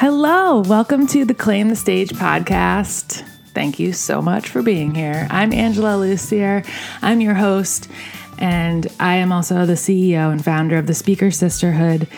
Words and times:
Hello, 0.00 0.60
welcome 0.60 1.06
to 1.08 1.26
the 1.26 1.34
Claim 1.34 1.68
the 1.68 1.76
Stage 1.76 2.08
podcast. 2.12 3.22
Thank 3.48 3.78
you 3.78 3.92
so 3.92 4.22
much 4.22 4.48
for 4.48 4.62
being 4.62 4.94
here. 4.94 5.28
I'm 5.30 5.52
Angela 5.52 5.90
Lussier. 5.90 6.66
I'm 7.02 7.20
your 7.20 7.34
host, 7.34 7.86
and 8.38 8.86
I 8.98 9.16
am 9.16 9.30
also 9.30 9.66
the 9.66 9.74
CEO 9.74 10.32
and 10.32 10.42
founder 10.42 10.78
of 10.78 10.86
the 10.86 10.94
Speaker 10.94 11.30
Sisterhood. 11.30 12.08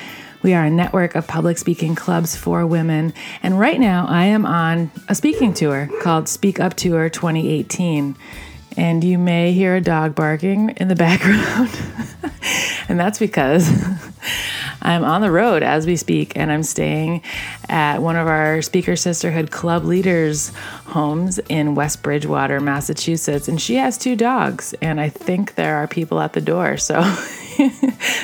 We 0.45 0.55
are 0.55 0.63
a 0.63 0.71
network 0.71 1.17
of 1.17 1.27
public 1.27 1.59
speaking 1.59 1.97
clubs 1.97 2.37
for 2.37 2.65
women, 2.65 3.15
and 3.43 3.59
right 3.59 3.81
now 3.81 4.07
I 4.07 4.27
am 4.27 4.47
on 4.47 4.93
a 5.09 5.17
speaking 5.17 5.53
tour 5.53 5.91
called 6.03 6.29
Speak 6.29 6.61
Up 6.61 6.75
Tour 6.75 7.09
2018. 7.09 8.15
And 8.77 9.03
you 9.03 9.19
may 9.19 9.53
hear 9.53 9.75
a 9.75 9.81
dog 9.81 10.15
barking 10.15 10.69
in 10.77 10.87
the 10.87 10.95
background, 10.95 11.77
and 12.89 13.01
that's 13.01 13.19
because 13.19 13.69
I'm 14.83 15.05
on 15.05 15.21
the 15.21 15.31
road 15.31 15.63
as 15.63 15.87
we 15.87 15.97
speak, 15.97 16.37
and 16.37 16.51
I'm 16.51 16.65
staying 16.65 17.23
at 17.69 18.03
one 18.03 18.17
of 18.17 18.27
our 18.27 18.61
Speaker 18.63 18.97
Sisterhood 18.97 19.53
Club 19.53 19.85
leaders' 19.85 20.49
homes 20.87 21.39
in 21.49 21.77
West 21.77 22.03
Bridgewater, 22.03 22.61
Massachusetts. 22.61 23.47
And 23.47 23.61
she 23.61 23.77
has 23.77 23.97
two 23.97 24.17
dogs, 24.17 24.75
and 24.83 25.01
I 25.01 25.09
think 25.09 25.55
there 25.55 25.77
are 25.77 25.87
people 25.87 26.21
at 26.21 26.33
the 26.33 26.41
door. 26.41 26.77
So 26.77 27.01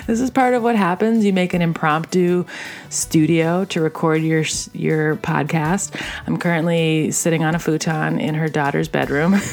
this 0.06 0.20
is 0.20 0.30
part 0.30 0.55
of 0.55 0.64
what 0.64 0.74
happens. 0.74 1.24
You 1.24 1.33
make 1.33 1.55
an 1.55 1.62
impromptu 1.62 2.45
studio 2.91 3.64
to 3.66 3.80
record 3.80 4.22
your 4.22 4.45
your 4.72 5.16
podcast. 5.16 5.95
I'm 6.27 6.38
currently 6.38 7.12
sitting 7.12 7.45
on 7.45 7.55
a 7.55 7.61
futon 7.61 8.19
in 8.19 8.34
her 8.34 8.48
daughter's 8.48 8.88
bedroom. 8.88 9.36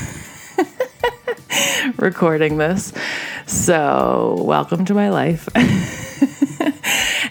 recording 1.97 2.57
this. 2.57 2.93
So, 3.45 4.37
welcome 4.39 4.85
to 4.85 4.93
my 4.93 5.09
life. 5.09 5.47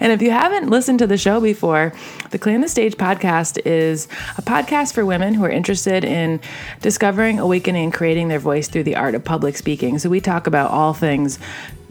And 0.04 0.12
if 0.12 0.20
you 0.20 0.30
haven't 0.30 0.68
listened 0.68 0.98
to 0.98 1.06
the 1.06 1.16
show 1.16 1.40
before, 1.40 1.94
the 2.28 2.38
Claim 2.38 2.60
the 2.60 2.68
Stage 2.68 2.96
podcast 2.96 3.58
is 3.64 4.06
a 4.36 4.42
podcast 4.42 4.92
for 4.92 5.06
women 5.06 5.32
who 5.32 5.42
are 5.44 5.50
interested 5.50 6.04
in 6.04 6.42
discovering, 6.82 7.38
awakening, 7.38 7.84
and 7.84 7.92
creating 7.94 8.28
their 8.28 8.38
voice 8.38 8.68
through 8.68 8.82
the 8.82 8.96
art 8.96 9.14
of 9.14 9.24
public 9.24 9.56
speaking. 9.56 9.98
So 9.98 10.10
we 10.10 10.20
talk 10.20 10.46
about 10.46 10.70
all 10.70 10.92
things 10.92 11.38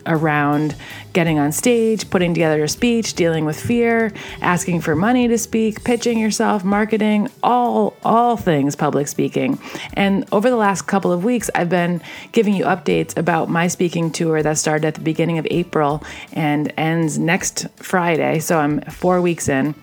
around 0.05 0.75
getting 1.13 1.39
on 1.39 1.51
stage, 1.51 2.09
putting 2.09 2.33
together 2.33 2.63
a 2.63 2.69
speech, 2.69 3.13
dealing 3.13 3.45
with 3.45 3.59
fear, 3.59 4.11
asking 4.41 4.81
for 4.81 4.95
money 4.95 5.27
to 5.27 5.37
speak, 5.37 5.83
pitching 5.83 6.19
yourself, 6.19 6.63
marketing, 6.63 7.29
all 7.41 7.95
all 8.03 8.37
things 8.37 8.75
public 8.75 9.07
speaking. 9.07 9.59
And 9.93 10.25
over 10.31 10.49
the 10.49 10.55
last 10.55 10.83
couple 10.83 11.11
of 11.11 11.23
weeks, 11.23 11.49
I've 11.55 11.69
been 11.69 12.01
giving 12.31 12.53
you 12.53 12.65
updates 12.65 13.15
about 13.17 13.49
my 13.49 13.67
speaking 13.67 14.11
tour 14.11 14.43
that 14.43 14.57
started 14.57 14.85
at 14.85 14.95
the 14.95 15.01
beginning 15.01 15.37
of 15.37 15.47
April 15.51 16.03
and 16.33 16.73
ends 16.77 17.17
next 17.17 17.67
Friday. 17.75 18.39
So 18.39 18.59
I'm 18.59 18.81
4 18.81 19.21
weeks 19.21 19.47
in. 19.49 19.75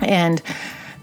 And 0.00 0.40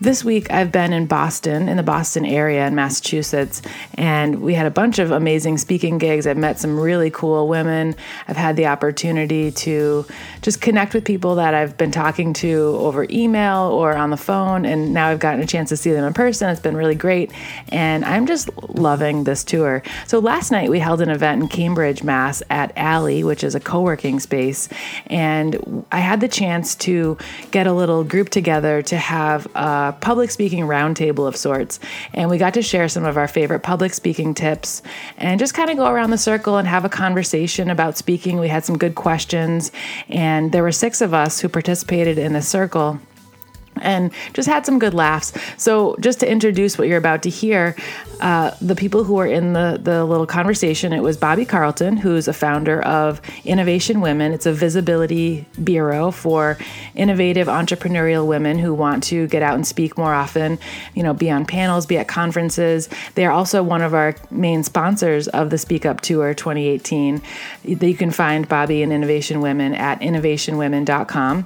this 0.02 0.24
week, 0.26 0.52
I've 0.52 0.72
been 0.72 0.92
in 0.92 1.06
Boston, 1.06 1.70
in 1.70 1.78
the 1.78 1.84
Boston 1.84 2.26
area 2.26 2.68
in 2.68 2.76
Massachusetts, 2.76 3.62
and 3.94 4.42
we 4.42 4.54
had 4.54 4.66
a 4.66 4.72
bunch 4.72 5.00
of 5.00 5.12
amazing 5.12 5.58
speaking 5.58 5.98
gigs. 5.98 6.28
I've 6.28 6.38
met 6.38 6.60
some 6.60 6.78
really 6.78 7.10
cool 7.10 7.48
women. 7.48 7.96
I've 8.28 8.36
had 8.36 8.58
the 8.58 8.68
opportunity 8.68 9.52
to 9.52 10.06
just 10.42 10.60
connect 10.60 10.94
with 10.94 11.06
people 11.06 11.36
that 11.36 11.54
I've 11.54 11.78
been 11.78 11.92
talking 11.92 12.34
to 12.34 12.76
over 12.80 13.08
email 13.10 13.70
or 13.72 13.96
on 13.96 14.10
the 14.10 14.18
phone, 14.18 14.66
and 14.66 14.94
now 14.94 15.08
I've 15.08 15.20
gotten 15.20 15.42
a 15.42 15.48
chance 15.48 15.70
to 15.70 15.78
see 15.78 15.92
them 15.92 16.04
in 16.04 16.14
person. 16.14 16.50
It's 16.50 16.60
been 16.60 16.76
really 16.76 16.96
great, 16.96 17.32
and 17.70 18.04
I'm 18.04 18.26
just 18.26 18.50
loving 18.68 19.24
this 19.24 19.44
tour. 19.44 19.82
So 20.08 20.20
last 20.20 20.52
night, 20.52 20.70
we 20.70 20.80
held 20.80 21.02
an 21.02 21.10
event 21.10 21.42
in 21.42 21.48
Cambridge, 21.48 22.04
Mass, 22.04 22.44
at 22.50 22.74
Alley, 22.76 23.24
which 23.24 23.44
is 23.44 23.56
a 23.56 23.62
co 23.62 23.82
working 23.82 24.20
space, 24.20 24.68
and 25.08 25.86
I 25.92 26.00
had 26.00 26.20
the 26.20 26.28
chance 26.28 26.76
to 26.76 27.18
get 27.52 27.66
a 27.66 27.74
little 27.74 28.04
group 28.04 28.30
together 28.30 28.82
to 28.82 28.98
have 28.98 29.48
public 29.94 30.32
speaking 30.32 30.66
roundtable 30.66 31.28
of 31.28 31.36
sorts. 31.36 31.80
And 32.14 32.30
we 32.30 32.38
got 32.38 32.54
to 32.56 32.62
share 32.62 32.88
some 32.90 33.06
of 33.06 33.18
our 33.18 33.28
favorite 33.28 33.62
public 33.62 33.94
speaking 33.94 34.34
tips 34.34 34.82
and 35.18 35.40
just 35.40 35.54
kind 35.54 35.70
of 35.70 35.78
go 35.78 35.88
around 35.88 36.12
the 36.12 36.18
circle 36.18 36.58
and 36.58 36.68
have 36.68 36.86
a 36.86 36.90
conversation 36.90 37.70
about 37.70 37.98
speaking. 37.98 38.40
We 38.40 38.48
had 38.48 38.66
some 38.66 38.78
good 38.78 38.96
questions, 38.96 39.72
and 40.10 40.52
there 40.52 40.64
were 40.64 40.72
six 40.72 41.02
of 41.02 41.14
us 41.14 41.40
who 41.40 41.50
participated 41.50 42.18
in 42.18 42.34
the 42.34 42.42
circle 42.42 43.00
and 43.82 44.12
just 44.34 44.48
had 44.48 44.66
some 44.66 44.80
good 44.80 44.94
laughs. 44.94 45.34
So, 45.58 45.96
just 46.00 46.20
to 46.22 46.30
introduce 46.30 46.78
what 46.78 46.88
you're 46.88 46.98
about 46.98 47.24
to 47.24 47.30
hear, 47.30 47.76
uh, 48.22 48.52
the 48.62 48.76
people 48.76 49.04
who 49.04 49.16
were 49.16 49.26
in 49.26 49.54
the, 49.54 49.80
the 49.82 50.06
little 50.06 50.26
conversation, 50.26 50.94
it 50.94 51.02
was 51.02 51.18
Bobbie 51.18 51.46
Carlton, 51.46 51.98
who's 51.98 52.28
a 52.28 52.34
founder 52.34 52.82
of 52.84 53.22
Innovation 53.44 54.02
Women. 54.02 54.32
It's 54.32 54.46
a 54.46 54.54
visibility 54.54 55.46
bureau 55.64 56.12
for 56.12 56.58
innovative 56.96 57.48
entrepreneurial 57.48 58.26
women 58.26 58.58
who 58.58 58.74
want 58.74 59.04
to 59.06 59.28
get 59.28 59.44
out 59.44 59.56
and 59.56 59.68
speak 59.68 59.98
more 59.98 60.14
often, 60.14 60.58
you 60.94 61.04
know, 61.04 61.14
be 61.14 61.30
on 61.30 61.46
panels, 61.46 61.86
be 61.86 61.98
at 61.98 62.08
conferences. 62.08 62.90
They 63.16 63.26
are 63.26 63.32
also 63.32 63.62
one 63.64 63.82
of 63.82 63.94
our 63.94 64.16
main 64.32 64.64
sponsors 64.64 65.28
of 65.28 65.50
the 65.50 65.58
Speak 65.58 65.86
Up 65.86 66.02
Tour 66.02 66.34
2018. 66.34 67.22
You 67.64 67.96
can 67.96 68.12
find 68.12 68.48
Bobbie 68.48 68.82
and 68.82 68.94
Innovation 68.94 69.42
Women 69.42 69.74
at 69.74 70.00
innovationwomen.com. 70.00 71.46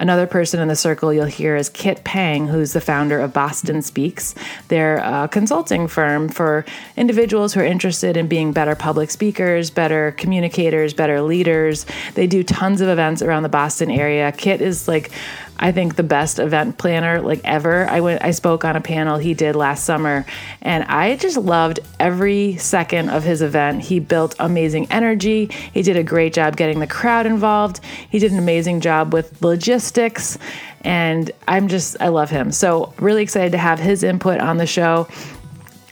Another 0.00 0.26
person 0.26 0.60
in 0.60 0.68
the 0.68 0.74
circle 0.74 1.12
you'll 1.12 1.26
hear 1.26 1.56
is 1.56 1.68
Kit 1.68 2.02
Pang, 2.04 2.46
who's 2.46 2.72
the 2.72 2.80
founder 2.80 3.20
of 3.20 3.34
Boston 3.34 3.82
Speaks. 3.82 4.34
They're 4.68 4.96
a 4.96 5.28
consulting 5.30 5.88
firm 5.88 6.30
for 6.30 6.64
individuals 6.96 7.52
who 7.52 7.60
are 7.60 7.64
interested 7.64 8.16
in 8.16 8.26
being 8.26 8.52
better 8.52 8.74
public 8.74 9.10
speakers, 9.10 9.68
better 9.68 10.12
communicators, 10.16 10.94
better 10.94 11.20
leaders. 11.20 11.84
They 12.14 12.26
do 12.26 12.42
tons 12.42 12.80
of 12.80 12.88
events 12.88 13.20
around 13.20 13.42
the 13.42 13.50
Boston 13.50 13.90
area. 13.90 14.32
Kit 14.32 14.62
is 14.62 14.88
like 14.88 15.10
I 15.60 15.72
think 15.72 15.96
the 15.96 16.02
best 16.02 16.38
event 16.38 16.78
planner 16.78 17.20
like 17.20 17.42
ever. 17.44 17.86
I 17.86 18.00
went 18.00 18.22
I 18.22 18.30
spoke 18.30 18.64
on 18.64 18.76
a 18.76 18.80
panel 18.80 19.18
he 19.18 19.34
did 19.34 19.54
last 19.54 19.84
summer 19.84 20.24
and 20.62 20.84
I 20.84 21.16
just 21.16 21.36
loved 21.36 21.80
every 22.00 22.56
second 22.56 23.10
of 23.10 23.22
his 23.24 23.42
event. 23.42 23.82
He 23.82 24.00
built 24.00 24.34
amazing 24.38 24.90
energy. 24.90 25.50
He 25.74 25.82
did 25.82 25.98
a 25.98 26.02
great 26.02 26.32
job 26.32 26.56
getting 26.56 26.80
the 26.80 26.86
crowd 26.86 27.26
involved. 27.26 27.80
He 28.08 28.18
did 28.18 28.32
an 28.32 28.38
amazing 28.38 28.80
job 28.80 29.12
with 29.12 29.42
logistics 29.42 30.38
and 30.80 31.30
I'm 31.46 31.68
just 31.68 31.96
I 32.00 32.08
love 32.08 32.30
him. 32.30 32.52
So 32.52 32.94
really 32.98 33.22
excited 33.22 33.52
to 33.52 33.58
have 33.58 33.78
his 33.78 34.02
input 34.02 34.40
on 34.40 34.56
the 34.56 34.66
show. 34.66 35.08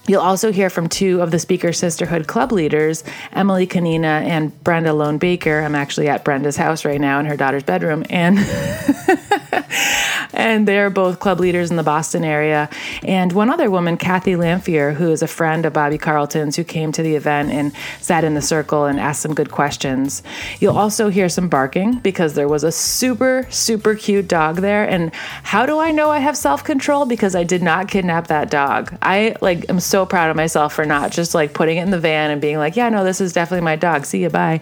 You'll 0.09 0.23
also 0.23 0.51
hear 0.51 0.71
from 0.71 0.89
two 0.89 1.21
of 1.21 1.31
the 1.31 1.39
Speaker 1.39 1.71
Sisterhood 1.75 2.27
club 2.27 2.51
leaders, 2.51 3.05
Emily 3.33 3.67
Kanina 3.67 4.23
and 4.23 4.59
Brenda 4.65 4.95
Lone 4.95 5.19
Baker. 5.19 5.61
I'm 5.61 5.75
actually 5.75 6.09
at 6.09 6.25
Brenda's 6.25 6.57
house 6.57 6.87
right 6.87 6.99
now 6.99 7.21
in 7.21 7.27
her 7.27 7.37
daughter's 7.37 7.62
bedroom, 7.62 8.05
and 8.09 8.39
and 10.32 10.66
they're 10.69 10.91
both 10.91 11.20
club 11.20 11.41
leaders 11.41 11.70
in 11.70 11.76
the 11.76 11.82
Boston 11.82 12.25
area. 12.25 12.69
And 13.03 13.32
one 13.32 13.50
other 13.50 13.70
woman, 13.70 13.97
Kathy 13.97 14.32
Lamphere, 14.32 14.94
who 14.94 15.10
is 15.10 15.22
a 15.22 15.26
friend 15.26 15.64
of 15.66 15.72
Bobbie 15.72 15.98
Carlton's, 15.98 16.56
who 16.56 16.64
came 16.64 16.92
to 16.92 17.03
the 17.03 17.14
event 17.14 17.50
and 17.50 17.72
sat 18.00 18.25
in 18.25 18.34
the 18.34 18.42
circle 18.42 18.84
and 18.84 19.00
asked 19.00 19.22
some 19.22 19.34
good 19.34 19.50
questions. 19.50 20.22
You'll 20.60 20.76
also 20.76 21.09
hear 21.09 21.28
some 21.28 21.48
barking 21.48 21.98
because 21.98 22.34
there 22.34 22.48
was 22.48 22.64
a 22.64 22.72
super 22.72 23.47
super 23.50 23.94
cute 23.94 24.28
dog 24.28 24.56
there. 24.56 24.88
And 24.88 25.14
how 25.42 25.66
do 25.66 25.78
I 25.78 25.91
know 25.91 26.10
I 26.10 26.19
have 26.19 26.36
self 26.36 26.65
control? 26.65 27.06
Because 27.06 27.34
I 27.34 27.44
did 27.44 27.62
not 27.62 27.88
kidnap 27.88 28.28
that 28.28 28.50
dog. 28.50 28.97
I 29.03 29.36
like 29.41 29.69
am 29.69 29.80
so 29.80 30.06
proud 30.06 30.30
of 30.30 30.36
myself 30.36 30.75
for 30.75 30.84
not 30.84 31.12
just 31.12 31.34
like 31.34 31.53
putting 31.53 31.78
it 31.78 31.82
in 31.82 31.91
the 31.91 31.98
van 31.98 32.30
and 32.30 32.41
being 32.41 32.59
like, 32.59 32.76
yeah, 32.76 32.88
no, 32.88 33.04
this 33.04 33.20
is 33.20 33.32
definitely 33.32 33.65
my 33.65 33.76
dog. 33.76 34.04
See 34.04 34.22
you, 34.22 34.30
bye. 34.30 34.60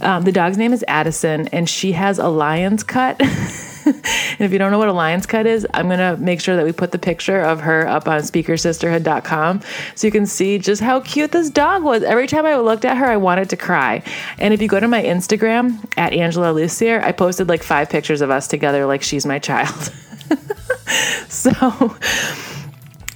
Um, 0.00 0.22
the 0.22 0.32
dog's 0.32 0.56
name 0.56 0.72
is 0.72 0.84
Addison, 0.88 1.48
and 1.48 1.68
she 1.68 1.92
has 1.92 2.18
a 2.18 2.28
lion's 2.28 2.82
cut. 2.82 3.20
and 3.94 4.40
if 4.40 4.52
you 4.52 4.58
don't 4.58 4.70
know 4.70 4.78
what 4.78 4.88
a 4.88 4.92
lion's 4.92 5.26
cut 5.26 5.46
is, 5.46 5.66
I'm 5.74 5.86
going 5.86 5.98
to 5.98 6.16
make 6.22 6.40
sure 6.40 6.56
that 6.56 6.64
we 6.64 6.72
put 6.72 6.92
the 6.92 6.98
picture 6.98 7.40
of 7.40 7.60
her 7.60 7.86
up 7.86 8.08
on 8.08 8.20
speakersisterhood.com 8.20 9.62
so 9.94 10.06
you 10.06 10.10
can 10.10 10.26
see 10.26 10.58
just 10.58 10.82
how 10.82 11.00
cute 11.00 11.32
this 11.32 11.50
dog 11.50 11.82
was. 11.82 12.02
Every 12.02 12.26
time 12.26 12.46
I 12.46 12.56
looked 12.56 12.84
at 12.84 12.96
her, 12.96 13.06
I 13.06 13.16
wanted 13.16 13.50
to 13.50 13.56
cry. 13.56 14.02
And 14.38 14.54
if 14.54 14.62
you 14.62 14.68
go 14.68 14.80
to 14.80 14.88
my 14.88 15.02
Instagram 15.02 15.84
at 15.96 16.12
Angela 16.12 16.52
Lussier, 16.52 17.02
I 17.02 17.12
posted 17.12 17.48
like 17.48 17.62
five 17.62 17.90
pictures 17.90 18.20
of 18.20 18.30
us 18.30 18.48
together 18.48 18.86
like 18.86 19.02
she's 19.02 19.26
my 19.26 19.38
child. 19.38 19.92
so 21.28 21.96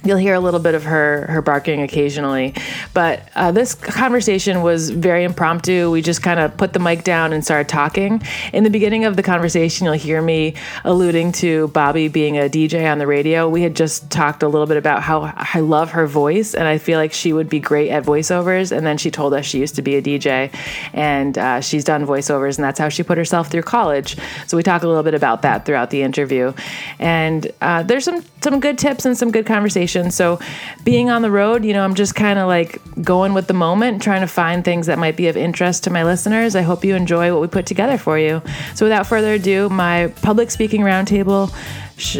You'll 0.05 0.17
hear 0.17 0.35
a 0.35 0.39
little 0.39 0.59
bit 0.59 0.75
of 0.75 0.83
her 0.83 1.25
her 1.29 1.41
barking 1.41 1.81
occasionally, 1.81 2.53
but 2.93 3.27
uh, 3.33 3.51
this 3.51 3.73
conversation 3.73 4.61
was 4.61 4.91
very 4.91 5.23
impromptu. 5.23 5.89
We 5.89 6.03
just 6.03 6.21
kind 6.21 6.39
of 6.39 6.55
put 6.57 6.73
the 6.73 6.79
mic 6.79 7.03
down 7.03 7.33
and 7.33 7.43
started 7.43 7.67
talking. 7.67 8.21
In 8.53 8.63
the 8.63 8.69
beginning 8.69 9.05
of 9.05 9.15
the 9.15 9.23
conversation, 9.23 9.85
you'll 9.85 9.95
hear 9.95 10.21
me 10.21 10.53
alluding 10.83 11.31
to 11.33 11.69
Bobbie 11.69 12.07
being 12.07 12.37
a 12.37 12.41
DJ 12.41 12.89
on 12.89 12.99
the 12.99 13.07
radio. 13.07 13.49
We 13.49 13.63
had 13.63 13.75
just 13.75 14.11
talked 14.11 14.43
a 14.43 14.47
little 14.47 14.67
bit 14.67 14.77
about 14.77 15.01
how 15.01 15.33
I 15.35 15.61
love 15.61 15.91
her 15.91 16.05
voice, 16.05 16.53
and 16.53 16.67
I 16.67 16.77
feel 16.77 16.99
like 16.99 17.11
she 17.11 17.33
would 17.33 17.49
be 17.49 17.59
great 17.59 17.89
at 17.89 18.03
voiceovers. 18.03 18.71
And 18.71 18.85
then 18.85 18.99
she 18.99 19.09
told 19.09 19.33
us 19.33 19.43
she 19.45 19.59
used 19.59 19.75
to 19.75 19.81
be 19.81 19.95
a 19.95 20.03
DJ, 20.03 20.53
and 20.93 21.35
uh, 21.35 21.61
she's 21.61 21.83
done 21.83 22.05
voiceovers, 22.05 22.57
and 22.57 22.63
that's 22.63 22.77
how 22.77 22.89
she 22.89 23.01
put 23.01 23.17
herself 23.17 23.49
through 23.49 23.63
college. 23.63 24.17
So 24.45 24.55
we 24.55 24.61
talk 24.61 24.83
a 24.83 24.87
little 24.87 25.03
bit 25.03 25.15
about 25.15 25.41
that 25.41 25.65
throughout 25.65 25.89
the 25.89 26.03
interview, 26.03 26.53
and 26.99 27.51
uh, 27.61 27.81
there's 27.81 28.03
some 28.03 28.23
some 28.41 28.59
good 28.59 28.77
tips 28.77 29.05
and 29.05 29.17
some 29.17 29.31
good 29.31 29.47
conversation 29.47 29.94
situation. 29.95 30.11
So, 30.11 30.39
being 30.83 31.09
on 31.09 31.21
the 31.21 31.31
road, 31.31 31.65
you 31.65 31.73
know, 31.73 31.83
I'm 31.83 31.95
just 31.95 32.15
kind 32.15 32.39
of 32.39 32.47
like 32.47 32.81
going 33.03 33.33
with 33.33 33.47
the 33.47 33.53
moment, 33.53 34.01
trying 34.01 34.21
to 34.21 34.27
find 34.27 34.63
things 34.63 34.87
that 34.87 34.99
might 34.99 35.15
be 35.15 35.27
of 35.27 35.37
interest 35.37 35.83
to 35.85 35.89
my 35.89 36.03
listeners. 36.03 36.55
I 36.55 36.61
hope 36.61 36.83
you 36.83 36.95
enjoy 36.95 37.31
what 37.31 37.41
we 37.41 37.47
put 37.47 37.65
together 37.65 37.97
for 37.97 38.17
you. 38.19 38.41
So, 38.75 38.85
without 38.85 39.07
further 39.07 39.33
ado, 39.33 39.69
my 39.69 40.07
public 40.21 40.51
speaking 40.51 40.81
roundtable 40.81 41.51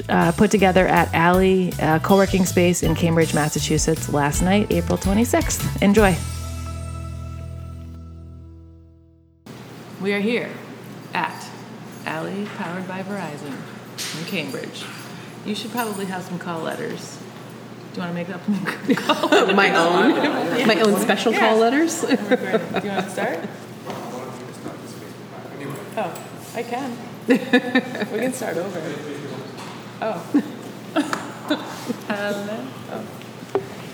uh, 0.09 0.31
put 0.31 0.51
together 0.51 0.87
at 0.87 1.13
Alley 1.13 1.73
uh, 1.81 1.99
co 1.99 2.15
working 2.15 2.45
space 2.45 2.83
in 2.83 2.95
Cambridge, 2.95 3.33
Massachusetts 3.33 4.11
last 4.11 4.41
night, 4.41 4.71
April 4.71 4.97
26th. 4.97 5.81
Enjoy. 5.81 6.15
We 10.01 10.13
are 10.13 10.19
here 10.19 10.51
at 11.13 11.49
Alley, 12.05 12.45
powered 12.57 12.87
by 12.87 13.01
Verizon 13.01 13.55
in 14.19 14.25
Cambridge. 14.25 14.85
You 15.45 15.53
should 15.53 15.71
probably 15.71 16.05
have 16.05 16.23
some 16.23 16.39
call 16.39 16.61
letters. 16.61 17.19
Do 17.95 18.01
you 18.01 18.07
want 18.07 18.17
to 18.17 18.23
make 18.25 18.29
up 18.29 18.45
my 19.55 19.73
own, 19.73 20.67
my 20.67 20.81
own 20.81 20.99
special 20.99 21.31
yeah. 21.31 21.39
call 21.39 21.59
letters? 21.59 22.01
Do 22.01 22.07
you 22.07 22.17
want 22.17 23.05
to 23.05 23.09
start? 23.09 23.39
Oh, 25.95 26.27
I 26.55 26.63
can. 26.63 26.97
we 27.29 27.37
can 28.19 28.33
start 28.33 28.57
over. 28.57 28.81
Oh. 30.01 30.43
Hello. 32.09 32.67
Oh. 32.91 33.05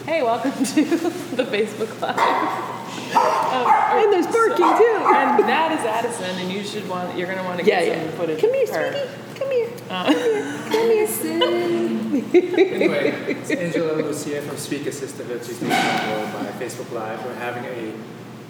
Hey, 0.07 0.23
welcome 0.23 0.51
to 0.51 0.83
the 1.35 1.43
Facebook 1.43 2.01
Live. 2.01 2.17
Um, 3.15 4.01
and 4.01 4.13
there's 4.13 4.25
barking 4.25 4.65
so, 4.65 4.77
too. 4.79 5.13
And 5.13 5.47
that 5.47 5.77
is 5.77 5.85
Addison, 5.85 6.39
and 6.39 6.51
you 6.51 6.63
should 6.63 6.89
want. 6.89 7.15
You're 7.15 7.27
gonna 7.27 7.43
want 7.43 7.59
to 7.59 7.65
get 7.65 7.85
yeah, 7.85 8.03
some 8.03 8.13
footage. 8.13 8.41
Come 8.41 8.51
here, 8.51 8.65
sweetie. 8.65 9.09
Come 9.35 9.51
here. 9.51 9.69
Uh, 9.91 10.05
Come 10.05 10.15
here. 10.15 10.57
Come 10.71 10.89
here, 10.89 11.07
anyway, 12.13 13.11
it's 13.27 13.51
Angela 13.51 14.01
Lussier 14.01 14.43
from 14.43 14.57
Speaker 14.57 14.91
Sisterhood. 14.91 15.45
She's 15.45 15.59
being 15.59 15.71
by 15.71 16.51
Facebook 16.59 16.91
Live. 16.91 17.23
We're 17.25 17.33
having 17.35 17.63
a 17.65 17.93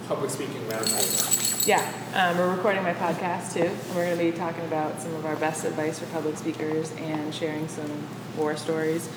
public 0.07 0.31
speaking 0.31 0.61
roundtable. 0.63 1.67
Yeah, 1.67 1.93
um, 2.15 2.37
we're 2.37 2.55
recording 2.55 2.81
my 2.81 2.93
podcast 2.93 3.53
too, 3.53 3.61
and 3.61 3.95
we're 3.95 4.05
going 4.05 4.17
to 4.17 4.23
be 4.23 4.31
talking 4.31 4.65
about 4.65 4.99
some 4.99 5.13
of 5.13 5.25
our 5.25 5.35
best 5.35 5.63
advice 5.63 5.99
for 5.99 6.07
public 6.07 6.37
speakers 6.37 6.91
and 6.93 7.35
sharing 7.35 7.67
some 7.67 8.07
war 8.35 8.57
stories. 8.57 9.07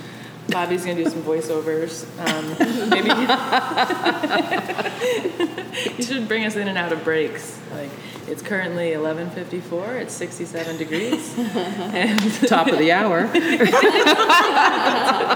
Bobbie's 0.49 0.85
going 0.85 0.99
to 0.99 1.05
do 1.05 1.11
some 1.11 1.23
voiceovers. 1.23 2.05
Um, 2.21 2.91
maybe 2.91 3.09
you 5.97 6.03
should 6.03 6.29
bring 6.29 6.45
us 6.45 6.57
in 6.57 6.69
and 6.69 6.77
out 6.77 6.93
of 6.93 7.03
breaks. 7.03 7.59
Like 7.75 7.91
it's 8.29 8.41
currently 8.41 8.93
11:54. 8.93 10.01
It's 10.01 10.15
67 10.15 10.79
degrees, 10.79 11.37
and 11.39 12.19
top 12.49 12.69
of 12.69 12.79
the 12.79 12.93
hour. 12.93 13.29
it's, 13.35 13.75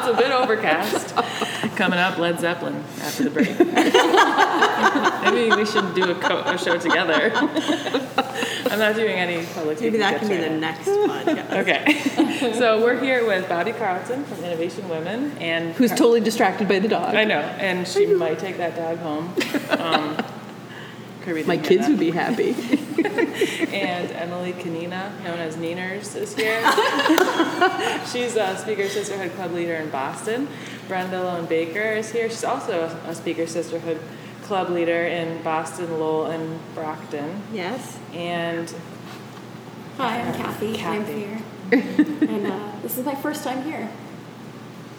a 0.07 0.15
bit 0.17 0.31
overcast. 0.31 1.15
Coming 1.77 1.99
up, 1.99 2.19
Led 2.19 2.41
Zeppelin 2.41 2.83
after 3.01 3.25
the 3.25 3.31
break. 3.31 3.59
Maybe 5.33 5.55
we 5.55 5.67
should 5.67 5.95
do 5.95 6.11
a, 6.11 6.15
co- 6.15 6.41
a 6.41 6.57
show 6.57 6.79
together. 6.79 7.31
I'm 8.71 8.79
not 8.79 8.95
doing 8.97 9.17
any 9.17 9.45
public. 9.47 9.81
Maybe 9.81 9.99
that 9.99 10.21
can 10.21 10.29
be 10.29 10.37
the 10.37 10.51
next 10.51 10.89
podcast. 10.89 11.53
okay. 11.59 12.53
so 12.55 12.81
we're 12.83 12.99
here 12.99 13.27
with 13.27 13.49
Bobbie 13.49 13.73
Carlton 13.73 14.25
from 14.25 14.45
Innovation 14.45 14.89
Women, 14.89 15.37
and 15.39 15.75
who's 15.75 15.91
Car- 15.91 15.99
totally 15.99 16.21
distracted 16.21 16.69
by 16.69 16.79
the 16.79 16.89
dog. 16.89 17.15
I 17.15 17.25
know, 17.25 17.41
and 17.41 17.87
she 17.87 18.07
might 18.07 18.39
take 18.39 18.57
that 18.57 18.77
dog 18.77 18.99
home. 18.99 19.35
Um, 19.79 20.17
My 21.47 21.59
kids 21.59 21.89
would 21.89 21.99
be 21.99 22.11
happy. 22.11 22.51
and 23.75 24.11
Emily 24.13 24.53
Kanina, 24.55 25.23
known 25.23 25.39
as 25.39 25.57
Neeners, 25.57 26.17
is 26.17 26.35
here. 26.35 26.61
She's 28.13 28.37
a 28.37 28.57
Speaker 28.59 28.89
Sisterhood 28.89 29.33
Club 29.33 29.53
leader 29.53 29.75
in 29.75 29.91
Boston. 29.91 30.49
Brenda 30.87 31.23
Lone 31.23 31.47
Baker 31.47 31.81
is 31.81 32.11
here. 32.11 32.31
She's 32.31 32.45
also 32.45 32.81
a, 33.05 33.11
a 33.11 33.15
Speaker 33.15 33.47
Sisterhood 33.47 34.01
Club 34.43 34.71
leader 34.71 35.05
in 35.05 35.43
Boston, 35.43 35.99
Lowell, 35.99 36.27
and 36.27 36.61
Brockton. 36.75 37.43
Yes. 37.53 37.99
And 38.15 38.73
hi, 39.99 40.21
I'm 40.21 40.35
Kathy. 40.35 40.75
Kathy. 40.75 41.13
I'm 41.13 41.83
here, 41.83 42.29
and 42.29 42.47
uh, 42.47 42.73
this 42.83 42.97
is 42.97 43.05
my 43.05 43.15
first 43.17 43.45
time 43.45 43.63
here 43.65 43.91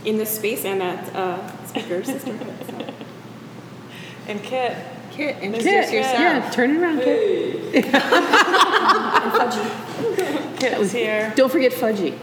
in 0.06 0.18
this 0.18 0.36
space 0.36 0.66
and 0.66 0.82
at 0.82 1.16
uh, 1.16 1.66
Speaker 1.66 2.04
Sisterhood. 2.04 2.68
So. 2.68 2.94
And 4.28 4.44
Kit. 4.44 4.78
Kit, 5.20 5.44
introduce 5.44 5.92
yourself. 5.92 6.18
Yeah, 6.18 6.50
turn 6.50 6.78
it 6.78 6.82
around, 6.82 7.00
Kit. 7.02 7.76
and 7.94 7.94
Fudgy. 9.34 10.60
Kit 10.62 10.80
was 10.80 10.94
here. 10.94 11.34
Don't 11.36 11.52
forget 11.52 11.74
Fudgy. 11.74 12.18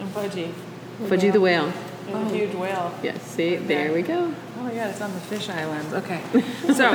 And 0.00 0.12
Fudgy. 0.12 0.52
Fudgy 1.02 1.32
the 1.32 1.40
whale. 1.40 1.72
And 2.08 2.16
oh. 2.16 2.24
the 2.24 2.36
huge 2.36 2.54
whale. 2.56 2.92
Yes, 3.04 3.22
see, 3.22 3.54
there 3.54 3.92
we 3.92 4.02
go. 4.02 4.34
Oh 4.64 4.68
my 4.68 4.74
God, 4.76 4.88
it's 4.88 5.02
on 5.02 5.12
the 5.12 5.20
fish 5.20 5.50
island. 5.50 5.92
Okay. 5.92 6.22
So, 6.72 6.88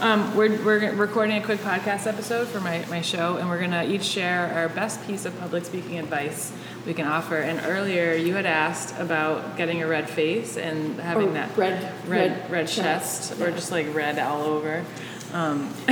um, 0.00 0.34
we're, 0.34 0.56
we're 0.64 0.94
recording 0.94 1.36
a 1.36 1.44
quick 1.44 1.60
podcast 1.60 2.06
episode 2.06 2.48
for 2.48 2.60
my, 2.60 2.82
my 2.88 3.02
show, 3.02 3.36
and 3.36 3.46
we're 3.46 3.58
going 3.58 3.72
to 3.72 3.86
each 3.86 4.04
share 4.04 4.50
our 4.54 4.70
best 4.70 5.06
piece 5.06 5.26
of 5.26 5.38
public 5.38 5.66
speaking 5.66 5.98
advice 5.98 6.50
we 6.86 6.94
can 6.94 7.06
offer. 7.06 7.36
And 7.36 7.60
earlier, 7.66 8.14
you 8.14 8.32
had 8.32 8.46
asked 8.46 8.98
about 8.98 9.58
getting 9.58 9.82
a 9.82 9.86
red 9.86 10.08
face 10.08 10.56
and 10.56 10.98
having 10.98 11.28
or 11.28 11.32
that 11.32 11.54
red, 11.58 11.82
red, 11.82 12.08
red, 12.08 12.50
red 12.50 12.68
chest, 12.68 13.28
chest, 13.28 13.40
or 13.42 13.50
just 13.50 13.70
like 13.70 13.94
red 13.94 14.18
all 14.18 14.40
over. 14.44 14.82
Um, 15.34 15.74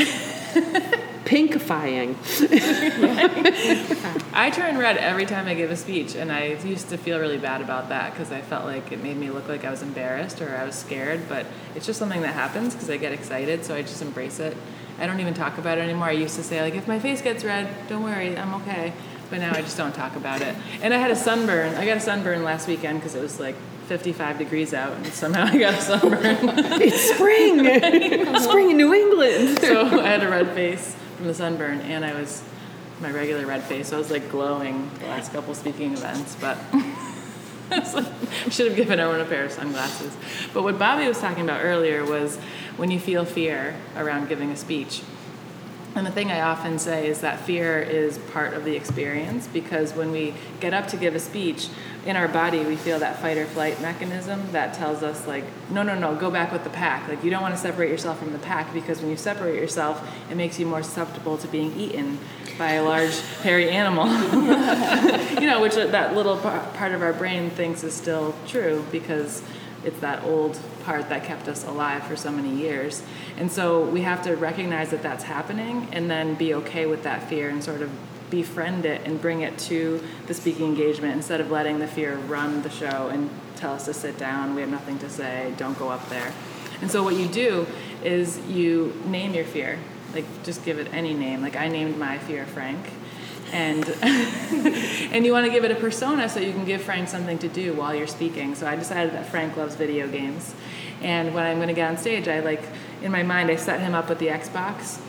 Pinkifying. 1.27 2.17
I 4.39 4.51
turn 4.51 4.79
red 4.79 4.99
every 4.99 5.27
time 5.27 5.49
I 5.49 5.55
give 5.55 5.73
a 5.73 5.77
speech, 5.77 6.15
and 6.15 6.31
I 6.31 6.55
used 6.63 6.91
to 6.91 6.97
feel 6.97 7.19
really 7.19 7.39
bad 7.39 7.61
about 7.61 7.89
that 7.89 8.13
because 8.13 8.31
I 8.31 8.41
felt 8.41 8.67
like 8.67 8.93
it 8.93 9.03
made 9.03 9.17
me 9.17 9.31
look 9.31 9.49
like 9.49 9.65
I 9.65 9.71
was 9.73 9.83
embarrassed 9.83 10.41
or 10.41 10.57
I 10.57 10.65
was 10.65 10.77
scared. 10.77 11.29
But 11.29 11.45
it's 11.75 11.85
just 11.85 11.99
something 11.99 12.23
that 12.23 12.35
happens 12.35 12.73
because 12.73 12.89
I 12.89 12.99
get 12.99 13.11
excited, 13.11 13.65
so 13.65 13.75
I 13.75 13.83
just 13.83 14.01
embrace 14.01 14.39
it. 14.39 14.57
I 15.01 15.09
don't 15.09 15.19
even 15.19 15.35
talk 15.35 15.59
about 15.59 15.79
it 15.79 15.81
anymore. 15.81 16.07
I 16.07 16.13
used 16.13 16.37
to 16.37 16.45
say 16.45 16.63
like, 16.63 16.77
if 16.77 16.87
my 16.87 17.01
face 17.01 17.21
gets 17.21 17.43
red, 17.43 17.69
don't 17.89 18.05
worry, 18.05 18.39
I'm 18.39 18.55
okay. 18.63 18.93
But 19.29 19.41
now 19.41 19.51
I 19.57 19.61
just 19.61 19.77
don't 19.77 19.93
talk 19.93 20.15
about 20.15 20.41
it. 20.41 20.55
And 20.83 20.95
I 20.95 20.99
had 20.99 21.11
a 21.11 21.17
sunburn. 21.17 21.75
I 21.75 21.85
got 21.85 21.97
a 21.97 22.01
sunburn 22.01 22.45
last 22.45 22.69
weekend 22.69 23.01
because 23.01 23.17
it 23.17 23.21
was 23.21 23.41
like 23.41 23.57
55 23.87 24.39
degrees 24.39 24.73
out, 24.73 24.93
and 24.93 25.07
somehow 25.09 25.47
I 25.47 25.59
got 25.59 25.75
a 25.75 25.81
sunburn. 25.81 26.23
it's 26.81 27.11
spring. 27.13 28.39
spring 28.41 28.71
in 28.71 28.77
New 28.77 28.95
England. 28.95 29.59
so 29.59 29.99
I 29.99 30.11
had 30.11 30.23
a 30.23 30.29
red 30.29 30.55
face 30.55 30.95
from 31.17 31.27
the 31.27 31.35
sunburn, 31.35 31.81
and 31.81 32.05
I 32.05 32.15
was 32.15 32.45
my 33.01 33.11
regular 33.11 33.47
red 33.47 33.63
face. 33.63 33.93
I 33.93 33.99
was 33.99 34.11
like 34.11 34.31
glowing 34.31 34.91
the 35.01 35.07
last 35.07 35.33
couple 35.33 35.55
speaking 35.55 35.93
events, 35.93 36.37
but. 36.41 36.59
I 37.71 37.83
should 38.51 38.69
have 38.69 38.77
given 38.77 38.99
everyone 38.99 39.21
a 39.21 39.29
pair 39.29 39.45
of 39.45 39.53
sunglasses. 39.53 40.17
But 40.55 40.63
what 40.63 40.79
Bobbie 40.79 41.07
was 41.07 41.21
talking 41.21 41.45
about 41.45 41.63
earlier 41.63 42.05
was 42.05 42.37
when 42.77 42.91
you 42.91 42.99
feel 42.99 43.25
fear 43.25 43.77
around 43.97 44.29
giving 44.29 44.51
a 44.51 44.57
speech. 44.57 45.03
And 45.95 46.07
the 46.07 46.11
thing 46.11 46.31
I 46.31 46.43
often 46.43 46.79
say 46.79 47.09
is 47.09 47.23
that 47.23 47.41
fear 47.41 47.81
is 47.81 48.19
part 48.33 48.55
of 48.55 48.65
the 48.65 48.77
experience 48.77 49.49
because 49.49 49.95
when 49.95 50.13
we 50.13 50.35
get 50.61 50.73
up 50.73 50.87
to 50.89 50.97
give 50.97 51.15
a 51.15 51.19
speech, 51.19 51.69
in 52.09 52.17
our 52.17 52.27
body 52.27 52.65
we 52.65 52.75
feel 52.75 52.99
that 52.99 53.21
fight 53.21 53.37
or 53.37 53.45
flight 53.45 53.81
mechanism 53.83 54.43
that 54.53 54.73
tells 54.73 55.03
us 55.03 55.27
like 55.27 55.45
no 55.71 55.83
no 55.83 55.95
no 55.95 56.15
go 56.15 56.31
back 56.31 56.51
with 56.53 56.65
the 56.65 56.71
pack. 56.71 57.07
Like 57.07 57.23
you 57.23 57.31
don't 57.31 57.43
want 57.43 57.55
to 57.55 57.61
separate 57.61 57.91
yourself 57.91 58.19
from 58.19 58.33
the 58.33 58.39
pack 58.39 58.73
because 58.73 59.01
when 59.01 59.11
you 59.11 59.17
separate 59.17 59.57
yourself 59.57 60.09
it 60.31 60.37
makes 60.37 60.59
you 60.59 60.65
more 60.65 60.83
susceptible 60.83 61.37
to 61.39 61.49
being 61.49 61.79
eaten 61.79 62.19
by 62.57 62.73
a 62.73 62.83
large 62.83 63.19
hairy 63.43 63.69
animal. 63.71 64.07
You 65.39 65.47
know 65.47 65.61
which 65.61 65.77
uh, 65.77 65.87
that 65.89 66.17
little 66.17 66.37
part 66.37 66.93
of 66.93 67.01
our 67.01 67.13
brain 67.13 67.51
thinks 67.51 67.85
is 67.85 67.95
still 67.95 68.35
true 68.49 68.85
because 68.91 69.41
it's 69.85 70.01
that 70.01 70.25
old 70.25 70.59
part 70.89 71.11
that 71.11 71.23
kept 71.23 71.47
us 71.49 71.67
alive 71.67 72.03
for 72.05 72.17
so 72.17 72.33
many 72.33 72.49
years. 72.49 73.03
And 73.37 73.53
so 73.53 73.85
we 73.85 74.01
have 74.01 74.23
to 74.23 74.35
recognize 74.37 74.89
that 74.91 75.03
that's 75.03 75.25
happening 75.25 75.87
and 75.93 76.11
then 76.11 76.35
be 76.35 76.55
okay 76.55 76.87
with 76.87 77.03
that 77.03 77.29
fear 77.29 77.51
and 77.51 77.63
sort 77.63 77.83
of 77.83 77.91
befriend 78.31 78.87
it 78.87 79.03
and 79.05 79.21
bring 79.21 79.43
it 79.43 79.59
to 79.59 80.03
the 80.29 80.33
speaking 80.33 80.65
engagement 80.65 81.13
instead 81.15 81.43
of 81.43 81.51
letting 81.51 81.79
the 81.79 81.87
fear 81.87 82.17
run 82.17 82.63
the 82.63 82.71
show 82.71 83.09
and 83.09 83.29
tell 83.57 83.75
us 83.75 83.85
to 83.85 83.93
sit 83.93 84.17
down, 84.17 84.55
we 84.55 84.63
have 84.63 84.71
nothing 84.71 84.99
to 85.01 85.11
say, 85.11 85.53
don't 85.59 85.79
go 85.79 85.91
up 85.91 86.09
there. 86.09 86.33
And 86.81 86.91
so 86.91 87.03
what 87.03 87.17
you 87.17 87.29
do 87.29 87.67
is 88.03 88.39
you 88.47 88.95
name 89.05 89.35
your 89.35 89.45
fear. 89.45 89.79
Like 90.15 90.25
just 90.43 90.65
give 90.65 90.79
it 90.79 90.89
any 90.95 91.13
name. 91.13 91.43
Like 91.43 91.57
I 91.57 91.69
named 91.69 91.99
my 91.99 92.17
fear 92.17 92.47
Frank 92.47 92.87
and 93.53 93.89
and 94.03 95.25
you 95.25 95.33
want 95.33 95.47
to 95.47 95.53
give 95.53 95.65
it 95.65 95.71
a 95.71 95.77
persona 95.77 96.29
so 96.29 96.41
you 96.41 96.53
can 96.53 96.65
give 96.65 96.83
Frank 96.83 97.09
something 97.09 97.39
to 97.39 97.49
do 97.49 97.73
while 97.73 97.95
you're 97.95 98.07
speaking. 98.07 98.55
So 98.55 98.67
I 98.67 98.77
decided 98.77 99.13
that 99.15 99.27
Frank 99.27 99.57
loves 99.57 99.75
video 99.75 100.09
games, 100.09 100.55
and 101.03 101.35
when 101.35 101.45
I'm 101.45 101.57
going 101.57 101.69
to 101.69 101.75
get 101.75 101.91
on 101.91 101.97
stage, 101.97 102.29
I 102.29 102.41
like 102.41 102.63
in 103.03 103.13
my 103.13 103.23
mind 103.23 103.51
I 103.51 103.57
set 103.57 103.81
him 103.81 103.95
up 103.95 104.09
with 104.09 104.19
the 104.19 104.29
Xbox, 104.29 105.01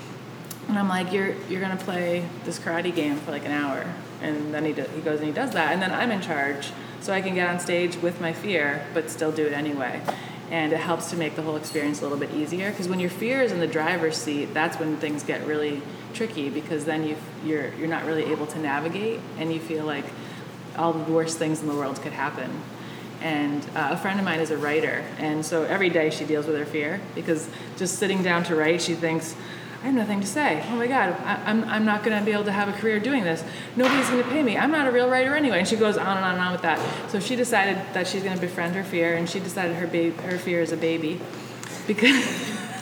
and 0.67 0.77
I'm 0.77 0.89
like, 0.89 1.11
you're 1.11 1.35
you're 1.49 1.61
going 1.61 1.77
to 1.77 1.83
play 1.83 2.27
this 2.45 2.59
karate 2.59 2.93
game 2.93 3.17
for 3.17 3.31
like 3.31 3.45
an 3.45 3.51
hour, 3.51 3.85
and 4.21 4.53
then 4.53 4.65
he 4.65 4.73
do, 4.73 4.83
he 4.95 5.01
goes 5.01 5.19
and 5.19 5.27
he 5.27 5.33
does 5.33 5.51
that, 5.51 5.73
and 5.73 5.81
then 5.81 5.91
I'm 5.91 6.11
in 6.11 6.21
charge, 6.21 6.71
so 7.01 7.13
I 7.13 7.21
can 7.21 7.35
get 7.35 7.49
on 7.49 7.59
stage 7.59 7.97
with 7.97 8.21
my 8.21 8.33
fear 8.33 8.85
but 8.93 9.09
still 9.09 9.31
do 9.31 9.45
it 9.45 9.53
anyway. 9.53 10.01
And 10.51 10.73
it 10.73 10.79
helps 10.79 11.11
to 11.11 11.15
make 11.15 11.35
the 11.35 11.43
whole 11.43 11.57
experience 11.57 11.99
a 11.99 12.03
little 12.03 12.17
bit 12.17 12.31
easier. 12.31 12.71
Because 12.71 12.87
when 12.87 12.99
your 12.99 13.11
fear 13.11 13.43
is 13.43 13.51
in 13.51 13.59
the 13.59 13.67
driver's 13.67 14.17
seat, 14.17 14.51
that's 14.51 14.79
when 14.79 14.97
things 14.97 15.21
get 15.21 15.45
really 15.45 15.83
tricky 16.13 16.49
because 16.49 16.85
then 16.85 17.03
you 17.03 17.15
you're 17.45 17.73
you're 17.75 17.87
not 17.87 18.05
really 18.05 18.25
able 18.25 18.47
to 18.47 18.59
navigate 18.59 19.19
and 19.37 19.53
you 19.53 19.59
feel 19.59 19.85
like 19.85 20.05
all 20.77 20.93
the 20.93 21.11
worst 21.11 21.37
things 21.37 21.61
in 21.61 21.67
the 21.67 21.73
world 21.73 22.01
could 22.01 22.13
happen 22.13 22.49
And 23.21 23.63
uh, 23.75 23.89
a 23.91 23.97
friend 23.97 24.17
of 24.19 24.25
mine 24.25 24.39
is 24.39 24.49
a 24.49 24.57
writer, 24.57 25.03
and 25.17 25.45
so 25.45 25.63
every 25.63 25.89
day 25.89 26.09
she 26.09 26.23
deals 26.23 26.45
with 26.47 26.55
her 26.55 26.65
fear 26.65 27.01
because 27.15 27.49
just 27.77 27.99
sitting 27.99 28.23
down 28.23 28.43
to 28.45 28.55
write, 28.55 28.81
she 28.81 28.95
thinks, 28.95 29.35
I 29.81 29.85
have 29.85 29.95
nothing 29.95 30.19
to 30.19 30.27
say. 30.27 30.61
Oh 30.69 30.75
my 30.75 30.87
God, 30.87 31.15
I, 31.23 31.41
I'm, 31.45 31.63
I'm 31.65 31.85
not 31.85 32.03
going 32.03 32.17
to 32.17 32.25
be 32.25 32.33
able 32.33 32.43
to 32.45 32.51
have 32.51 32.67
a 32.67 32.73
career 32.73 32.99
doing 32.99 33.23
this. 33.23 33.43
Nobody's 33.77 34.09
going 34.09 34.23
to 34.23 34.29
pay 34.29 34.43
me. 34.43 34.57
I'm 34.57 34.71
not 34.71 34.87
a 34.87 34.91
real 34.91 35.09
writer 35.09 35.35
anyway. 35.35 35.59
And 35.59 35.67
she 35.67 35.77
goes 35.77 35.97
on 35.97 36.17
and 36.17 36.25
on 36.25 36.33
and 36.33 36.41
on 36.41 36.51
with 36.51 36.63
that. 36.63 36.79
So 37.09 37.21
she 37.21 37.37
decided 37.37 37.77
that 37.93 38.05
she's 38.05 38.21
going 38.21 38.35
to 38.35 38.41
befriend 38.41 38.75
her 38.75 38.83
fear, 38.83 39.15
and 39.15 39.29
she 39.29 39.39
decided 39.39 39.77
her, 39.77 39.87
ba- 39.87 40.21
her 40.23 40.37
fear 40.37 40.61
is 40.61 40.73
a 40.73 40.77
baby 40.77 41.21
because, 41.87 42.25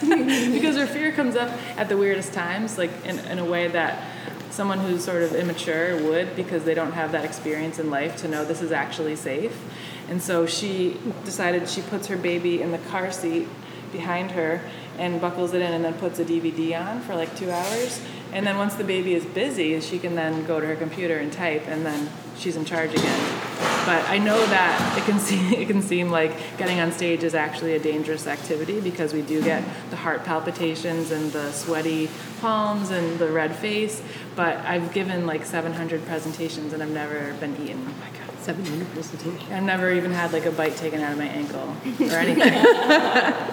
because 0.00 0.76
her 0.76 0.86
fear 0.86 1.12
comes 1.12 1.36
up 1.36 1.50
at 1.76 1.88
the 1.88 1.96
weirdest 1.96 2.32
times, 2.32 2.78
like 2.78 2.90
in, 3.04 3.20
in 3.20 3.38
a 3.38 3.44
way 3.44 3.68
that 3.68 4.02
someone 4.50 4.80
who's 4.80 5.04
sort 5.04 5.22
of 5.22 5.36
immature 5.36 5.96
would 6.02 6.34
because 6.34 6.64
they 6.64 6.74
don't 6.74 6.90
have 6.90 7.12
that 7.12 7.24
experience 7.24 7.78
in 7.78 7.90
life 7.90 8.16
to 8.16 8.26
know 8.26 8.44
this 8.44 8.60
is 8.60 8.72
actually 8.72 9.14
safe. 9.14 9.56
And 10.08 10.22
so 10.22 10.46
she 10.46 10.96
decided 11.24 11.68
she 11.68 11.82
puts 11.82 12.06
her 12.06 12.16
baby 12.16 12.62
in 12.62 12.72
the 12.72 12.78
car 12.78 13.10
seat 13.10 13.48
behind 13.92 14.32
her 14.32 14.60
and 14.98 15.20
buckles 15.20 15.54
it 15.54 15.62
in 15.62 15.72
and 15.72 15.84
then 15.84 15.94
puts 15.94 16.18
a 16.18 16.24
DVD 16.24 16.80
on 16.80 17.00
for 17.00 17.14
like 17.14 17.34
two 17.36 17.50
hours. 17.50 18.00
And 18.32 18.46
then 18.46 18.58
once 18.58 18.74
the 18.74 18.84
baby 18.84 19.14
is 19.14 19.24
busy, 19.24 19.80
she 19.80 19.98
can 19.98 20.14
then 20.14 20.44
go 20.46 20.60
to 20.60 20.66
her 20.66 20.76
computer 20.76 21.16
and 21.16 21.32
type, 21.32 21.66
and 21.66 21.86
then 21.86 22.10
she's 22.36 22.56
in 22.56 22.64
charge 22.64 22.92
again. 22.92 23.40
But 23.86 24.06
I 24.06 24.18
know 24.18 24.38
that 24.46 24.98
it 24.98 25.04
can 25.04 25.18
seem 25.18 25.52
it 25.54 25.66
can 25.66 25.80
seem 25.80 26.10
like 26.10 26.58
getting 26.58 26.78
on 26.78 26.92
stage 26.92 27.22
is 27.22 27.34
actually 27.34 27.74
a 27.74 27.78
dangerous 27.78 28.26
activity 28.26 28.80
because 28.80 29.14
we 29.14 29.22
do 29.22 29.42
get 29.42 29.64
the 29.88 29.96
heart 29.96 30.24
palpitations 30.24 31.10
and 31.10 31.32
the 31.32 31.50
sweaty 31.52 32.10
palms 32.40 32.90
and 32.90 33.18
the 33.18 33.28
red 33.28 33.56
face. 33.56 34.02
But 34.36 34.58
I've 34.58 34.92
given 34.92 35.26
like 35.26 35.46
700 35.46 36.04
presentations 36.04 36.74
and 36.74 36.82
I've 36.82 36.90
never 36.90 37.32
been 37.34 37.56
eaten. 37.56 37.82
Oh 37.88 38.00
my 38.00 38.18
god. 38.18 38.27
700 38.48 38.88
presentation. 38.94 39.52
I've 39.52 39.62
never 39.62 39.92
even 39.92 40.10
had 40.10 40.32
like 40.32 40.46
a 40.46 40.50
bite 40.50 40.74
taken 40.76 41.00
out 41.02 41.12
of 41.12 41.18
my 41.18 41.26
ankle 41.26 41.76
or 42.00 42.16
anything. 42.18 42.50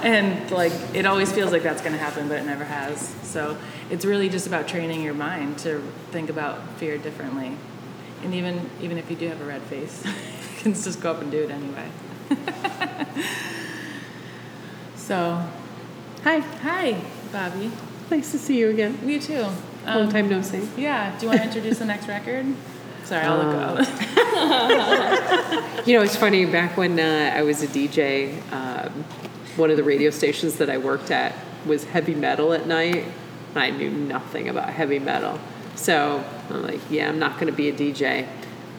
and 0.06 0.50
like 0.52 0.72
it 0.94 1.06
always 1.06 1.30
feels 1.34 1.52
like 1.52 1.64
that's 1.64 1.82
going 1.82 1.92
to 1.92 2.00
happen, 2.00 2.30
but 2.30 2.38
it 2.38 2.46
never 2.46 2.64
has. 2.64 3.14
So 3.24 3.58
it's 3.90 4.06
really 4.06 4.30
just 4.30 4.48
about 4.48 4.70
training 4.70 5.02
your 5.04 5.14
mind 5.14 5.58
to 5.60 5.82
think 6.12 6.30
about 6.30 6.62
fear 6.78 6.98
differently. 6.98 7.58
And 8.24 8.34
even 8.34 8.70
even 8.82 8.98
if 8.98 9.10
you 9.12 9.18
do 9.18 9.28
have 9.28 9.42
a 9.42 9.46
red 9.46 9.64
face, 9.64 10.02
you 10.06 10.58
can 10.60 10.74
just 10.74 11.02
go 11.02 11.12
up 11.12 11.22
and 11.22 11.30
do 11.30 11.44
it 11.44 11.52
anyway. 11.52 11.90
so, 14.96 15.46
Hi, 16.24 16.40
hi, 16.40 17.02
Bobbie. 17.34 17.70
nice 18.10 18.32
to 18.32 18.40
see 18.40 18.58
you 18.60 18.70
again. 18.70 18.98
You 19.04 19.20
too. 19.20 19.42
Long 19.86 20.04
Um, 20.08 20.10
time 20.10 20.30
no 20.30 20.42
see. 20.42 20.68
Yeah. 20.78 21.16
Do 21.20 21.26
you 21.26 21.30
want 21.30 21.42
to 21.42 21.48
introduce 21.48 21.80
the 21.80 21.86
next 21.86 22.08
record? 22.08 22.46
Sorry, 23.06 23.24
I'll 23.24 23.40
Uh, 23.42 23.76
look. 23.76 23.88
I'll, 24.36 25.84
You 25.86 25.98
know, 25.98 26.04
it's 26.04 26.16
funny, 26.16 26.46
back 26.46 26.76
when 26.78 27.00
uh, 27.00 27.32
I 27.36 27.44
was 27.44 27.62
a 27.62 27.68
DJ, 27.68 28.34
um, 28.52 28.92
one 29.56 29.70
of 29.70 29.78
the 29.78 29.84
radio 29.84 30.10
stations 30.10 30.56
that 30.58 30.70
I 30.70 30.78
worked 30.80 31.12
at 31.12 31.36
was 31.66 31.84
heavy 31.86 32.16
metal 32.16 32.54
at 32.54 32.68
night. 32.68 33.06
and 33.54 33.58
I 33.64 33.70
knew 33.70 33.90
nothing 33.92 34.50
about 34.50 34.70
heavy 34.70 35.00
metal. 35.00 35.40
So 35.76 36.24
I'm 36.50 36.64
like, 36.64 36.82
yeah, 36.90 37.08
I'm 37.10 37.20
not 37.20 37.36
going 37.36 37.48
to 37.48 37.54
be 37.56 37.70
a 37.70 37.74
DJ. 37.74 38.28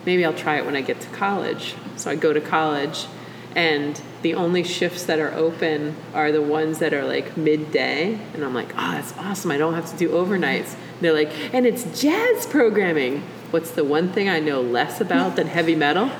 Maybe 0.05 0.25
I'll 0.25 0.33
try 0.33 0.57
it 0.57 0.65
when 0.65 0.75
I 0.75 0.81
get 0.81 0.99
to 1.01 1.07
college. 1.09 1.75
So 1.95 2.11
I 2.11 2.15
go 2.15 2.33
to 2.33 2.41
college, 2.41 3.07
and 3.55 3.99
the 4.21 4.33
only 4.33 4.63
shifts 4.63 5.05
that 5.05 5.19
are 5.19 5.33
open 5.33 5.95
are 6.13 6.31
the 6.31 6.41
ones 6.41 6.79
that 6.79 6.93
are 6.93 7.05
like 7.05 7.37
midday. 7.37 8.19
And 8.33 8.43
I'm 8.43 8.53
like, 8.53 8.69
oh, 8.73 8.91
that's 8.91 9.15
awesome. 9.17 9.51
I 9.51 9.57
don't 9.57 9.73
have 9.73 9.89
to 9.91 9.97
do 9.97 10.09
overnights. 10.09 10.75
they're 11.01 11.13
like, 11.13 11.31
and 11.53 11.65
it's 11.65 11.99
jazz 11.99 12.45
programming. 12.45 13.23
What's 13.51 13.71
the 13.71 13.83
one 13.83 14.11
thing 14.11 14.27
I 14.27 14.39
know 14.39 14.61
less 14.61 14.99
about 14.99 15.35
than 15.35 15.47
heavy 15.47 15.75
metal? 15.75 16.11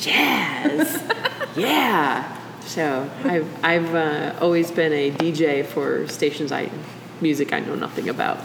Jazz. 0.00 1.02
yeah. 1.56 2.36
So 2.60 3.10
I've 3.24 3.64
I've 3.64 3.94
uh, 3.94 4.34
always 4.40 4.70
been 4.70 4.92
a 4.92 5.10
DJ 5.10 5.64
for 5.64 6.06
stations 6.06 6.52
I 6.52 6.70
music 7.20 7.52
I 7.52 7.60
know 7.60 7.74
nothing 7.74 8.08
about, 8.08 8.38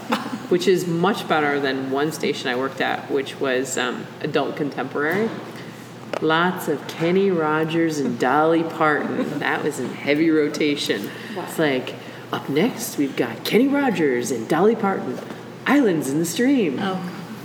which 0.50 0.66
is 0.66 0.86
much 0.86 1.28
better 1.28 1.60
than 1.60 1.90
one 1.90 2.10
station 2.10 2.48
I 2.48 2.56
worked 2.56 2.80
at, 2.80 3.10
which 3.10 3.38
was 3.38 3.78
um, 3.78 4.06
adult 4.20 4.56
contemporary. 4.56 5.28
Lots 6.24 6.68
of 6.68 6.88
Kenny 6.88 7.30
Rogers 7.30 7.98
and 7.98 8.18
Dolly 8.18 8.62
Parton. 8.62 9.40
That 9.40 9.62
was 9.62 9.78
in 9.78 9.90
heavy 9.90 10.30
rotation. 10.30 11.10
It's 11.36 11.58
like 11.58 11.96
up 12.32 12.48
next 12.48 12.96
we've 12.96 13.14
got 13.14 13.44
Kenny 13.44 13.68
Rogers 13.68 14.30
and 14.30 14.48
Dolly 14.48 14.74
Parton. 14.74 15.18
Islands 15.66 16.08
in 16.08 16.20
the 16.20 16.24
Stream. 16.24 16.78
Oh. 16.80 17.10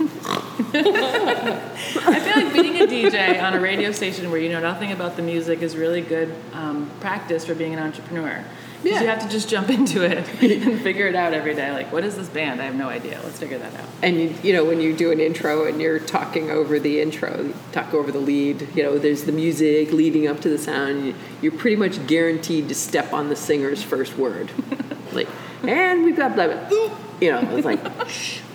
I 0.72 2.20
feel 2.20 2.42
like 2.42 2.54
being 2.54 2.76
a 2.80 2.86
DJ 2.86 3.42
on 3.42 3.52
a 3.52 3.60
radio 3.60 3.92
station 3.92 4.30
where 4.30 4.40
you 4.40 4.48
know 4.48 4.60
nothing 4.60 4.92
about 4.92 5.16
the 5.16 5.22
music 5.22 5.60
is 5.60 5.76
really 5.76 6.00
good 6.00 6.34
um, 6.54 6.90
practice 7.00 7.44
for 7.44 7.54
being 7.54 7.74
an 7.74 7.80
entrepreneur. 7.80 8.42
Yeah. 8.82 9.00
you 9.00 9.06
have 9.08 9.22
to 9.22 9.28
just 9.28 9.48
jump 9.48 9.68
into 9.68 10.02
it 10.02 10.18
and 10.42 10.80
figure 10.80 11.06
it 11.06 11.14
out 11.14 11.34
every 11.34 11.54
day. 11.54 11.70
Like, 11.72 11.92
what 11.92 12.04
is 12.04 12.16
this 12.16 12.28
band? 12.28 12.60
I 12.62 12.64
have 12.64 12.74
no 12.74 12.88
idea. 12.88 13.20
Let's 13.22 13.38
figure 13.38 13.58
that 13.58 13.74
out. 13.74 13.88
And 14.02 14.18
you, 14.18 14.34
you 14.42 14.52
know, 14.52 14.64
when 14.64 14.80
you 14.80 14.96
do 14.96 15.10
an 15.10 15.20
intro 15.20 15.66
and 15.66 15.80
you're 15.80 15.98
talking 15.98 16.50
over 16.50 16.78
the 16.78 17.00
intro, 17.00 17.52
talk 17.72 17.92
over 17.92 18.10
the 18.10 18.18
lead, 18.18 18.68
you 18.74 18.82
know, 18.82 18.98
there's 18.98 19.24
the 19.24 19.32
music 19.32 19.92
leading 19.92 20.26
up 20.26 20.40
to 20.40 20.48
the 20.48 20.58
sound. 20.58 21.06
you- 21.06 21.14
You're 21.42 21.52
pretty 21.52 21.76
much 21.76 22.06
guaranteed 22.06 22.68
to 22.68 22.74
step 22.74 23.12
on 23.12 23.28
the 23.28 23.36
singer's 23.36 23.82
first 23.82 24.16
word. 24.16 24.50
like, 25.12 25.28
and 25.62 26.04
we've 26.04 26.16
got 26.16 26.34
blah, 26.34 26.46
blah. 26.46 26.96
You 27.20 27.32
know, 27.32 27.56
it's 27.56 27.64
like, 27.66 27.80
shh. 28.08 28.40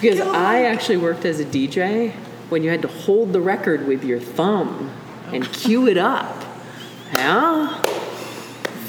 Because 0.00 0.20
I 0.20 0.62
actually 0.62 0.98
worked 0.98 1.24
as 1.24 1.40
a 1.40 1.44
DJ 1.44 2.12
when 2.48 2.62
you 2.62 2.70
had 2.70 2.82
to 2.82 2.88
hold 2.88 3.32
the 3.32 3.40
record 3.40 3.86
with 3.86 4.04
your 4.04 4.20
thumb 4.20 4.92
oh. 5.26 5.34
and 5.34 5.52
cue 5.52 5.88
it 5.88 5.98
up. 5.98 6.44
Yeah? 7.12 7.82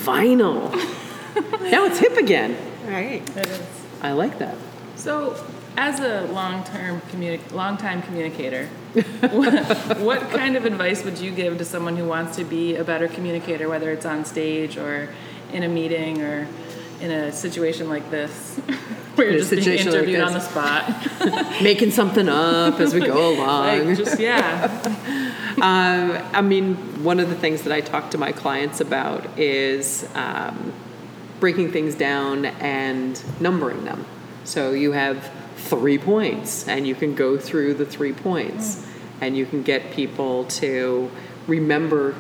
Vinyl. 0.10 0.72
now 1.72 1.86
it's 1.86 2.00
hip 2.00 2.18
again. 2.18 2.58
Right. 2.88 3.22
It 3.38 3.46
is. 3.48 3.62
I 4.02 4.14
like 4.14 4.40
that. 4.40 4.56
So, 4.96 5.36
as 5.78 6.00
a 6.00 6.26
long-term 6.34 7.02
communi- 7.12 7.52
long-time 7.52 8.02
communicator, 8.02 8.68
what, 9.32 10.00
what 10.00 10.22
kind 10.32 10.56
of 10.58 10.66
advice 10.66 11.04
would 11.06 11.20
you 11.20 11.32
give 11.32 11.58
to 11.60 11.66
someone 11.66 11.96
who 11.96 12.06
wants 12.06 12.36
to 12.38 12.44
be 12.44 12.76
a 12.76 12.84
better 12.84 13.08
communicator, 13.08 13.70
whether 13.70 13.92
it's 13.92 14.06
on 14.06 14.26
stage 14.26 14.78
or 14.78 15.10
in 15.54 15.64
a 15.64 15.70
meeting 15.70 16.22
or 16.22 16.48
in 17.02 17.12
a 17.12 17.32
situation 17.32 17.88
like 17.88 18.10
this, 18.10 18.58
where 19.16 19.30
you're 19.30 19.40
just 19.40 19.52
being 19.52 19.64
situation 19.64 19.92
like 19.92 19.96
interviewed 19.96 20.22
on 20.22 20.34
the 20.34 20.40
spot? 20.40 21.62
Making 21.62 21.92
something 21.92 22.28
up 22.28 22.80
as 22.80 22.94
we 22.94 23.02
go 23.02 23.36
along. 23.36 23.88
like, 23.88 23.98
just 23.98 24.20
yeah. 24.20 25.29
Um, 25.62 26.18
I 26.34 26.42
mean, 26.42 26.76
one 27.04 27.20
of 27.20 27.30
the 27.30 27.36
things 27.36 27.64
that 27.64 27.74
I 27.74 27.82
talk 27.82 28.12
to 28.12 28.18
my 28.18 28.32
clients 28.32 28.80
about 28.80 29.38
is 29.38 30.08
um, 30.16 30.74
breaking 31.40 31.72
things 31.72 31.96
down 31.96 32.46
and 32.46 33.22
numbering 33.42 33.84
them. 33.84 34.06
So 34.46 34.72
you 34.72 34.94
have 34.94 35.30
three 35.58 35.98
points, 35.98 36.68
and 36.68 36.88
you 36.88 36.96
can 36.96 37.14
go 37.14 37.38
through 37.38 37.74
the 37.74 37.86
three 37.86 38.14
points, 38.14 38.86
and 39.22 39.36
you 39.36 39.46
can 39.46 39.64
get 39.64 39.92
people 39.92 40.46
to 40.46 41.12
remember 41.48 42.16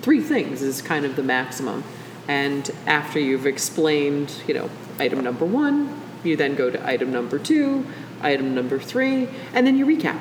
three 0.00 0.20
things 0.20 0.62
is 0.62 0.80
kind 0.80 1.04
of 1.04 1.16
the 1.16 1.22
maximum. 1.22 1.84
And 2.28 2.70
after 2.86 3.20
you've 3.20 3.46
explained, 3.46 4.32
you 4.46 4.54
know, 4.54 4.70
item 4.98 5.22
number 5.22 5.44
one, 5.44 6.00
you 6.22 6.36
then 6.36 6.54
go 6.54 6.70
to 6.70 6.86
item 6.86 7.12
number 7.12 7.38
two, 7.38 7.86
item 8.22 8.54
number 8.54 8.78
three, 8.78 9.28
and 9.52 9.66
then 9.66 9.76
you 9.76 9.84
recap. 9.84 10.20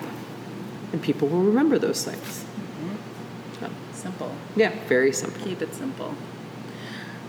And 0.93 1.01
people 1.01 1.27
will 1.27 1.41
remember 1.43 1.77
those 1.77 2.05
things. 2.05 2.45
Mm-hmm. 2.45 3.59
So, 3.59 3.69
Simple. 3.93 4.35
yeah, 4.55 4.71
very 4.87 5.11
simple. 5.11 5.43
Keep 5.43 5.61
it 5.63 5.75
simple. 5.75 6.15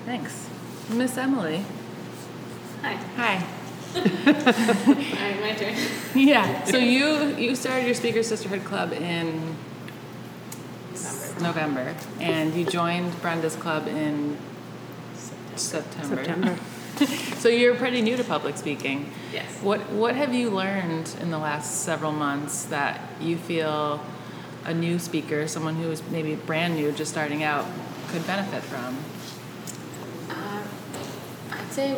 Thanks, 0.04 0.48
Miss 0.90 1.16
Emily. 1.16 1.64
Hi. 2.82 2.94
Hi. 3.16 3.46
All 3.96 4.02
right, 4.02 5.40
my 5.40 5.54
turn. 5.56 5.74
Yeah. 6.14 6.64
So 6.64 6.76
you 6.76 7.36
you 7.36 7.56
started 7.56 7.86
your 7.86 7.94
Speaker 7.94 8.22
Sisterhood 8.22 8.64
Club 8.64 8.92
in 8.92 9.56
November, 11.40 11.94
and 12.20 12.54
you 12.54 12.64
joined 12.66 13.12
Brenda's 13.22 13.56
club 13.56 13.88
in 13.88 14.36
September. 15.56 16.16
September. 16.24 16.58
so 17.38 17.48
you're 17.48 17.74
pretty 17.74 18.00
new 18.02 18.16
to 18.16 18.24
public 18.24 18.56
speaking. 18.56 19.10
Yes. 19.32 19.46
What 19.62 19.90
What 19.90 20.14
have 20.14 20.34
you 20.34 20.50
learned 20.50 21.14
in 21.20 21.30
the 21.30 21.38
last 21.38 21.82
several 21.82 22.12
months 22.12 22.64
that 22.66 23.00
you 23.20 23.36
feel 23.36 24.00
a 24.64 24.72
new 24.72 24.98
speaker, 24.98 25.46
someone 25.46 25.76
who 25.76 25.90
is 25.90 26.02
maybe 26.10 26.34
brand 26.34 26.76
new, 26.76 26.92
just 26.92 27.10
starting 27.10 27.42
out, 27.42 27.66
could 28.08 28.26
benefit 28.26 28.62
from? 28.62 28.96
Uh, 30.30 30.62
I'd 31.50 31.72
say 31.72 31.94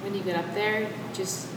when 0.00 0.14
you 0.14 0.22
get 0.22 0.36
up 0.36 0.54
there, 0.54 0.88
just 1.12 1.48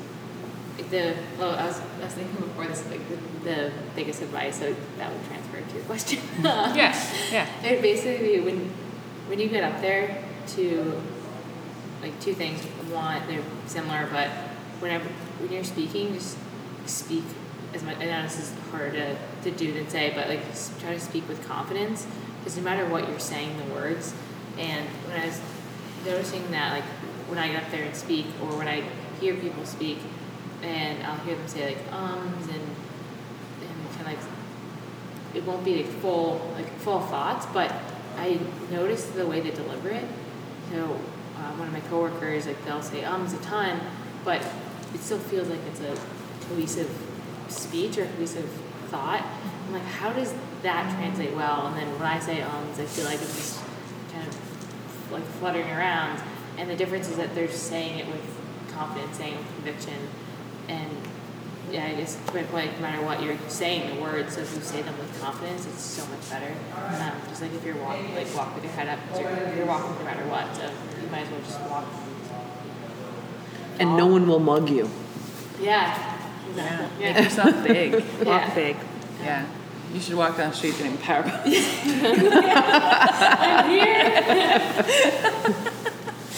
the 0.90 1.16
well, 1.40 1.56
I 1.56 1.66
was, 1.66 1.80
I 2.02 2.04
was 2.04 2.14
thinking 2.14 2.36
before 2.36 2.68
this, 2.68 2.86
like 2.90 3.02
the, 3.10 3.50
the 3.50 3.72
biggest 3.96 4.22
advice, 4.22 4.60
so 4.60 4.76
that 4.98 5.12
would 5.12 5.26
transfer 5.26 5.62
to 5.62 5.76
your 5.76 5.86
question. 5.86 6.20
Yeah. 6.44 6.94
Yeah. 7.32 7.48
It 7.64 7.82
basically 7.82 8.42
when 8.42 8.70
when 9.28 9.40
you 9.40 9.48
get 9.48 9.64
up 9.64 9.82
there 9.82 10.24
to 10.56 11.02
like 12.02 12.20
two 12.20 12.34
things. 12.34 12.62
One, 12.92 13.22
they're 13.28 13.44
similar, 13.66 14.08
but 14.12 14.30
whenever 14.80 15.06
when 15.40 15.52
you're 15.52 15.64
speaking, 15.64 16.14
just 16.14 16.38
speak 16.86 17.24
as 17.74 17.84
much. 17.84 17.98
I 17.98 18.06
know 18.06 18.24
this 18.24 18.40
is 18.40 18.54
harder 18.72 18.92
to, 18.92 19.18
to 19.44 19.52
do 19.52 19.74
than 19.74 19.90
say, 19.90 20.12
but 20.16 20.28
like 20.30 20.42
try 20.80 20.94
to 20.94 21.00
speak 21.00 21.28
with 21.28 21.46
confidence 21.48 22.08
because 22.40 22.58
no 22.58 22.64
matter 22.64 22.86
what 22.88 23.08
you're 23.10 23.20
saying, 23.20 23.58
the 23.58 23.74
words. 23.74 24.14
And 24.58 24.86
when 25.08 25.20
I 25.20 25.26
was 25.26 25.42
noticing 26.06 26.50
that, 26.52 26.72
like 26.72 26.84
when 27.28 27.40
I 27.40 27.50
get 27.50 27.64
up 27.64 27.72
there 27.72 27.84
and 27.84 27.96
speak, 27.96 28.28
or 28.42 28.58
when 28.58 28.68
I 28.68 28.84
hear 29.20 29.36
people 29.36 29.66
speak, 29.66 29.98
and 30.62 31.04
I'll 31.04 31.18
hear 31.20 31.36
them 31.36 31.48
say 31.48 31.76
like 31.76 31.94
ums 31.94 32.48
and 32.48 32.54
and 32.54 33.92
kind 33.96 34.02
of 34.02 34.08
like 34.08 34.20
it 35.34 35.44
won't 35.44 35.66
be 35.66 35.78
like 35.84 35.88
full 35.88 36.52
like 36.56 36.72
full 36.80 37.02
thoughts, 37.02 37.46
but 37.48 37.74
I 38.18 38.40
notice 38.72 39.06
the 39.08 39.26
way 39.26 39.42
they 39.42 39.52
deliver 39.52 39.90
it. 39.90 40.06
So 40.72 41.00
uh, 41.38 41.52
one 41.54 41.68
of 41.68 41.74
my 41.74 41.82
coworkers 41.82 42.48
like 42.48 42.64
they'll 42.66 42.82
say 42.82 43.04
ums 43.04 43.34
a 43.34 43.38
ton, 43.38 43.80
but 44.24 44.42
it 44.94 45.02
still 45.02 45.20
feels 45.20 45.48
like 45.50 45.60
it's 45.68 45.82
a 45.82 45.98
cohesive 46.48 46.90
speech 47.48 47.98
or 47.98 48.06
cohesive 48.06 48.50
thought. 48.88 49.26
I'm 49.68 49.74
like, 49.74 49.84
how 49.84 50.14
does 50.14 50.34
that 50.64 50.96
translate 50.96 51.36
well? 51.36 51.68
And 51.68 51.78
then 51.78 51.92
when 51.94 52.04
I 52.08 52.20
say 52.20 52.42
ums, 52.42 52.80
I 52.80 52.86
feel 52.86 53.06
like 53.06 53.22
it's 53.22 53.36
just 53.36 53.64
kind 54.12 54.28
of 54.28 55.12
like 55.12 55.24
fluttering 55.40 55.70
around. 55.70 56.22
And 56.58 56.70
the 56.70 56.76
difference 56.76 57.10
is 57.10 57.18
that 57.18 57.36
they're 57.36 57.52
saying 57.52 58.00
it 58.00 58.08
with 58.08 58.24
confidence, 58.72 59.18
saying 59.18 59.34
it 59.34 59.38
with 59.38 59.56
conviction, 59.56 60.08
and 60.68 60.90
yeah, 61.72 61.86
I 61.88 61.94
guess 61.96 62.18
quick, 62.28 62.52
like 62.54 62.76
no 62.76 62.82
matter 62.82 63.02
what 63.06 63.22
you're 63.24 63.38
saying, 63.48 63.96
the 63.96 64.02
words, 64.02 64.36
so 64.36 64.42
if 64.42 64.54
you 64.56 64.62
say 64.62 64.82
them 64.82 64.98
with 64.98 65.20
confidence, 65.22 65.66
it's 65.66 65.82
so 65.82 66.06
much 66.08 66.30
better. 66.30 66.54
Um, 66.76 67.12
just 67.30 67.42
like 67.42 67.54
if 67.54 67.64
you're 67.66 67.76
walking, 67.78 68.14
like 68.16 68.34
walk 68.36 68.54
with 68.56 68.64
your 68.64 68.74
head 68.74 68.88
up, 68.88 69.00
you're, 69.20 69.56
you're 69.56 69.66
walking 69.66 69.96
no 69.98 70.04
matter 70.06 70.26
what, 70.28 70.56
so 70.56 70.64
you 71.02 71.08
might 71.10 71.22
as 71.22 71.30
well 71.32 71.42
just 71.42 71.60
walk. 71.62 71.86
And 73.80 73.98
no 73.98 74.06
one 74.08 74.28
will 74.28 74.40
mug 74.40 74.70
you. 74.70 74.90
Yeah, 75.62 76.18
Yeah. 76.56 76.78
exactly. 76.78 77.04
Make 77.04 77.24
yourself 77.24 77.64
big. 77.68 77.94
Yeah. 78.26 78.46
Walk 78.46 78.56
big. 78.56 78.76
Yeah. 79.22 79.46
You 79.94 80.00
should 80.02 80.16
walk 80.16 80.38
down 80.38 80.50
the 80.52 80.56
street 80.56 80.78
doing 80.78 80.98
power 80.98 81.24
poses. 81.44 81.66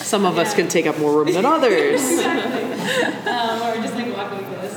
Some 0.08 0.26
of 0.26 0.38
us 0.38 0.54
can 0.54 0.68
take 0.70 0.86
up 0.88 0.98
more 1.00 1.12
room 1.24 1.34
than 1.34 1.46
others. 1.46 2.02
Um, 3.28 3.62
or 3.62 3.76
just 3.84 3.94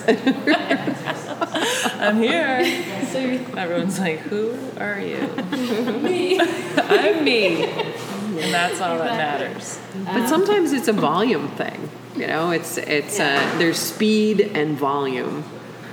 like 0.07 0.25
walk 0.25 0.47
like 0.47 0.87
this. 0.87 1.95
I'm 1.95 2.16
here. 2.16 2.64
So 3.07 3.19
everyone's 3.57 3.99
like, 3.99 4.21
"Who 4.21 4.57
are 4.78 5.00
you?" 5.00 5.26
me. 6.02 6.40
I'm 6.76 7.25
me. 7.25 7.64
And 7.64 8.54
that's 8.54 8.80
all 8.80 8.99
that 8.99 9.16
matters. 9.16 9.78
But 10.04 10.28
sometimes 10.28 10.73
it's 10.73 10.88
a 10.88 10.92
volume 10.92 11.49
thing. 11.49 11.90
You 12.16 12.26
know, 12.26 12.50
it's 12.50 12.78
it's 12.78 13.21
uh, 13.21 13.54
there's 13.59 13.78
speed 13.78 14.40
and 14.54 14.76
volume 14.76 15.45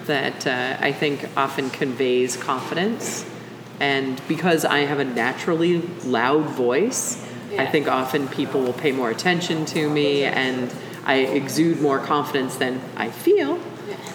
that 0.06 0.48
uh, 0.48 0.78
I 0.80 0.92
think 0.92 1.30
often 1.36 1.70
conveys 1.70 2.38
confidence. 2.38 3.26
And 3.80 4.20
because 4.28 4.66
I 4.66 4.80
have 4.80 5.00
a 5.00 5.06
naturally 5.06 5.82
loud 6.04 6.46
voice, 6.46 7.24
I 7.58 7.66
think 7.66 7.88
often 7.88 8.28
people 8.28 8.62
will 8.62 8.74
pay 8.74 8.92
more 8.92 9.10
attention 9.10 9.66
to 9.68 9.90
me, 9.90 10.24
and 10.24 10.74
I 11.06 11.18
exude 11.18 11.82
more 11.82 12.00
confidence 12.00 12.56
than 12.56 12.82
I 12.96 13.10
feel. 13.10 13.60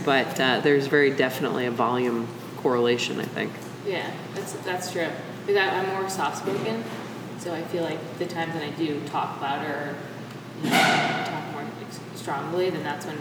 But 0.04 0.40
uh, 0.40 0.61
there's 0.61 0.87
very 0.87 1.11
definitely 1.11 1.66
a 1.66 1.71
volume 1.71 2.28
correlation, 2.59 3.21
I 3.21 3.25
think. 3.25 3.52
Yeah, 3.87 4.11
that's 4.35 4.52
that's 4.54 4.92
true. 4.92 5.09
Because 5.47 5.56
I, 5.56 5.68
I'm 5.68 5.88
more 5.88 6.09
soft 6.09 6.38
spoken, 6.38 6.85
so 7.38 7.52
I 7.52 7.62
feel 7.62 7.82
like 7.82 8.18
the 8.18 8.26
times 8.26 8.54
that 8.54 8.62
I 8.62 8.71
do 8.71 9.00
talk 9.06 9.40
louder, 9.40 9.97
you 10.62 10.71
know, 10.71 11.25
talk 11.26 11.52
more 11.52 11.64
strongly, 12.14 12.71
then 12.71 12.85
that's 12.85 13.06
when 13.06 13.18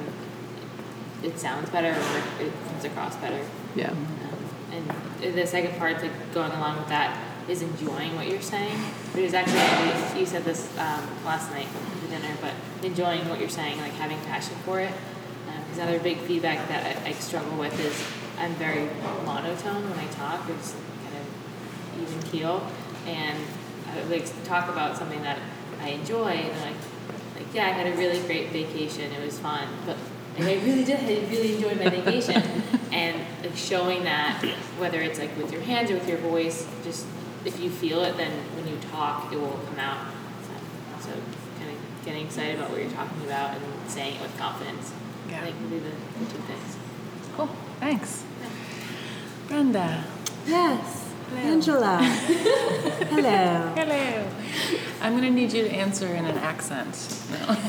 it 1.24 1.40
sounds 1.40 1.70
better 1.70 1.90
or 1.90 2.44
it 2.44 2.52
comes 2.68 2.84
across 2.84 3.16
better. 3.18 3.44
Yeah. 3.76 3.92
Um, 3.92 4.08
and 4.72 5.38
the 5.38 5.46
second 5.46 5.78
part, 5.78 6.02
like 6.02 6.34
going 6.34 6.52
along 6.52 6.78
with 6.78 6.88
that, 6.90 7.18
is 7.50 7.62
enjoying 7.62 8.16
what 8.16 8.28
you're 8.28 8.42
saying. 8.42 8.78
It 9.16 9.34
actually 9.34 10.20
you 10.20 10.26
said 10.26 10.44
this 10.44 10.70
um, 10.78 11.08
last 11.26 11.52
night 11.52 11.68
at 12.04 12.10
dinner, 12.10 12.36
but 12.42 12.54
enjoying 12.86 13.28
what 13.28 13.40
you're 13.40 13.50
saying, 13.50 13.80
like 13.80 13.94
having 13.94 14.20
passion 14.22 14.56
for 14.64 14.80
it. 14.80 14.94
Another 15.74 16.00
big 16.00 16.18
feedback 16.20 16.68
that 16.68 16.98
I, 16.98 17.10
I 17.10 17.12
struggle 17.13 17.58
with 17.58 17.80
is 17.80 18.06
I'm 18.40 18.54
very 18.56 18.90
monotone 19.25 19.90
when 19.90 20.00
I 20.00 20.08
talk. 20.08 20.50
It's 20.50 20.74
kind 20.74 21.16
of 21.16 22.01
even 22.01 22.22
keel, 22.29 22.68
and 23.05 23.38
I 23.88 24.03
like 24.03 24.25
to 24.25 24.34
talk 24.44 24.70
about 24.70 24.98
something 24.98 25.22
that 25.22 25.40
I 25.81 25.90
enjoy, 25.90 26.29
and 26.29 26.53
I'm 26.53 26.62
like, 26.62 26.81
like 27.36 27.53
yeah, 27.53 27.68
I 27.68 27.70
had 27.70 27.88
a 27.88 27.96
really 27.98 28.20
great 28.27 28.50
vacation. 28.50 29.12
It 29.12 29.24
was 29.24 29.40
fun, 29.40 29.68
but 29.86 29.98
like, 30.38 30.48
I 30.48 30.64
really 30.64 30.84
did. 30.84 31.00
I 31.00 31.29
really 31.29 31.55
enjoyed 31.55 31.77
my 31.77 31.90
vacation, 31.90 32.42
and 32.92 33.22
like 33.44 33.55
showing 33.55 34.03
that, 34.03 34.44
whether 34.77 35.01
it's 35.01 35.20
like 35.20 35.36
with 35.38 35.51
your 35.51 35.62
hands 35.62 35.92
or 35.92 35.96
with 35.96 36.07
your 36.07 36.18
voice, 36.18 36.68
just 36.84 37.05
if 37.46 37.60
you 37.60 37.70
feel 37.70 38.03
it, 38.03 38.18
then 38.18 38.31
when 38.55 38.68
you 38.68 38.77
talk, 38.92 39.31
it 39.31 39.40
will 39.40 39.60
come 39.68 39.79
out. 39.79 40.07
So, 40.44 41.10
so 41.10 41.10
kind 41.60 41.72
of 41.72 42.05
getting 42.05 42.25
excited 42.25 42.55
about 42.57 42.70
what 42.70 42.79
you're 42.79 42.92
talking 42.92 43.24
about 43.25 43.55
and 43.55 43.64
saying 43.90 44.16
it 44.16 44.22
with 44.22 44.38
confidence. 44.38 44.94
Yeah. 45.31 45.39
I 45.39 45.44
think 45.46 45.61
would 45.61 45.70
be 45.70 45.79
the, 45.79 45.89
the 45.89 46.31
two 46.31 46.41
things. 46.41 46.77
Cool. 47.35 47.50
Thanks. 47.79 48.24
Brenda. 49.48 50.03
Yes, 50.46 51.09
Angela. 51.35 51.98
Hello. 52.03 53.74
Hello. 53.75 54.27
I'm 55.01 55.13
going 55.13 55.24
to 55.24 55.31
need 55.31 55.53
you 55.53 55.63
to 55.63 55.70
answer 55.72 56.07
in 56.07 56.25
an 56.25 56.37
accent. 56.37 56.96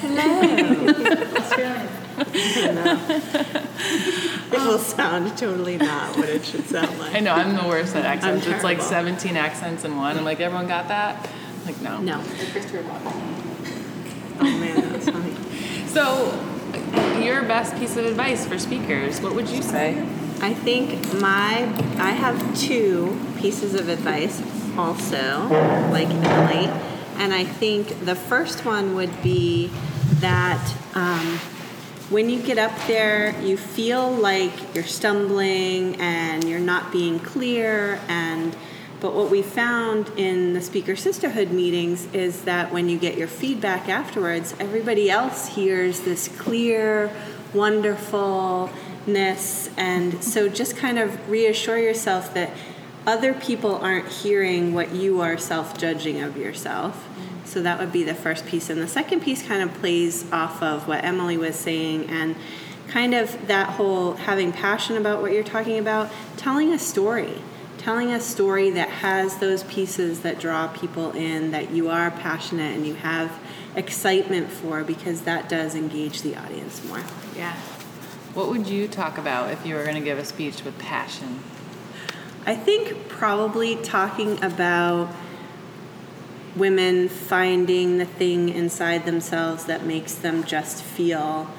No. 0.03 0.29
It 4.53 4.61
will 4.61 4.79
sound 4.79 5.37
totally 5.39 5.79
not 5.79 6.15
what 6.17 6.29
it 6.29 6.45
should 6.45 6.67
sound 6.67 6.99
like. 6.99 7.15
I 7.15 7.21
know, 7.21 7.33
I'm 7.33 7.57
the 7.57 7.67
worst 7.67 7.97
at 7.97 8.05
accents. 8.05 8.47
It's 8.47 8.63
like 8.63 8.83
17 8.83 9.35
accents 9.35 9.85
in 9.85 9.97
one. 9.97 10.19
I'm 10.19 10.25
like, 10.25 10.41
everyone 10.41 10.69
got 10.69 10.89
that? 10.89 11.27
I'm 11.61 11.67
like, 11.67 11.81
no. 11.81 11.99
No. 11.99 12.19
Like 12.19 12.53
Christopher 12.53 12.85
Oh 14.41 14.59
man, 14.59 14.81
that 14.81 14.93
was 14.93 15.09
funny. 15.09 15.35
So, 15.87 16.52
your 17.23 17.43
best 17.43 17.77
piece 17.77 17.97
of 17.97 18.07
advice 18.07 18.47
for 18.47 18.59
speakers, 18.59 19.21
what 19.21 19.35
would 19.35 19.49
you 19.49 19.63
say? 19.63 20.07
I 20.41 20.55
think 20.55 21.15
my 21.21 21.63
I 21.99 22.11
have 22.11 22.59
two 22.59 23.19
pieces 23.39 23.75
of 23.75 23.89
advice 23.89 24.43
also, 24.77 25.47
like 25.91 26.09
Emily, 26.09 26.67
and 27.17 27.33
I 27.33 27.45
think 27.45 28.05
the 28.05 28.15
first 28.15 28.65
one 28.65 28.95
would 28.95 29.23
be 29.23 29.71
that 30.21 30.75
um, 30.95 31.39
when 32.11 32.29
you 32.29 32.43
get 32.43 32.59
up 32.59 32.77
there, 32.87 33.41
you 33.41 33.57
feel 33.57 34.11
like 34.11 34.53
you're 34.75 34.85
stumbling 34.85 35.97
and 36.01 36.45
you're 36.45 36.61
not 36.61 36.93
being 36.93 37.19
clear 37.19 38.01
and 38.09 38.55
but 39.03 39.13
what 39.15 39.31
we 39.33 39.43
found 39.43 40.09
in 40.17 40.53
the 40.53 40.63
speaker 40.63 40.95
sisterhood 40.95 41.51
meetings 41.51 42.07
is 42.15 42.43
that 42.43 42.73
when 42.73 42.89
you 42.89 42.97
get 42.97 43.19
your 43.19 43.27
feedback 43.27 43.89
afterwards, 43.89 44.55
everybody 44.61 45.11
else 45.11 45.49
hears 45.49 46.03
this 46.03 46.29
clear, 46.29 47.11
wonderfulness. 47.53 49.71
And 49.77 50.23
so 50.23 50.49
just 50.49 50.77
kind 50.77 51.01
of 51.01 51.29
reassure 51.29 51.79
yourself 51.79 52.33
that 52.35 52.53
other 53.05 53.35
people 53.35 53.75
aren't 53.75 54.07
hearing 54.07 54.73
what 54.73 54.95
you 54.95 55.21
are 55.21 55.37
self 55.37 55.77
judging 55.77 56.23
of 56.23 56.37
yourself. 56.37 57.09
So 57.45 57.61
that 57.61 57.81
would 57.81 57.91
be 57.91 58.05
the 58.05 58.15
first 58.15 58.47
piece. 58.47 58.71
And 58.71 58.81
the 58.81 58.87
second 58.87 59.23
piece 59.23 59.45
kind 59.45 59.69
of 59.69 59.75
plays 59.81 60.31
off 60.31 60.63
of 60.63 60.87
what 60.87 61.05
Emily 61.05 61.37
was 61.37 61.57
saying 61.57 62.09
and 62.09 62.37
kind 62.87 63.15
of 63.15 63.49
that 63.49 63.71
whole 63.71 64.15
having 64.15 64.53
passion 64.53 64.97
about 64.97 65.21
what 65.21 65.33
you're 65.33 65.43
talking 65.43 65.81
about, 65.81 66.09
telling 66.37 66.73
a 66.73 66.79
story 66.79 67.43
telling 67.83 68.13
a 68.13 68.21
story 68.21 68.71
that 68.71 68.89
has 68.89 69.39
those 69.39 69.65
pieces 69.65 70.21
that 70.21 70.39
draw 70.39 70.69
people 70.69 71.11
in 71.13 71.51
that 71.51 71.73
you 71.73 71.89
are 71.91 72.13
passionate 72.13 72.77
and 72.77 72.87
you 72.87 72.95
have 72.95 73.33
excitement 73.75 74.49
for 74.49 74.85
because 74.85 75.23
that 75.23 75.49
does 75.49 75.75
engage 75.75 76.23
the 76.23 76.37
audience 76.37 76.85
more. 76.85 77.03
Yeah. 77.37 77.57
What 78.35 78.49
would 78.51 78.69
you 78.69 78.87
talk 78.87 79.19
about 79.19 79.51
if 79.51 79.67
you 79.67 79.75
were 79.75 79.83
going 79.83 79.97
to 79.97 80.01
give 80.01 80.17
a 80.17 80.25
speech 80.25 80.63
with 80.63 80.79
passion? 80.79 81.41
I 82.47 82.55
think 82.55 83.09
probably 83.09 83.75
talking 83.75 84.43
about 84.45 85.13
women 86.55 87.09
finding 87.09 87.99
the 87.99 88.07
thing 88.07 88.49
inside 88.49 89.07
themselves 89.07 89.65
that 89.65 89.85
makes 89.85 90.15
them 90.15 90.45
just 90.45 90.85
feel 90.85 91.51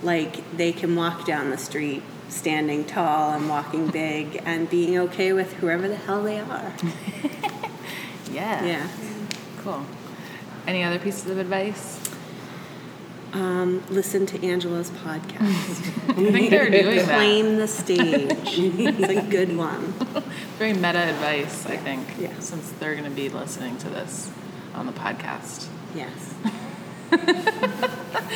like 0.00 0.56
they 0.56 0.72
can 0.72 0.94
walk 0.94 1.26
down 1.26 1.50
the 1.50 1.58
street 1.58 2.02
standing 2.32 2.84
tall 2.84 3.32
and 3.32 3.48
walking 3.48 3.86
big 3.88 4.40
and 4.44 4.68
being 4.70 4.98
okay 4.98 5.32
with 5.32 5.52
whoever 5.54 5.86
the 5.88 5.96
hell 5.96 6.22
they 6.22 6.40
are. 6.40 6.72
Yeah. 8.32 8.64
Yeah. 8.64 8.88
Cool. 9.58 9.84
Any 10.66 10.82
other 10.82 10.98
pieces 10.98 11.28
of 11.28 11.36
advice? 11.36 12.00
Um, 13.34 13.82
listen 13.90 14.24
to 14.26 14.42
Angela's 14.46 14.90
podcast. 14.90 16.08
I 16.08 16.14
think 16.32 16.48
they're 16.48 16.70
doing 16.70 16.96
that. 16.96 17.04
Claim 17.08 17.56
the 17.58 17.68
stage. 17.68 17.98
it's 18.00 19.08
a 19.08 19.22
good 19.28 19.54
one. 19.54 19.82
Very 20.58 20.72
meta 20.72 20.98
advice, 21.10 21.66
I 21.66 21.76
think, 21.76 22.06
Yeah. 22.18 22.38
since 22.38 22.70
they're 22.80 22.94
going 22.94 23.04
to 23.04 23.14
be 23.14 23.28
listening 23.28 23.76
to 23.78 23.90
this 23.90 24.30
on 24.74 24.86
the 24.86 24.92
podcast. 24.92 25.66
Yes. 25.94 26.34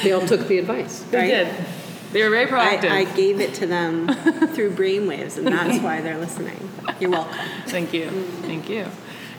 They 0.02 0.12
all 0.12 0.26
took 0.26 0.46
the 0.46 0.58
advice. 0.58 1.00
They 1.10 1.18
Right. 1.18 1.28
did. 1.28 1.48
They 2.16 2.22
were 2.22 2.30
very 2.30 2.46
proactive. 2.46 2.90
I, 2.90 3.00
I 3.00 3.04
gave 3.04 3.40
it 3.40 3.52
to 3.56 3.66
them 3.66 4.08
through 4.54 4.74
brainwaves, 4.74 5.36
and 5.36 5.48
that's 5.48 5.82
why 5.82 6.00
they're 6.00 6.16
listening. 6.16 6.70
You're 6.98 7.10
welcome. 7.10 7.36
Thank 7.66 7.92
you. 7.92 8.08
Thank 8.40 8.70
you. 8.70 8.86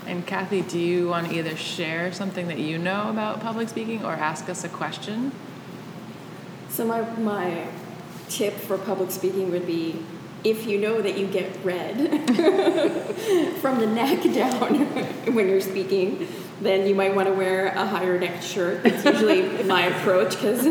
And 0.05 0.27
Kathy, 0.27 0.61
do 0.61 0.77
you 0.77 1.07
want 1.07 1.29
to 1.29 1.35
either 1.35 1.55
share 1.55 2.13
something 2.13 2.47
that 2.49 2.59
you 2.59 2.77
know 2.77 3.09
about 3.09 3.41
public 3.41 3.69
speaking 3.69 4.05
or 4.05 4.13
ask 4.13 4.47
us 4.47 4.63
a 4.63 4.69
question? 4.69 5.31
So 6.69 6.85
my 6.85 7.01
my 7.17 7.65
tip 8.29 8.53
for 8.53 8.77
public 8.77 9.09
speaking 9.09 9.49
would 9.49 9.65
be 9.65 10.05
if 10.43 10.67
you 10.67 10.77
know 10.77 11.01
that 11.01 11.17
you 11.17 11.25
get 11.25 11.57
red 11.65 11.95
from 13.59 13.79
the 13.79 13.87
neck 13.87 14.21
down 14.35 14.75
when 15.33 15.49
you're 15.49 15.61
speaking, 15.61 16.27
then 16.61 16.85
you 16.85 16.93
might 16.93 17.15
want 17.15 17.27
to 17.27 17.33
wear 17.33 17.69
a 17.69 17.87
higher 17.87 18.19
neck 18.19 18.43
shirt. 18.43 18.83
That's 18.83 19.03
usually 19.03 19.63
my 19.63 19.87
approach 19.87 20.33
because 20.33 20.63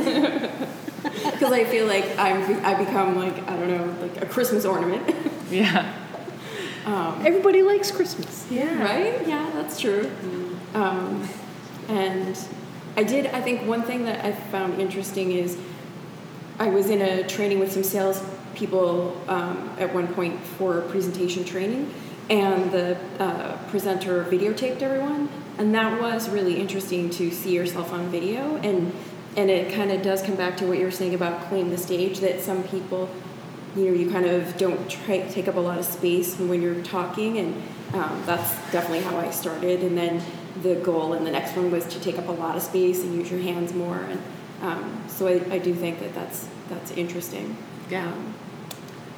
because 1.32 1.52
I 1.52 1.64
feel 1.64 1.86
like 1.86 2.18
I'm 2.18 2.64
I 2.64 2.74
become 2.74 3.16
like 3.16 3.36
I 3.48 3.56
don't 3.56 3.68
know 3.68 3.96
like 4.00 4.22
a 4.22 4.26
Christmas 4.26 4.64
ornament. 4.64 5.14
Yeah. 5.50 5.92
Everybody 7.26 7.62
likes 7.62 7.90
Christmas. 7.90 8.46
Yeah. 8.50 8.80
Right? 8.80 9.26
Yeah, 9.26 9.50
that's 9.52 9.80
true. 9.80 10.10
Um, 10.74 11.28
and 11.88 12.38
I 12.96 13.02
did, 13.02 13.26
I 13.26 13.40
think 13.40 13.66
one 13.66 13.82
thing 13.82 14.04
that 14.04 14.24
I 14.24 14.32
found 14.32 14.80
interesting 14.80 15.32
is 15.32 15.58
I 16.58 16.68
was 16.68 16.88
in 16.88 17.02
a 17.02 17.26
training 17.26 17.58
with 17.58 17.72
some 17.72 17.82
sales 17.82 18.22
people 18.54 19.20
um, 19.28 19.74
at 19.78 19.92
one 19.92 20.06
point 20.14 20.40
for 20.40 20.82
presentation 20.82 21.44
training, 21.44 21.92
and 22.30 22.70
the 22.70 22.96
uh, 23.18 23.56
presenter 23.68 24.24
videotaped 24.24 24.82
everyone. 24.82 25.28
And 25.58 25.74
that 25.74 26.00
was 26.00 26.28
really 26.28 26.60
interesting 26.60 27.10
to 27.10 27.30
see 27.30 27.54
yourself 27.54 27.92
on 27.92 28.08
video. 28.10 28.56
And, 28.56 28.92
and 29.36 29.50
it 29.50 29.74
kind 29.74 29.92
of 29.92 30.02
does 30.02 30.22
come 30.22 30.36
back 30.36 30.56
to 30.56 30.66
what 30.66 30.78
you 30.78 30.84
were 30.84 30.90
saying 30.90 31.14
about 31.14 31.48
claim 31.48 31.70
the 31.70 31.78
stage 31.78 32.20
that 32.20 32.40
some 32.40 32.62
people 32.64 33.08
you 33.76 33.84
know 33.84 33.92
you 33.92 34.10
kind 34.10 34.26
of 34.26 34.56
don't 34.56 34.88
try, 34.90 35.20
take 35.28 35.48
up 35.48 35.56
a 35.56 35.60
lot 35.60 35.78
of 35.78 35.84
space 35.84 36.38
when 36.38 36.62
you're 36.62 36.82
talking 36.82 37.38
and 37.38 37.62
um, 37.92 38.22
that's 38.26 38.52
definitely 38.72 39.00
how 39.00 39.16
i 39.18 39.30
started. 39.30 39.82
And 39.82 39.96
then 39.96 40.22
the 40.62 40.76
goal 40.76 41.12
and 41.12 41.26
the 41.26 41.30
next 41.30 41.56
one 41.56 41.70
was 41.70 41.84
to 41.86 42.00
take 42.00 42.18
up 42.18 42.28
a 42.28 42.32
lot 42.32 42.56
of 42.56 42.62
space 42.62 43.02
and 43.02 43.14
use 43.14 43.30
your 43.30 43.40
hands 43.40 43.72
more. 43.74 43.98
And 43.98 44.22
um, 44.62 45.04
so 45.06 45.26
I, 45.28 45.54
I 45.54 45.58
do 45.58 45.74
think 45.74 46.00
that 46.00 46.14
that's 46.14 46.48
that's 46.68 46.90
interesting. 46.92 47.56
Yeah. 47.90 48.08
um, 48.08 48.34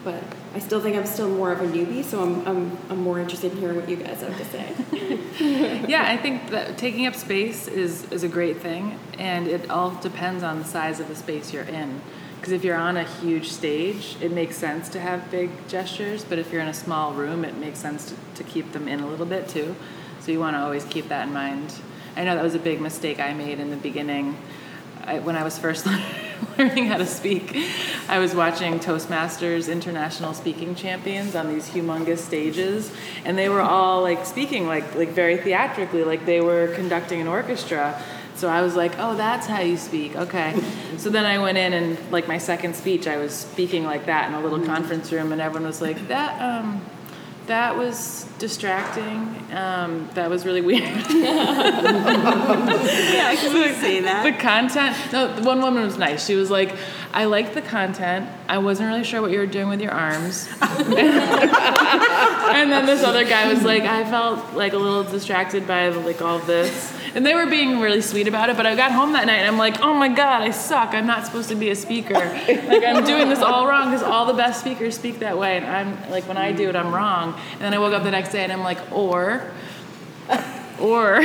but 0.09 0.23
i 0.55 0.59
still 0.59 0.81
think 0.81 0.97
i'm 0.97 1.11
still 1.17 1.29
more 1.29 1.51
of 1.53 1.61
a 1.61 1.67
newbie 1.67 2.05
so 2.05 2.23
i'm, 2.25 2.35
I'm, 2.49 2.79
I'm 2.91 3.01
more 3.09 3.19
interested 3.19 3.53
in 3.53 3.59
hearing 3.59 3.77
what 3.81 3.89
you 3.89 3.97
guys 3.97 4.21
have 4.23 4.37
to 4.39 4.45
say 4.55 4.67
Yeah, 5.89 6.05
I 6.05 6.17
think 6.17 6.51
that 6.51 6.77
taking 6.77 7.07
up 7.07 7.15
space 7.15 7.69
is, 7.69 8.11
is 8.11 8.25
a 8.25 8.29
great 8.29 8.61
thing, 8.61 8.99
and 9.19 9.47
it 9.47 9.71
all 9.71 9.91
depends 9.91 10.43
on 10.43 10.59
the 10.59 10.65
size 10.65 10.99
of 10.99 11.09
the 11.09 11.15
space 11.15 11.53
you're 11.53 11.63
in. 11.63 12.01
Because 12.37 12.53
if 12.53 12.65
you're 12.65 12.77
on 12.77 12.97
a 12.97 13.05
huge 13.05 13.51
stage, 13.51 14.17
it 14.21 14.33
makes 14.33 14.57
sense 14.57 14.89
to 14.91 15.01
have 15.01 15.31
big 15.31 15.51
gestures, 15.69 16.25
but 16.25 16.39
if 16.39 16.53
you're 16.53 16.61
in 16.61 16.69
a 16.69 16.75
small 16.75 17.13
room, 17.13 17.45
it 17.45 17.57
makes 17.57 17.79
sense 17.79 18.07
to, 18.11 18.17
to 18.43 18.45
keep 18.45 18.73
them 18.73 18.89
in 18.89 19.01
a 19.01 19.07
little 19.07 19.27
bit 19.27 19.49
too. 19.49 19.77
So 20.21 20.33
you 20.33 20.41
want 20.41 20.57
to 20.57 20.61
always 20.61 20.85
keep 20.85 21.09
that 21.09 21.29
in 21.29 21.33
mind. 21.33 21.75
I 22.17 22.25
know 22.25 22.35
that 22.35 22.45
was 22.45 22.55
a 22.55 22.61
big 22.61 22.81
mistake 22.81 23.21
I 23.21 23.33
made 23.33 23.61
in 23.61 23.71
the 23.71 23.77
beginning. 23.77 24.37
I, 25.09 25.21
when 25.21 25.37
I 25.37 25.43
was 25.43 25.59
first 25.59 25.87
learning 26.59 26.87
how 26.87 26.99
to 26.99 27.07
speak, 27.07 27.57
I 28.09 28.19
was 28.19 28.35
watching 28.35 28.79
Toastmasters 28.79 29.73
International 29.73 30.35
Speaking 30.35 30.75
Champions 30.75 31.35
on 31.35 31.49
these 31.49 31.67
humongous 31.67 32.19
stages, 32.19 32.93
and 33.25 33.39
they 33.39 33.49
were 33.49 33.63
all 33.63 34.03
like 34.03 34.27
speaking 34.27 34.67
like 34.67 34.95
like 34.95 35.09
very 35.09 35.39
theatrically, 35.39 36.05
like 36.05 36.27
they 36.27 36.43
were 36.43 36.75
conducting 36.75 37.23
an 37.23 37.27
orchestra. 37.27 38.01
So 38.35 38.49
I 38.49 38.61
was 38.61 38.77
like, 38.77 38.93
oh, 38.99 39.17
that's 39.17 39.47
how 39.47 39.61
you 39.63 39.77
speak. 39.77 40.15
Okay. 40.15 40.61
So 40.99 41.11
then 41.11 41.27
I 41.27 41.39
went 41.39 41.57
in 41.57 41.75
and 41.75 41.97
like 42.11 42.27
my 42.27 42.39
second 42.39 42.75
speech, 42.75 43.07
I 43.07 43.19
was 43.19 43.33
speaking 43.33 43.85
like 43.85 44.07
that 44.07 44.29
in 44.29 44.35
a 44.35 44.41
little 44.41 44.59
conference 44.67 45.13
room, 45.13 45.31
and 45.31 45.41
everyone 45.41 45.65
was 45.65 45.81
like, 45.81 46.09
that 46.09 46.43
um, 46.43 46.85
that 47.49 47.77
was 47.77 48.27
distracting. 48.39 49.37
Um, 49.53 50.09
that 50.15 50.31
was 50.31 50.45
really 50.47 50.61
weird. 50.61 50.83
Yeah, 52.89 53.29
I 53.29 53.37
can 53.37 53.75
say 53.81 54.01
that. 54.01 54.23
the 54.23 54.33
content. 54.33 54.97
No, 55.13 55.35
the 55.35 55.43
one 55.43 55.61
woman 55.61 55.83
was 55.83 55.99
nice. 55.99 56.25
She 56.27 56.35
was 56.37 56.51
like, 56.51 56.75
"I 57.13 57.25
liked 57.25 57.55
the 57.55 57.63
content. 57.63 58.29
I 58.49 58.59
wasn't 58.59 58.89
really 58.89 59.05
sure 59.05 59.21
what 59.21 59.31
you 59.31 59.39
were 59.39 59.47
doing 59.47 59.69
with 59.69 59.81
your 59.81 59.93
arms." 59.93 60.49
and 60.61 60.93
then 62.73 62.87
this 62.87 63.03
other 63.03 63.25
guy 63.25 63.53
was 63.53 63.63
like, 63.63 63.83
"I 63.83 64.05
felt 64.05 64.55
like 64.55 64.73
a 64.73 64.79
little 64.79 65.05
distracted 65.05 65.67
by 65.67 65.89
like 65.89 66.23
all 66.23 66.39
this." 66.39 66.98
And 67.19 67.27
they 67.27 67.35
were 67.35 67.47
being 67.47 67.81
really 67.81 68.01
sweet 68.01 68.29
about 68.29 68.49
it, 68.49 68.57
but 68.57 68.65
I 68.65 68.77
got 68.77 68.93
home 68.93 69.15
that 69.15 69.27
night 69.27 69.39
and 69.39 69.49
I'm 69.49 69.59
like, 69.59 69.81
"Oh 69.81 69.93
my 69.93 70.07
god, 70.07 70.41
I 70.43 70.53
suck. 70.53 70.95
I'm 70.95 71.09
not 71.09 71.27
supposed 71.27 71.49
to 71.49 71.57
be 71.57 71.71
a 71.71 71.75
speaker. 71.75 72.15
Like 72.15 72.85
I'm 72.85 73.05
doing 73.05 73.29
this 73.29 73.41
all 73.41 73.67
wrong 73.67 73.91
because 73.91 74.05
all 74.05 74.25
the 74.27 74.35
best 74.35 74.61
speakers 74.61 74.95
speak 74.95 75.19
that 75.19 75.37
way, 75.37 75.57
and 75.57 75.67
I'm 75.67 76.11
like 76.13 76.29
when 76.29 76.37
I 76.37 76.53
do 76.53 76.69
it, 76.69 76.77
I'm 76.77 76.95
wrong." 76.95 77.35
And 77.55 77.61
then 77.63 77.75
I 77.75 77.81
woke 77.81 77.93
up 77.93 78.05
the 78.05 78.13
next 78.13 78.31
day 78.31 78.45
and 78.45 78.53
I'm 78.53 78.63
like, 78.63 78.79
"Or." 78.93 79.51
Or 80.81 81.19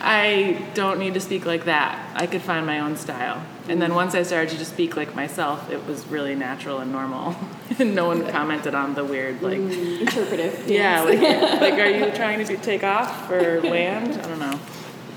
I 0.00 0.56
don't 0.72 0.98
need 0.98 1.12
to 1.12 1.20
speak 1.20 1.44
like 1.44 1.66
that. 1.66 2.02
I 2.14 2.26
could 2.26 2.40
find 2.40 2.64
my 2.64 2.80
own 2.80 2.96
style. 2.96 3.42
And 3.68 3.80
then 3.80 3.94
once 3.94 4.14
I 4.14 4.22
started 4.22 4.50
to 4.50 4.58
just 4.58 4.72
speak 4.72 4.96
like 4.96 5.14
myself, 5.14 5.70
it 5.70 5.86
was 5.86 6.06
really 6.08 6.34
natural 6.34 6.78
and 6.78 6.90
normal. 6.90 7.36
and 7.78 7.94
no 7.94 8.06
one 8.06 8.26
commented 8.30 8.74
on 8.74 8.94
the 8.94 9.04
weird, 9.04 9.42
like, 9.42 9.58
mm, 9.58 10.00
interpretive 10.00 10.68
yeah, 10.68 11.02
like, 11.02 11.20
like, 11.60 11.74
are 11.74 11.86
you 11.88 12.10
trying 12.12 12.44
to 12.44 12.56
take 12.56 12.82
off 12.82 13.30
or 13.30 13.60
land? 13.60 14.14
I 14.20 14.28
don't 14.28 14.38
know. 14.40 14.58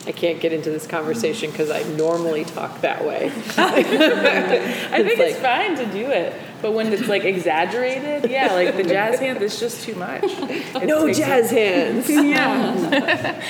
I 0.06 0.12
can't 0.12 0.42
get 0.42 0.52
into 0.52 0.70
this 0.70 0.86
conversation 0.86 1.50
because 1.50 1.72
I 1.72 1.84
normally 1.84 2.44
talk 2.44 2.82
that 2.82 3.06
way. 3.06 3.32
I 3.58 3.82
think 3.84 5.20
it's 5.20 5.20
like- 5.20 5.36
fine 5.38 5.78
to 5.78 5.86
do 5.94 6.12
it, 6.12 6.34
but 6.62 6.74
when 6.74 6.92
it's 6.92 7.08
like 7.08 7.24
exaggerated, 7.24 8.30
yeah, 8.30 8.54
like 8.54 8.76
the 8.76 8.84
jazz 8.84 9.20
hands, 9.20 9.42
it's 9.42 9.60
just 9.60 9.84
too 9.84 9.96
much. 9.96 10.24
It 10.26 10.86
No 10.86 11.06
takes- 11.06 11.20
jazz 11.20 11.50
hands. 11.50 12.10
Yeah. 12.10 13.42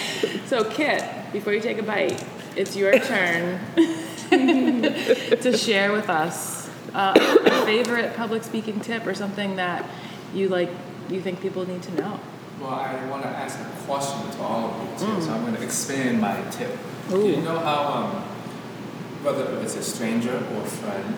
so, 0.45 0.63
Kit, 0.69 1.03
before 1.33 1.53
you 1.53 1.59
take 1.59 1.79
a 1.79 1.83
bite, 1.83 2.23
it's 2.55 2.75
your 2.75 2.99
turn 2.99 3.59
to 5.41 5.57
share 5.57 5.91
with 5.91 6.09
us 6.09 6.69
uh, 6.93 7.13
a 7.15 7.65
favorite 7.65 8.15
public 8.15 8.43
speaking 8.43 8.79
tip 8.79 9.05
or 9.05 9.13
something 9.13 9.55
that 9.55 9.85
you 10.33 10.49
like, 10.49 10.69
you 11.09 11.21
think 11.21 11.41
people 11.41 11.67
need 11.67 11.81
to 11.83 11.93
know. 11.95 12.19
Well, 12.59 12.71
I 12.71 13.05
want 13.07 13.23
to 13.23 13.29
ask 13.29 13.59
a 13.59 13.85
question 13.85 14.29
to 14.31 14.41
all 14.41 14.69
of 14.69 14.81
you 14.81 15.07
too, 15.07 15.21
so 15.21 15.33
I'm 15.33 15.41
going 15.41 15.55
to 15.55 15.63
expand 15.63 16.21
my 16.21 16.41
tip. 16.51 16.77
You 17.09 17.37
know 17.37 17.59
how, 17.59 17.83
um, 17.83 18.21
whether 19.23 19.59
it's 19.61 19.75
a 19.75 19.83
stranger 19.83 20.35
or 20.35 20.61
a 20.61 20.65
friend, 20.65 21.15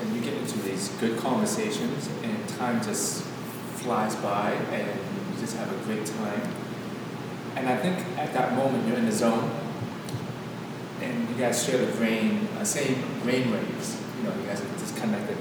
and 0.00 0.14
you 0.14 0.20
get 0.20 0.34
into 0.34 0.58
these 0.60 0.88
good 1.00 1.18
conversations, 1.18 2.08
and 2.22 2.48
time 2.50 2.82
just 2.82 3.24
flies 3.76 4.14
by, 4.16 4.52
and 4.52 4.86
you 4.86 5.40
just 5.40 5.56
have 5.56 5.72
a 5.72 5.84
great 5.84 6.06
time. 6.06 6.42
And 7.56 7.68
I 7.68 7.76
think 7.76 7.98
at 8.18 8.32
that 8.34 8.54
moment 8.54 8.86
you're 8.86 8.96
in 8.96 9.06
the 9.06 9.12
zone, 9.12 9.50
and 11.18 11.28
you 11.28 11.36
guys 11.36 11.64
share 11.64 11.84
the 11.84 11.92
brain, 11.96 12.46
uh, 12.58 12.64
same 12.64 13.02
brain 13.22 13.50
waves. 13.50 14.00
You 14.18 14.28
know, 14.28 14.34
you 14.36 14.46
guys 14.46 14.60
are 14.60 14.78
just 14.78 14.96
connected 14.96 15.36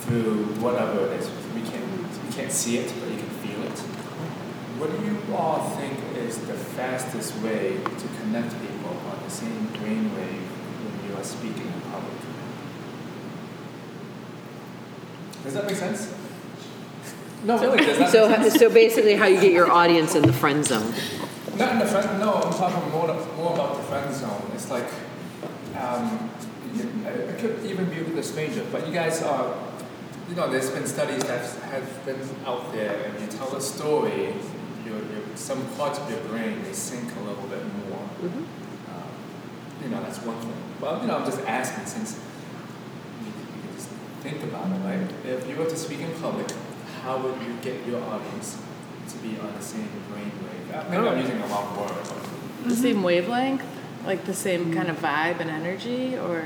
through 0.00 0.44
whatever 0.60 1.06
it 1.06 1.20
is. 1.20 1.30
We 1.54 1.60
can't, 1.60 1.84
we 2.24 2.32
can't 2.32 2.52
see 2.52 2.78
it, 2.78 2.92
but 3.00 3.10
you 3.10 3.18
can 3.18 3.28
feel 3.44 3.62
it. 3.64 3.78
What 4.78 4.90
do 4.90 5.04
you 5.04 5.18
all 5.36 5.70
think 5.70 5.98
is 6.16 6.38
the 6.38 6.54
fastest 6.54 7.36
way 7.42 7.76
to 7.76 8.08
connect 8.20 8.52
people 8.60 8.96
on 9.10 9.22
the 9.24 9.30
same 9.30 9.66
brain 9.78 10.14
wave 10.14 10.48
when 10.48 11.10
you 11.10 11.16
are 11.18 11.24
speaking 11.24 11.66
in 11.66 11.80
public? 11.92 12.14
Does 15.44 15.54
that 15.54 15.66
make 15.66 15.76
sense? 15.76 16.14
No, 17.44 17.58
really, 17.60 17.78
does 17.78 17.98
that 17.98 18.10
So, 18.10 18.48
so 18.48 18.70
basically, 18.70 19.16
how 19.16 19.26
you 19.26 19.40
get 19.40 19.52
your 19.52 19.70
audience 19.70 20.14
in 20.14 20.22
the 20.22 20.32
friend 20.32 20.64
zone. 20.64 20.94
Not 21.56 21.72
in 21.72 21.78
the 21.80 21.86
friend. 21.86 22.20
No, 22.20 22.34
I'm 22.34 22.52
talking 22.52 22.90
more, 22.90 23.06
more 23.36 23.54
about 23.54 23.76
the 23.78 23.82
friend 23.84 24.14
zone. 24.14 24.48
It's 24.68 24.74
like, 24.74 25.82
um, 25.82 26.28
it 26.76 27.38
could 27.38 27.64
even 27.64 27.88
be 27.88 28.02
with 28.02 28.18
a 28.18 28.22
stranger. 28.22 28.66
But 28.70 28.86
you 28.86 28.92
guys 28.92 29.22
are, 29.22 29.56
you 30.28 30.34
know, 30.36 30.50
there's 30.50 30.68
been 30.70 30.86
studies 30.86 31.24
that 31.24 31.40
have 31.72 32.04
been 32.04 32.20
out 32.44 32.70
there, 32.72 33.04
and 33.04 33.18
you 33.18 33.26
tell 33.28 33.56
a 33.56 33.62
story, 33.62 34.34
your, 34.84 34.96
your 34.98 35.24
some 35.36 35.64
parts 35.76 35.98
of 35.98 36.10
your 36.10 36.20
brain 36.24 36.62
they 36.64 36.74
sync 36.74 37.16
a 37.16 37.20
little 37.20 37.44
bit 37.44 37.62
more. 37.88 37.98
Um, 38.20 39.08
you 39.82 39.88
know, 39.88 40.02
that's 40.02 40.18
one 40.18 40.36
thing. 40.38 40.52
Well, 40.82 41.00
you 41.00 41.06
know, 41.06 41.16
I'm 41.16 41.24
just 41.24 41.40
asking 41.46 41.86
since 41.86 42.20
you, 43.22 43.28
you 43.28 43.32
can 43.32 43.74
just 43.74 43.88
think 44.20 44.42
about 44.42 44.66
it, 44.66 44.80
right? 44.84 45.10
If 45.24 45.48
you 45.48 45.56
were 45.56 45.64
to 45.64 45.76
speak 45.78 46.00
in 46.00 46.12
public, 46.20 46.48
how 47.04 47.16
would 47.22 47.40
you 47.40 47.54
get 47.62 47.86
your 47.86 48.02
audience 48.02 48.58
to 49.08 49.16
be 49.18 49.38
on 49.40 49.50
the 49.54 49.62
same 49.62 49.88
brainwave? 50.12 50.90
Maybe 50.90 51.08
I'm 51.08 51.18
using 51.18 51.40
a 51.40 51.46
wrong 51.46 51.74
word. 51.74 51.88
but- 52.04 52.68
The 52.68 52.76
same 52.76 53.02
wavelength? 53.02 53.62
Like 54.04 54.24
the 54.24 54.34
same 54.34 54.72
kind 54.74 54.88
of 54.88 54.96
vibe 54.98 55.40
and 55.40 55.50
energy? 55.50 56.16
Or. 56.16 56.44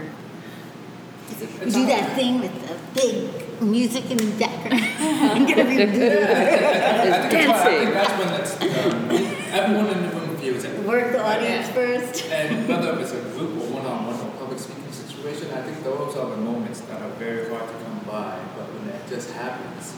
We 1.65 1.71
do 1.71 1.87
that 1.87 2.15
thing 2.15 2.41
with 2.41 2.53
the 2.69 3.01
big 3.01 3.63
music 3.63 4.11
in 4.11 4.19
the 4.19 4.31
background. 4.39 5.47
Get 5.49 5.59
everybody 5.59 5.83
I 5.83 5.87
think, 5.87 7.33
that's 7.33 7.65
why- 7.65 7.71
I 7.71 7.85
Dancing. 7.85 7.95
that's 7.95 8.13
when 8.19 8.29
that's, 8.29 8.53
um, 8.61 9.11
everyone 9.53 9.87
in 9.97 10.03
the 10.03 10.09
room 10.17 10.37
feels 10.37 10.65
it. 10.65 10.83
Work 10.83 11.13
the 11.13 11.25
audience 11.25 11.69
first. 11.71 12.27
And 12.31 12.69
whether 12.69 12.99
it's 13.01 13.13
a 13.13 13.21
group 13.21 13.51
or 13.63 13.67
one-on-one 13.81 14.21
or 14.21 14.31
public 14.39 14.59
speaking 14.59 14.93
situation, 14.93 15.49
I 15.57 15.63
think 15.63 15.83
those 15.85 16.17
are 16.17 16.31
the 16.31 16.37
moments 16.37 16.81
that 16.83 17.01
are 17.01 17.11
very 17.19 17.49
hard 17.49 17.67
to 17.69 17.75
come 17.85 18.01
by, 18.07 18.39
but 18.57 18.67
when 18.75 18.89
it 18.95 19.01
just 19.09 19.31
happens, 19.31 19.95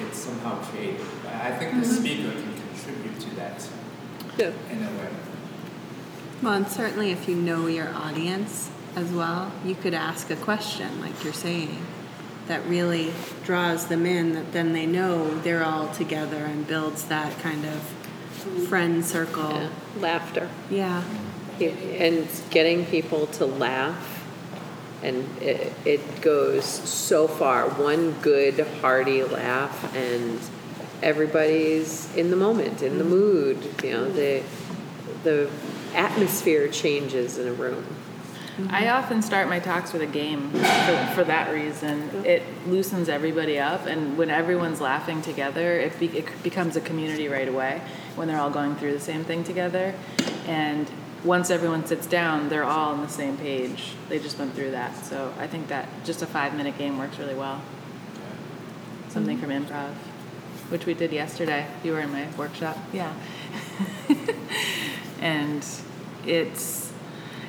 it's 0.00 0.18
somehow 0.18 0.56
created. 0.64 1.00
I 1.28 1.48
I 1.48 1.52
think 1.52 1.78
the 1.80 1.86
speaker 1.88 2.32
can 2.32 2.52
contribute 2.74 3.20
to 3.20 3.30
that 3.36 3.62
Yeah. 4.38 4.50
in 4.72 4.78
a 4.82 4.90
way. 4.98 5.08
Well, 6.42 6.54
and 6.54 6.68
certainly 6.68 7.12
if 7.12 7.28
you 7.28 7.36
know 7.36 7.68
your 7.68 7.88
audience 7.94 8.68
as 8.96 9.12
well, 9.12 9.52
you 9.64 9.76
could 9.76 9.94
ask 9.94 10.28
a 10.30 10.36
question, 10.36 11.00
like 11.00 11.22
you're 11.22 11.32
saying, 11.32 11.86
that 12.48 12.66
really 12.66 13.12
draws 13.44 13.86
them 13.86 14.04
in, 14.04 14.34
that 14.34 14.52
then 14.52 14.72
they 14.72 14.84
know 14.84 15.38
they're 15.40 15.62
all 15.62 15.88
together 15.94 16.44
and 16.44 16.66
builds 16.66 17.04
that 17.04 17.38
kind 17.38 17.64
of 17.64 18.68
friend 18.68 19.04
circle. 19.04 19.50
Yeah. 19.50 19.68
Laughter. 19.98 20.50
Yeah. 20.68 21.04
and 21.60 22.28
getting 22.50 22.86
people 22.86 23.28
to 23.28 23.46
laugh 23.46 24.18
and 25.02 25.28
it, 25.40 25.72
it 25.84 26.20
goes 26.20 26.64
so 26.64 27.28
far 27.28 27.68
one 27.68 28.12
good 28.20 28.58
hearty 28.80 29.22
laugh 29.22 29.94
and 29.94 30.40
everybody's 31.02 32.14
in 32.16 32.30
the 32.30 32.36
moment 32.36 32.82
in 32.82 32.98
the 32.98 33.04
mm-hmm. 33.04 33.12
mood 33.12 33.74
you 33.84 33.90
know 33.90 34.10
the 34.10 34.42
the 35.24 35.50
atmosphere 35.94 36.68
changes 36.68 37.38
in 37.38 37.48
a 37.48 37.52
room 37.52 37.84
I 38.68 38.88
often 38.88 39.22
start 39.22 39.48
my 39.48 39.60
talks 39.60 39.94
with 39.94 40.02
a 40.02 40.06
game 40.06 40.50
for, 40.50 41.06
for 41.14 41.24
that 41.24 41.50
reason. 41.52 42.24
It 42.24 42.42
loosens 42.66 43.08
everybody 43.08 43.58
up, 43.58 43.86
and 43.86 44.18
when 44.18 44.28
everyone's 44.28 44.80
laughing 44.80 45.22
together, 45.22 45.80
it, 45.80 45.98
be, 45.98 46.06
it 46.08 46.26
becomes 46.42 46.76
a 46.76 46.80
community 46.82 47.28
right 47.28 47.48
away 47.48 47.80
when 48.14 48.28
they're 48.28 48.38
all 48.38 48.50
going 48.50 48.76
through 48.76 48.92
the 48.92 49.00
same 49.00 49.24
thing 49.24 49.42
together. 49.42 49.94
And 50.46 50.90
once 51.24 51.50
everyone 51.50 51.86
sits 51.86 52.06
down, 52.06 52.50
they're 52.50 52.64
all 52.64 52.92
on 52.92 53.00
the 53.00 53.08
same 53.08 53.38
page. 53.38 53.94
They 54.10 54.18
just 54.18 54.38
went 54.38 54.54
through 54.54 54.72
that. 54.72 55.02
So 55.06 55.32
I 55.38 55.46
think 55.46 55.68
that 55.68 55.88
just 56.04 56.20
a 56.20 56.26
five 56.26 56.54
minute 56.54 56.76
game 56.76 56.98
works 56.98 57.18
really 57.18 57.34
well. 57.34 57.62
Something 59.08 59.38
from 59.38 59.48
improv, 59.50 59.94
which 60.68 60.84
we 60.84 60.92
did 60.92 61.12
yesterday. 61.12 61.66
You 61.82 61.92
were 61.92 62.00
in 62.00 62.10
my 62.10 62.28
workshop. 62.36 62.76
Yeah. 62.92 63.14
and 65.22 65.64
it's 66.26 66.92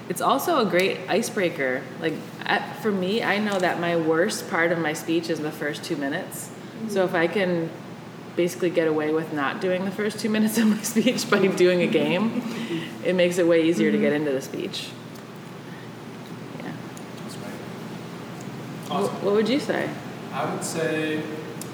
it's 0.09 0.21
also 0.21 0.65
a 0.65 0.69
great 0.69 0.99
icebreaker. 1.09 1.81
Like 2.01 2.13
at, 2.45 2.77
for 2.81 2.91
me, 2.91 3.23
I 3.23 3.37
know 3.39 3.57
that 3.59 3.79
my 3.79 3.95
worst 3.97 4.49
part 4.49 4.71
of 4.71 4.77
my 4.79 4.93
speech 4.93 5.29
is 5.29 5.39
the 5.39 5.51
first 5.51 5.83
two 5.83 5.95
minutes. 5.95 6.49
So 6.89 7.03
if 7.05 7.13
I 7.15 7.27
can 7.27 7.69
basically 8.35 8.69
get 8.69 8.87
away 8.87 9.13
with 9.13 9.31
not 9.31 9.61
doing 9.61 9.85
the 9.85 9.91
first 9.91 10.19
two 10.19 10.29
minutes 10.37 10.57
of 10.57 10.67
my 10.67 10.81
speech 10.81 11.29
by 11.29 11.45
doing 11.47 11.81
a 11.81 11.87
game, 11.87 12.41
it 13.03 13.15
makes 13.15 13.37
it 13.37 13.47
way 13.47 13.63
easier 13.63 13.91
to 13.91 13.97
get 13.97 14.11
into 14.13 14.31
the 14.31 14.41
speech. 14.41 14.89
Yeah. 16.59 16.71
That's 17.23 17.35
right. 17.37 17.51
Wh- 18.87 18.91
Awesome. 18.91 19.25
What 19.25 19.33
would 19.35 19.49
you 19.49 19.59
say? 19.59 19.89
I 20.33 20.53
would 20.53 20.63
say 20.63 21.21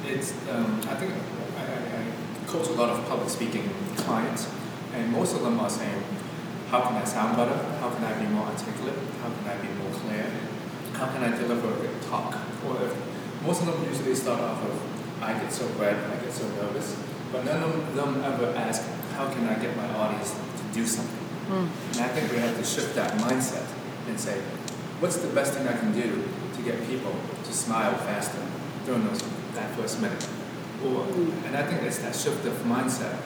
it's, 0.06 0.34
um, 0.52 0.80
I 0.88 0.96
think 0.96 1.14
I, 1.58 1.62
I, 1.62 2.02
I 2.02 2.46
coach 2.48 2.68
a 2.68 2.74
lot 2.74 2.90
of 2.92 3.04
public 3.08 3.30
speaking 3.30 3.70
clients, 3.98 4.48
and 4.94 5.12
most 5.12 5.36
of 5.36 5.44
them 5.44 5.60
are 5.60 5.70
saying, 5.70 6.04
how 6.70 6.82
can 6.82 6.96
I 6.96 7.04
sound 7.04 7.36
better? 7.36 7.58
How 7.80 7.90
can 7.90 8.04
I 8.04 8.14
be 8.20 8.28
more 8.28 8.46
articulate? 8.46 8.96
How 9.22 9.30
can 9.30 9.48
I 9.50 9.58
be 9.58 9.70
more 9.82 9.92
clear? 9.92 10.30
How 10.94 11.08
can 11.08 11.24
I 11.24 11.36
deliver 11.36 11.74
a 11.74 11.78
good 11.78 12.02
talk? 12.04 12.36
Or 12.66 12.84
if, 12.84 12.94
most 13.44 13.62
of 13.62 13.68
them 13.68 13.84
usually 13.86 14.16
start 14.16 14.40
off 14.40 14.64
with, 14.64 14.80
I 15.22 15.34
get 15.34 15.52
so 15.52 15.66
red, 15.80 15.96
I 15.96 16.24
get 16.24 16.32
so 16.32 16.48
nervous, 16.50 16.96
but 17.32 17.46
none 17.46 17.64
of 17.64 17.96
them 17.96 18.22
ever 18.24 18.54
ask, 18.56 18.84
how 19.16 19.32
can 19.32 19.48
I 19.48 19.56
get 19.56 19.76
my 19.76 19.90
audience 19.96 20.32
to 20.32 20.64
do 20.74 20.86
something? 20.86 21.26
Hmm. 21.48 21.98
And 21.98 22.06
I 22.06 22.08
think 22.10 22.32
we 22.32 22.38
have 22.38 22.58
to 22.58 22.64
shift 22.64 22.96
that 22.96 23.14
mindset 23.20 23.66
and 24.08 24.20
say, 24.20 24.40
what's 25.00 25.18
the 25.18 25.30
best 25.30 25.54
thing 25.54 25.68
I 25.68 25.78
can 25.78 25.92
do 25.94 26.24
to 26.56 26.62
get 26.62 26.86
people 26.88 27.16
to 27.44 27.54
smile 27.54 27.96
faster 27.98 28.46
during 28.86 29.08
those, 29.08 29.22
that 29.54 29.72
first 29.76 30.02
minute? 30.02 30.24
Or, 30.86 31.04
hmm. 31.06 31.46
and 31.46 31.56
I 31.56 31.64
think 31.64 31.84
it's 31.84 32.00
that 32.00 32.16
shift 32.16 32.46
of 32.46 32.54
mindset 32.64 33.18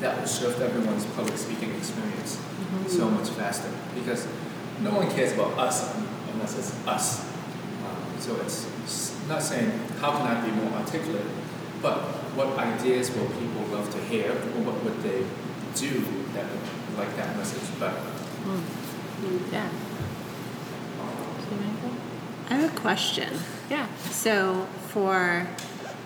that 0.00 0.18
will 0.18 0.26
shift 0.26 0.60
everyone's 0.60 1.04
public 1.06 1.36
speaking 1.36 1.74
experience 1.74 2.38
so 2.86 3.08
much 3.10 3.28
faster 3.30 3.68
because 3.94 4.26
no 4.80 4.90
one 4.94 5.10
cares 5.10 5.32
about 5.32 5.58
us 5.58 5.96
unless 6.32 6.56
it's 6.58 6.86
us. 6.86 7.24
Um, 7.84 8.20
so 8.20 8.36
it's 8.42 8.66
s- 8.84 9.18
not 9.28 9.42
saying 9.42 9.70
how 10.00 10.12
can 10.16 10.26
I 10.26 10.44
be 10.44 10.52
more 10.52 10.72
articulate, 10.78 11.24
but 11.82 11.98
what 12.36 12.56
ideas 12.58 13.10
will 13.10 13.26
people 13.26 13.62
love 13.72 13.90
to 13.92 13.98
hear 14.04 14.30
or 14.32 14.60
what 14.66 14.82
would 14.84 15.02
they 15.02 15.24
do 15.74 16.00
that 16.34 16.44
would 16.44 16.98
like 16.98 17.16
that 17.16 17.36
message 17.36 17.62
better? 17.80 18.00
Yeah. 19.52 19.68
I 22.50 22.54
have 22.54 22.72
a 22.76 22.80
question. 22.80 23.32
Yeah. 23.68 23.86
So, 24.10 24.66
for 24.88 25.46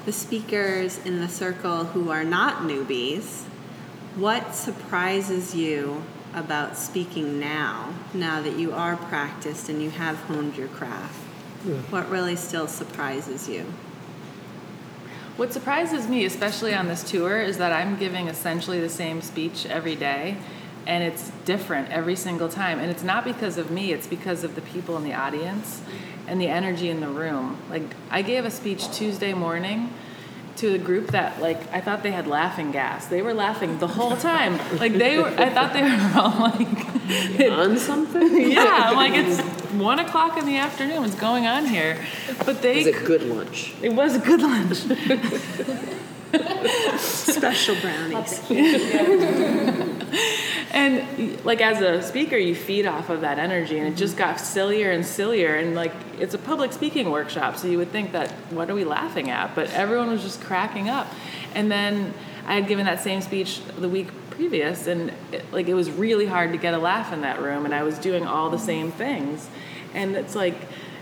the 0.06 0.12
speakers 0.12 0.98
in 1.04 1.20
the 1.20 1.28
circle 1.28 1.84
who 1.84 2.10
are 2.10 2.24
not 2.24 2.62
newbies, 2.62 3.42
what 4.14 4.54
surprises 4.54 5.54
you 5.54 6.02
about 6.34 6.76
speaking 6.76 7.38
now, 7.38 7.92
now 8.14 8.40
that 8.42 8.58
you 8.58 8.72
are 8.72 8.96
practiced 8.96 9.68
and 9.68 9.82
you 9.82 9.90
have 9.90 10.16
honed 10.24 10.56
your 10.56 10.68
craft? 10.68 11.18
What 11.90 12.08
really 12.10 12.36
still 12.36 12.66
surprises 12.66 13.48
you? 13.48 13.64
What 15.36 15.52
surprises 15.52 16.08
me, 16.08 16.24
especially 16.24 16.74
on 16.74 16.88
this 16.88 17.02
tour, 17.02 17.40
is 17.40 17.58
that 17.58 17.72
I'm 17.72 17.96
giving 17.96 18.28
essentially 18.28 18.80
the 18.80 18.88
same 18.88 19.22
speech 19.22 19.64
every 19.66 19.94
day, 19.94 20.36
and 20.86 21.04
it's 21.04 21.30
different 21.44 21.90
every 21.90 22.16
single 22.16 22.48
time. 22.48 22.78
And 22.78 22.90
it's 22.90 23.02
not 23.02 23.24
because 23.24 23.56
of 23.58 23.70
me, 23.70 23.92
it's 23.92 24.06
because 24.06 24.44
of 24.44 24.56
the 24.56 24.60
people 24.60 24.96
in 24.96 25.04
the 25.04 25.14
audience 25.14 25.80
and 26.26 26.40
the 26.40 26.48
energy 26.48 26.88
in 26.90 27.00
the 27.00 27.08
room. 27.08 27.58
Like, 27.70 27.94
I 28.10 28.22
gave 28.22 28.44
a 28.44 28.50
speech 28.50 28.90
Tuesday 28.92 29.32
morning 29.32 29.92
to 30.62 30.74
a 30.74 30.78
group 30.78 31.08
that, 31.08 31.40
like, 31.40 31.58
I 31.72 31.80
thought 31.80 32.04
they 32.04 32.12
had 32.12 32.28
laughing 32.28 32.70
gas. 32.70 33.06
They 33.06 33.20
were 33.20 33.34
laughing 33.34 33.80
the 33.80 33.88
whole 33.88 34.16
time. 34.16 34.58
Like, 34.78 34.92
they 34.92 35.18
were, 35.18 35.26
I 35.26 35.50
thought 35.50 35.72
they 35.72 35.82
were 35.82 36.12
all 36.14 36.38
like, 36.38 37.50
on 37.58 37.76
something 37.76 38.50
yeah, 38.50 38.84
I'm 38.86 38.94
like, 38.96 39.12
it's 39.12 39.40
one 39.72 39.98
o'clock 39.98 40.38
in 40.38 40.46
the 40.46 40.56
afternoon. 40.56 41.00
What's 41.00 41.16
going 41.16 41.48
on 41.48 41.66
here? 41.66 41.98
But 42.46 42.62
they, 42.62 42.80
It 42.80 42.86
was 42.86 42.94
a 43.02 43.04
good 43.04 43.22
lunch 43.24 43.74
it 43.82 43.92
was 43.92 44.14
a 44.14 44.20
good 44.20 44.40
lunch. 44.40 44.76
Special 46.98 47.74
brownies. 47.80 48.40
And 50.72 51.44
like 51.44 51.60
as 51.60 51.82
a 51.82 52.02
speaker, 52.02 52.36
you 52.36 52.54
feed 52.54 52.86
off 52.86 53.10
of 53.10 53.20
that 53.20 53.38
energy, 53.38 53.78
and 53.78 53.86
it 53.86 53.96
just 53.96 54.16
got 54.16 54.40
sillier 54.40 54.90
and 54.90 55.04
sillier. 55.04 55.56
And 55.56 55.74
like 55.74 55.92
it's 56.18 56.32
a 56.32 56.38
public 56.38 56.72
speaking 56.72 57.10
workshop, 57.10 57.58
so 57.58 57.68
you 57.68 57.76
would 57.76 57.90
think 57.90 58.12
that 58.12 58.32
what 58.50 58.70
are 58.70 58.74
we 58.74 58.84
laughing 58.84 59.28
at? 59.28 59.54
But 59.54 59.70
everyone 59.70 60.10
was 60.10 60.22
just 60.22 60.40
cracking 60.40 60.88
up. 60.88 61.08
And 61.54 61.70
then 61.70 62.14
I 62.46 62.54
had 62.54 62.68
given 62.68 62.86
that 62.86 63.00
same 63.00 63.20
speech 63.20 63.60
the 63.78 63.88
week 63.88 64.08
previous, 64.30 64.86
and 64.86 65.12
it, 65.30 65.52
like 65.52 65.68
it 65.68 65.74
was 65.74 65.90
really 65.90 66.24
hard 66.24 66.52
to 66.52 66.58
get 66.58 66.72
a 66.72 66.78
laugh 66.78 67.12
in 67.12 67.20
that 67.20 67.42
room, 67.42 67.66
and 67.66 67.74
I 67.74 67.82
was 67.82 67.98
doing 67.98 68.26
all 68.26 68.48
the 68.48 68.58
same 68.58 68.90
things. 68.90 69.50
And 69.92 70.16
it's 70.16 70.34
like 70.34 70.56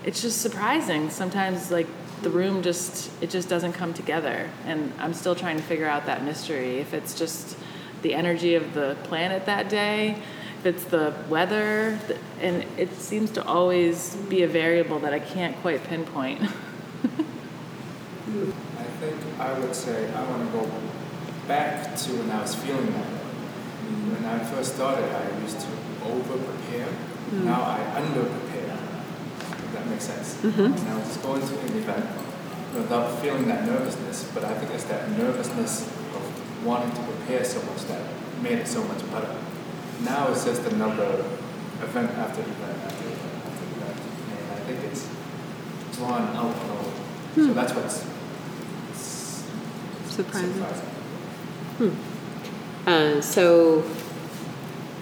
it's 0.04 0.20
just 0.20 0.42
surprising 0.42 1.11
sometimes. 1.11 1.70
Like 1.70 1.87
the 2.22 2.30
room 2.30 2.62
just 2.62 3.11
it 3.22 3.30
just 3.30 3.48
doesn't 3.48 3.74
come 3.74 3.94
together, 3.94 4.50
and 4.66 4.92
I'm 4.98 5.14
still 5.14 5.37
trying 5.37 5.59
to 5.59 5.62
figure 5.62 5.87
out 5.87 6.06
that 6.06 6.24
mystery. 6.24 6.78
If 6.78 6.92
it's 6.92 7.16
just 7.16 7.56
the 8.02 8.14
energy 8.14 8.54
of 8.54 8.74
the 8.74 8.96
planet 9.04 9.46
that 9.46 9.68
day, 9.68 10.16
if 10.58 10.66
it's 10.66 10.84
the 10.84 11.14
weather, 11.28 11.98
and 12.40 12.64
it 12.76 12.94
seems 12.94 13.30
to 13.32 13.44
always 13.44 14.16
be 14.28 14.42
a 14.42 14.48
variable 14.48 14.98
that 15.00 15.12
I 15.12 15.18
can't 15.18 15.56
quite 15.62 15.82
pinpoint. 15.84 16.42
I 16.42 16.46
think 19.00 19.16
I 19.38 19.58
would 19.58 19.74
say 19.74 20.12
I 20.12 20.22
want 20.30 20.46
to 20.46 20.58
go 20.58 20.70
back 21.48 21.96
to 21.96 22.12
when 22.12 22.30
I 22.30 22.42
was 22.42 22.54
feeling 22.54 22.92
that. 22.92 23.06
When 23.06 24.24
I 24.24 24.38
first 24.44 24.74
started, 24.76 25.10
I 25.10 25.40
used 25.40 25.60
to 25.60 25.66
over 26.04 26.38
prepare. 26.38 26.86
Mm-hmm. 26.86 27.44
Now 27.46 27.62
I 27.62 27.80
under 27.96 28.24
prepare. 28.24 28.78
If 29.40 29.72
that 29.72 29.86
makes 29.88 30.04
sense. 30.04 30.36
Mm-hmm. 30.36 30.60
And 30.60 30.88
I 30.88 30.96
was 30.96 31.06
just 31.08 31.22
going 31.22 31.40
to 31.40 31.58
an 31.58 31.76
event 31.76 32.06
without 32.74 33.18
feeling 33.20 33.48
that 33.48 33.64
nervousness, 33.66 34.30
but 34.32 34.44
I 34.44 34.54
think 34.54 34.72
it's 34.72 34.84
that 34.84 35.10
nervousness 35.10 35.90
wanting 36.64 36.90
to 36.94 37.02
prepare 37.02 37.44
so 37.44 37.62
much 37.62 37.82
that 37.84 38.02
made 38.42 38.58
it 38.58 38.68
so 38.68 38.82
much 38.84 39.00
better. 39.10 39.34
Now 40.02 40.30
it's 40.30 40.44
just 40.44 40.62
another 40.62 41.24
event 41.82 42.10
after 42.12 42.42
event 42.42 42.78
after 42.84 43.04
event 43.08 43.44
after 43.44 43.66
event. 43.76 43.98
And 44.30 44.52
I 44.52 44.60
think 44.64 44.84
it's 44.84 45.08
drawn 45.96 46.22
out 46.36 46.54
little. 46.66 46.92
So 47.34 47.54
that's 47.54 47.72
what's 47.74 48.06
Surprising. 50.14 50.52
surprising. 50.54 51.96
Uh, 52.86 53.20
so, 53.20 53.84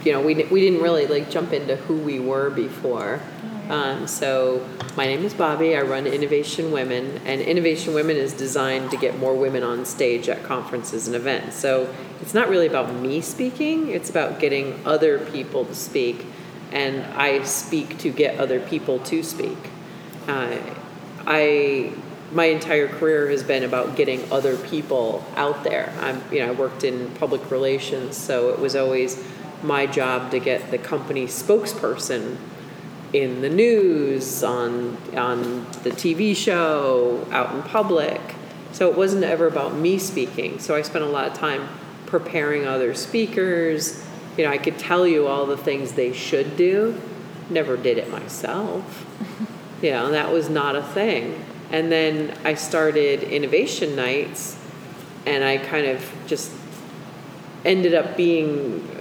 you 0.04 0.12
know, 0.12 0.20
we, 0.20 0.34
we 0.34 0.60
didn't 0.60 0.82
really 0.82 1.06
like 1.06 1.30
jump 1.30 1.52
into 1.52 1.76
who 1.76 1.96
we 1.96 2.20
were 2.20 2.50
before. 2.50 3.20
Um, 3.68 4.06
so, 4.06 4.66
my 4.96 5.04
name 5.04 5.24
is 5.24 5.34
Bobbie. 5.34 5.76
I 5.76 5.82
run 5.82 6.06
Innovation 6.06 6.72
Women, 6.72 7.20
and 7.26 7.42
Innovation 7.42 7.92
Women 7.92 8.16
is 8.16 8.32
designed 8.32 8.90
to 8.92 8.96
get 8.96 9.18
more 9.18 9.34
women 9.34 9.62
on 9.62 9.84
stage 9.84 10.28
at 10.30 10.42
conferences 10.42 11.06
and 11.06 11.14
events. 11.14 11.56
So, 11.56 11.94
it's 12.22 12.32
not 12.32 12.48
really 12.48 12.66
about 12.66 12.94
me 12.94 13.20
speaking, 13.20 13.90
it's 13.90 14.08
about 14.08 14.40
getting 14.40 14.80
other 14.86 15.18
people 15.18 15.66
to 15.66 15.74
speak. 15.74 16.24
and 16.70 17.02
I 17.14 17.42
speak 17.44 17.98
to 17.98 18.10
get 18.10 18.38
other 18.38 18.60
people 18.60 18.98
to 19.00 19.22
speak. 19.22 19.56
Uh, 20.26 20.58
I 21.26 21.92
my 22.30 22.44
entire 22.44 22.88
career 22.88 23.30
has 23.30 23.42
been 23.42 23.62
about 23.64 23.96
getting 23.96 24.30
other 24.30 24.56
people 24.56 25.24
out 25.34 25.64
there. 25.64 25.94
I'm 26.00 26.22
you 26.30 26.40
know 26.40 26.48
I 26.48 26.50
worked 26.50 26.84
in 26.84 27.10
public 27.12 27.50
relations, 27.50 28.16
so 28.16 28.50
it 28.50 28.58
was 28.58 28.76
always 28.76 29.22
my 29.62 29.86
job 29.86 30.30
to 30.32 30.38
get 30.38 30.70
the 30.70 30.78
company 30.78 31.26
spokesperson 31.26 32.36
in 33.12 33.40
the 33.40 33.48
news, 33.48 34.42
on 34.42 34.96
on 35.16 35.64
the 35.82 35.90
TV 35.90 36.36
show, 36.36 37.26
out 37.30 37.54
in 37.54 37.62
public. 37.62 38.20
So 38.72 38.90
it 38.90 38.96
wasn't 38.96 39.24
ever 39.24 39.46
about 39.46 39.74
me 39.74 39.98
speaking. 39.98 40.58
So 40.58 40.74
I 40.74 40.82
spent 40.82 41.04
a 41.04 41.08
lot 41.08 41.26
of 41.26 41.34
time 41.34 41.68
preparing 42.06 42.66
other 42.66 42.94
speakers. 42.94 44.04
You 44.36 44.44
know, 44.44 44.50
I 44.50 44.58
could 44.58 44.78
tell 44.78 45.06
you 45.06 45.26
all 45.26 45.46
the 45.46 45.56
things 45.56 45.92
they 45.92 46.12
should 46.12 46.56
do. 46.56 47.00
Never 47.50 47.76
did 47.76 47.98
it 47.98 48.10
myself. 48.10 49.06
You 49.80 49.92
know, 49.92 50.10
that 50.10 50.32
was 50.32 50.50
not 50.50 50.74
a 50.74 50.82
thing. 50.82 51.44
And 51.70 51.92
then 51.92 52.36
I 52.44 52.54
started 52.54 53.22
innovation 53.22 53.94
nights, 53.94 54.58
and 55.24 55.44
I 55.44 55.58
kind 55.58 55.86
of 55.86 56.04
just 56.26 56.50
ended 57.64 57.94
up 57.94 58.16
being 58.16 58.97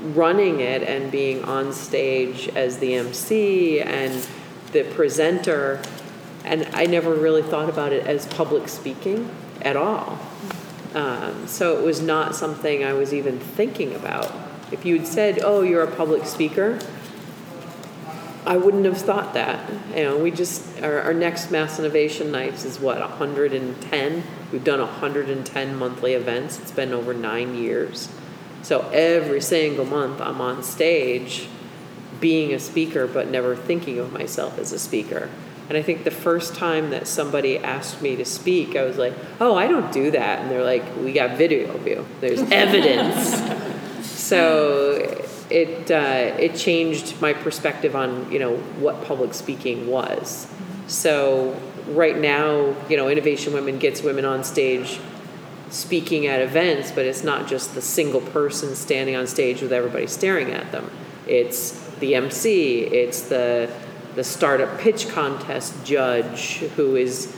running 0.00 0.60
it 0.60 0.82
and 0.82 1.10
being 1.10 1.44
on 1.44 1.72
stage 1.72 2.48
as 2.48 2.78
the 2.78 2.94
MC 2.94 3.80
and 3.80 4.26
the 4.72 4.84
presenter. 4.84 5.82
And 6.44 6.68
I 6.72 6.86
never 6.86 7.14
really 7.14 7.42
thought 7.42 7.68
about 7.68 7.92
it 7.92 8.06
as 8.06 8.26
public 8.26 8.68
speaking 8.68 9.30
at 9.62 9.76
all. 9.76 10.18
Um, 10.94 11.46
so 11.46 11.78
it 11.78 11.84
was 11.84 12.00
not 12.00 12.34
something 12.34 12.84
I 12.84 12.92
was 12.94 13.14
even 13.14 13.38
thinking 13.38 13.94
about. 13.94 14.32
If 14.72 14.84
you'd 14.84 15.06
said, 15.06 15.40
"Oh, 15.42 15.62
you're 15.62 15.82
a 15.82 15.90
public 15.90 16.26
speaker," 16.26 16.78
I 18.44 18.56
wouldn't 18.56 18.84
have 18.86 18.98
thought 18.98 19.34
that. 19.34 19.70
You 19.94 20.02
know, 20.02 20.18
we 20.18 20.30
just 20.30 20.82
our, 20.82 21.00
our 21.00 21.14
next 21.14 21.50
Mass 21.50 21.78
Innovation 21.78 22.32
Nights 22.32 22.64
is 22.64 22.80
what 22.80 22.98
110. 22.98 24.22
We've 24.50 24.64
done 24.64 24.80
110 24.80 25.76
monthly 25.76 26.14
events. 26.14 26.58
It's 26.58 26.72
been 26.72 26.92
over 26.92 27.14
nine 27.14 27.54
years. 27.54 28.08
So 28.62 28.88
every 28.92 29.40
single 29.40 29.84
month, 29.84 30.20
I'm 30.20 30.40
on 30.40 30.62
stage, 30.62 31.48
being 32.20 32.52
a 32.52 32.58
speaker, 32.58 33.06
but 33.06 33.28
never 33.28 33.56
thinking 33.56 33.98
of 33.98 34.12
myself 34.12 34.58
as 34.58 34.72
a 34.72 34.78
speaker. 34.78 35.30
And 35.68 35.78
I 35.78 35.82
think 35.82 36.04
the 36.04 36.10
first 36.10 36.54
time 36.54 36.90
that 36.90 37.06
somebody 37.06 37.56
asked 37.56 38.02
me 38.02 38.16
to 38.16 38.24
speak, 38.24 38.74
I 38.76 38.82
was 38.82 38.98
like, 38.98 39.14
"Oh, 39.40 39.54
I 39.54 39.68
don't 39.68 39.92
do 39.92 40.10
that." 40.10 40.40
And 40.40 40.50
they're 40.50 40.64
like, 40.64 40.84
"We 40.96 41.12
got 41.12 41.38
video 41.38 41.72
of 41.72 41.86
you. 41.86 42.04
There's 42.20 42.42
evidence." 42.50 43.40
so 44.04 45.24
it 45.48 45.90
uh, 45.90 46.36
it 46.38 46.56
changed 46.56 47.20
my 47.20 47.32
perspective 47.32 47.94
on 47.94 48.30
you 48.32 48.40
know 48.40 48.56
what 48.80 49.04
public 49.04 49.32
speaking 49.32 49.86
was. 49.86 50.48
So 50.88 51.56
right 51.88 52.18
now, 52.18 52.74
you 52.88 52.96
know, 52.96 53.08
Innovation 53.08 53.52
Women 53.52 53.78
gets 53.78 54.02
women 54.02 54.24
on 54.24 54.42
stage 54.42 54.98
speaking 55.70 56.26
at 56.26 56.40
events, 56.40 56.90
but 56.90 57.06
it's 57.06 57.24
not 57.24 57.46
just 57.48 57.74
the 57.74 57.82
single 57.82 58.20
person 58.20 58.74
standing 58.74 59.16
on 59.16 59.26
stage 59.26 59.62
with 59.62 59.72
everybody 59.72 60.06
staring 60.06 60.50
at 60.50 60.70
them. 60.72 60.90
It's 61.26 61.72
the 62.00 62.14
MC, 62.16 62.80
it's 62.80 63.22
the 63.22 63.70
the 64.14 64.24
startup 64.24 64.78
pitch 64.80 65.08
contest 65.08 65.84
judge 65.84 66.58
who 66.76 66.96
is 66.96 67.34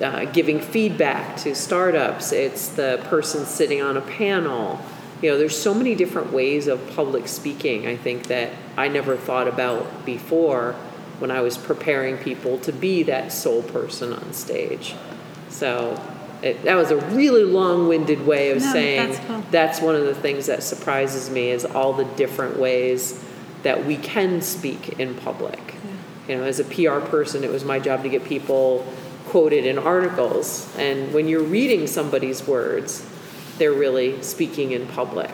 uh, 0.00 0.24
giving 0.26 0.60
feedback 0.60 1.36
to 1.38 1.54
startups. 1.54 2.32
It's 2.32 2.68
the 2.68 3.00
person 3.04 3.44
sitting 3.44 3.82
on 3.82 3.96
a 3.96 4.00
panel. 4.00 4.80
You 5.22 5.30
know, 5.30 5.38
there's 5.38 5.60
so 5.60 5.74
many 5.74 5.94
different 5.94 6.32
ways 6.32 6.66
of 6.66 6.94
public 6.94 7.26
speaking. 7.26 7.86
I 7.86 7.96
think 7.96 8.28
that 8.28 8.52
I 8.76 8.88
never 8.88 9.16
thought 9.16 9.48
about 9.48 10.04
before 10.04 10.74
when 11.18 11.30
I 11.30 11.40
was 11.40 11.56
preparing 11.56 12.18
people 12.18 12.58
to 12.58 12.72
be 12.72 13.02
that 13.04 13.32
sole 13.32 13.62
person 13.62 14.12
on 14.12 14.34
stage. 14.34 14.94
So 15.48 16.00
it, 16.42 16.62
that 16.64 16.74
was 16.74 16.90
a 16.90 16.96
really 16.96 17.44
long-winded 17.44 18.26
way 18.26 18.50
of 18.50 18.60
No, 18.60 18.72
saying 18.72 19.10
that's 19.10 19.26
cool. 19.26 19.42
that's 19.50 19.80
one 19.80 19.94
of 19.94 20.04
the 20.04 20.14
things 20.14 20.46
that 20.46 20.62
surprises 20.62 21.30
me 21.30 21.50
is 21.50 21.64
all 21.64 21.92
the 21.92 22.04
different 22.04 22.58
ways 22.58 23.22
that 23.62 23.84
we 23.84 23.96
can 23.96 24.40
speak 24.42 24.98
in 24.98 25.14
public. 25.14 25.74
You 26.28 26.36
know, 26.36 26.42
as 26.44 26.58
a 26.60 26.64
PR 26.64 26.98
person, 27.06 27.44
it 27.44 27.50
was 27.50 27.64
my 27.64 27.78
job 27.78 28.02
to 28.02 28.08
get 28.08 28.24
people 28.24 28.84
quoted 29.26 29.64
in 29.64 29.78
articles, 29.78 30.74
and 30.76 31.12
when 31.12 31.28
you're 31.28 31.42
reading 31.42 31.86
somebody's 31.86 32.46
words, 32.46 33.04
they're 33.58 33.72
really 33.72 34.22
speaking 34.22 34.72
in 34.72 34.86
public 34.86 35.30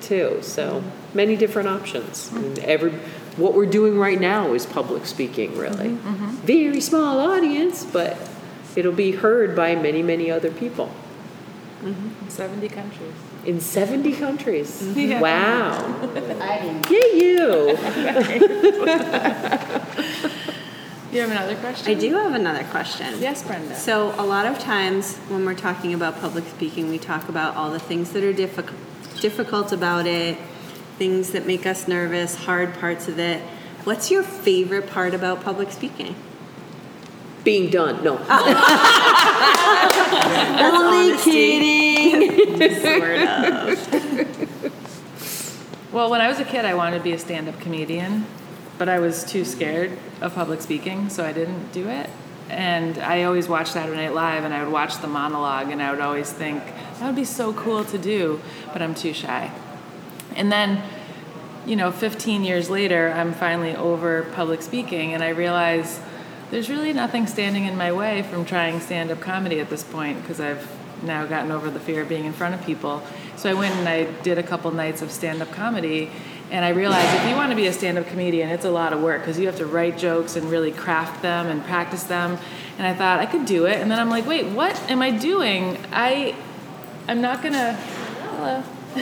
too. 0.00 0.38
So 0.42 0.82
many 1.14 1.36
different 1.36 1.68
options. 1.68 2.30
And 2.32 2.58
every 2.60 2.92
what 3.36 3.54
we're 3.54 3.66
doing 3.66 3.98
right 3.98 4.20
now 4.20 4.52
is 4.54 4.66
public 4.66 5.06
speaking, 5.06 5.56
really. 5.56 5.90
Mm-hmm. 5.90 6.14
Mm-hmm. 6.14 6.30
Very 6.46 6.80
small 6.80 7.20
audience, 7.20 7.84
but 7.84 8.16
it'll 8.76 8.92
be 8.92 9.12
heard 9.12 9.54
by 9.56 9.74
many, 9.74 10.02
many 10.02 10.30
other 10.30 10.50
people 10.50 10.92
mm-hmm. 11.82 12.28
70 12.28 12.68
countries. 12.68 13.14
in 13.44 13.60
70 13.60 14.12
countries. 14.14 14.82
Yeah. 14.96 15.20
Wow. 15.20 15.78
I 16.40 16.82
you. 16.90 17.76
You 21.12 21.22
have 21.22 21.30
another 21.32 21.56
question? 21.56 21.90
I 21.90 21.94
do 21.94 22.14
have 22.14 22.34
another 22.34 22.62
question. 22.70 23.20
Yes, 23.20 23.42
Brenda. 23.42 23.74
So, 23.74 24.14
a 24.16 24.22
lot 24.22 24.46
of 24.46 24.60
times 24.60 25.16
when 25.26 25.44
we're 25.44 25.56
talking 25.56 25.92
about 25.92 26.20
public 26.20 26.46
speaking, 26.46 26.88
we 26.88 26.98
talk 26.98 27.28
about 27.28 27.56
all 27.56 27.72
the 27.72 27.80
things 27.80 28.12
that 28.12 28.22
are 28.22 28.32
difficult, 28.32 28.78
difficult 29.20 29.72
about 29.72 30.06
it, 30.06 30.38
things 30.98 31.30
that 31.30 31.48
make 31.48 31.66
us 31.66 31.88
nervous, 31.88 32.36
hard 32.36 32.74
parts 32.74 33.08
of 33.08 33.18
it. 33.18 33.42
What's 33.82 34.12
your 34.12 34.22
favorite 34.22 34.88
part 34.88 35.12
about 35.12 35.42
public 35.42 35.72
speaking? 35.72 36.14
Being 37.44 37.70
done. 37.70 38.04
No. 38.04 38.18
Only 40.60 41.16
kidding. 41.18 42.40
sort 42.80 43.20
of. 43.22 44.70
Well, 45.92 46.08
when 46.08 46.20
I 46.20 46.28
was 46.28 46.38
a 46.38 46.44
kid, 46.44 46.64
I 46.64 46.74
wanted 46.74 46.98
to 46.98 47.02
be 47.02 47.12
a 47.12 47.18
stand 47.18 47.48
up 47.48 47.58
comedian, 47.58 48.24
but 48.78 48.88
I 48.88 49.00
was 49.00 49.24
too 49.24 49.44
scared 49.44 49.90
of 50.20 50.34
public 50.36 50.60
speaking, 50.60 51.08
so 51.08 51.24
I 51.24 51.32
didn't 51.32 51.72
do 51.72 51.88
it. 51.88 52.08
And 52.48 52.96
I 52.98 53.24
always 53.24 53.48
watched 53.48 53.72
Saturday 53.72 53.96
Night 53.96 54.14
Live, 54.14 54.44
and 54.44 54.54
I 54.54 54.62
would 54.62 54.72
watch 54.72 54.98
the 54.98 55.08
monologue, 55.08 55.70
and 55.70 55.82
I 55.82 55.90
would 55.90 56.00
always 56.00 56.30
think, 56.30 56.62
that 56.64 57.06
would 57.06 57.16
be 57.16 57.24
so 57.24 57.52
cool 57.52 57.84
to 57.86 57.98
do, 57.98 58.40
but 58.72 58.82
I'm 58.82 58.94
too 58.94 59.12
shy. 59.12 59.50
And 60.36 60.52
then, 60.52 60.80
you 61.66 61.74
know, 61.74 61.90
15 61.90 62.44
years 62.44 62.70
later, 62.70 63.10
I'm 63.10 63.32
finally 63.32 63.74
over 63.74 64.22
public 64.34 64.62
speaking, 64.62 65.12
and 65.12 65.24
I 65.24 65.30
realize 65.30 66.00
there's 66.50 66.68
really 66.68 66.92
nothing 66.92 67.26
standing 67.26 67.64
in 67.64 67.76
my 67.76 67.92
way 67.92 68.22
from 68.22 68.44
trying 68.44 68.80
stand 68.80 69.10
up 69.10 69.20
comedy 69.20 69.60
at 69.60 69.70
this 69.70 69.84
point 69.84 70.20
because 70.20 70.40
I've 70.40 70.68
now 71.02 71.24
gotten 71.26 71.50
over 71.50 71.70
the 71.70 71.80
fear 71.80 72.02
of 72.02 72.08
being 72.08 72.24
in 72.24 72.32
front 72.32 72.54
of 72.54 72.64
people. 72.64 73.02
So 73.36 73.48
I 73.50 73.54
went 73.54 73.74
and 73.76 73.88
I 73.88 74.04
did 74.22 74.36
a 74.36 74.42
couple 74.42 74.70
nights 74.70 75.00
of 75.00 75.10
stand 75.10 75.40
up 75.40 75.50
comedy, 75.52 76.10
and 76.50 76.64
I 76.64 76.70
realized 76.70 77.14
if 77.22 77.28
you 77.28 77.36
want 77.36 77.50
to 77.50 77.56
be 77.56 77.66
a 77.66 77.72
stand 77.72 77.96
up 77.98 78.06
comedian, 78.08 78.48
it's 78.50 78.64
a 78.64 78.70
lot 78.70 78.92
of 78.92 79.00
work 79.00 79.22
because 79.22 79.38
you 79.38 79.46
have 79.46 79.56
to 79.56 79.66
write 79.66 79.96
jokes 79.96 80.36
and 80.36 80.50
really 80.50 80.72
craft 80.72 81.22
them 81.22 81.46
and 81.46 81.64
practice 81.64 82.02
them. 82.02 82.38
And 82.76 82.86
I 82.86 82.94
thought 82.94 83.20
I 83.20 83.26
could 83.26 83.46
do 83.46 83.66
it, 83.66 83.80
and 83.80 83.90
then 83.90 83.98
I'm 83.98 84.10
like, 84.10 84.26
wait, 84.26 84.46
what 84.46 84.78
am 84.90 85.00
I 85.02 85.10
doing? 85.10 85.78
I, 85.92 86.34
I'm 87.06 87.20
not 87.20 87.42
gonna. 87.42 87.74
Hello. 87.74 88.62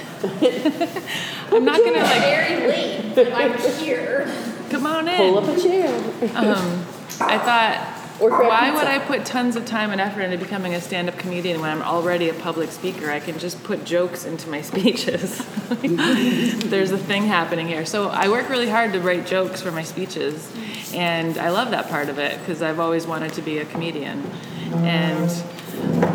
I'm 1.50 1.64
not 1.64 1.78
gonna 1.78 2.02
like 2.02 2.20
Very 2.20 2.68
late, 2.68 3.32
I'm 3.32 3.58
here. 3.78 4.30
come 4.68 4.86
on 4.86 5.08
in. 5.08 5.16
Pull 5.16 5.38
up 5.38 5.56
a 5.56 5.60
chair. 5.60 6.36
Um, 6.36 6.84
I 7.20 7.38
thought, 7.38 7.98
why 8.18 8.72
would 8.72 8.84
I 8.84 8.98
put 8.98 9.24
tons 9.24 9.54
of 9.54 9.64
time 9.64 9.90
and 9.90 10.00
effort 10.00 10.22
into 10.22 10.38
becoming 10.38 10.74
a 10.74 10.80
stand-up 10.80 11.18
comedian 11.18 11.60
when 11.60 11.70
I'm 11.70 11.82
already 11.82 12.28
a 12.28 12.34
public 12.34 12.70
speaker? 12.70 13.10
I 13.10 13.20
can 13.20 13.38
just 13.38 13.62
put 13.62 13.84
jokes 13.84 14.24
into 14.24 14.48
my 14.50 14.60
speeches. 14.70 15.38
There's 15.68 16.90
a 16.90 16.98
thing 16.98 17.24
happening 17.26 17.68
here. 17.68 17.86
So 17.86 18.08
I 18.08 18.28
work 18.28 18.48
really 18.48 18.68
hard 18.68 18.92
to 18.94 19.00
write 19.00 19.26
jokes 19.26 19.62
for 19.62 19.70
my 19.70 19.84
speeches, 19.84 20.52
and 20.94 21.38
I 21.38 21.50
love 21.50 21.70
that 21.70 21.88
part 21.88 22.08
of 22.08 22.18
it 22.18 22.38
because 22.40 22.62
I've 22.62 22.80
always 22.80 23.06
wanted 23.06 23.34
to 23.34 23.42
be 23.42 23.58
a 23.58 23.64
comedian, 23.64 24.24
and 24.72 25.30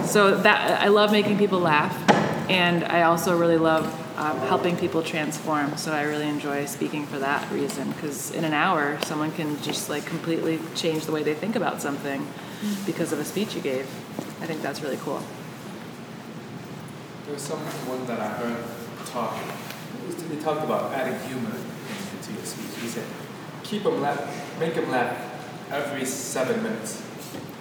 so 0.06 0.36
that 0.36 0.82
I 0.82 0.90
love 0.90 1.12
making 1.12 1.38
people 1.38 1.60
laugh, 1.60 1.96
and 2.50 2.84
I 2.84 3.04
also 3.04 3.38
really 3.38 3.58
love 3.58 4.03
um, 4.24 4.40
helping 4.40 4.78
people 4.78 5.04
transform. 5.04 5.76
So 5.76 5.92
I 5.92 6.04
really 6.04 6.28
enjoy 6.28 6.66
speaking 6.66 7.06
for 7.06 7.20
that 7.20 7.52
reason 7.52 7.92
because 7.92 8.32
in 8.32 8.46
an 8.46 8.54
hour, 8.54 8.98
someone 9.04 9.32
can 9.32 9.62
just 9.62 9.90
like 9.90 10.06
completely 10.06 10.60
change 10.76 11.06
the 11.06 11.12
way 11.12 11.24
they 11.24 11.34
think 11.34 11.56
about 11.56 11.82
something 11.82 12.26
because 12.86 13.12
of 13.12 13.20
a 13.20 13.26
speech 13.26 13.54
you 13.56 13.62
gave. 13.62 13.86
I 14.42 14.46
think 14.46 14.62
that's 14.62 14.82
really 14.82 14.98
cool. 14.98 15.22
There 17.26 17.34
was 17.34 17.42
someone 17.42 18.06
that 18.08 18.20
I 18.20 18.30
heard 18.30 18.64
talk. 19.08 19.38
He 20.30 20.38
talked 20.38 20.64
about 20.64 20.94
adding 20.94 21.20
humor 21.28 21.56
into 22.16 22.34
your 22.34 22.46
speech. 22.46 22.82
He 22.82 22.88
said, 22.88 23.06
"Keep 23.64 23.84
them 23.84 24.02
laugh, 24.02 24.60
make 24.60 24.76
them 24.76 24.90
laugh 24.90 25.18
every 25.72 26.06
seven 26.06 26.64
minutes, 26.64 27.02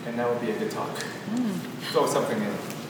and 0.06 0.18
that 0.18 0.28
would 0.28 0.40
be 0.40 0.50
a 0.50 0.58
good 0.58 0.70
talk." 0.70 0.96
Throw 1.92 2.06
something 2.06 2.40
in. 2.40 2.81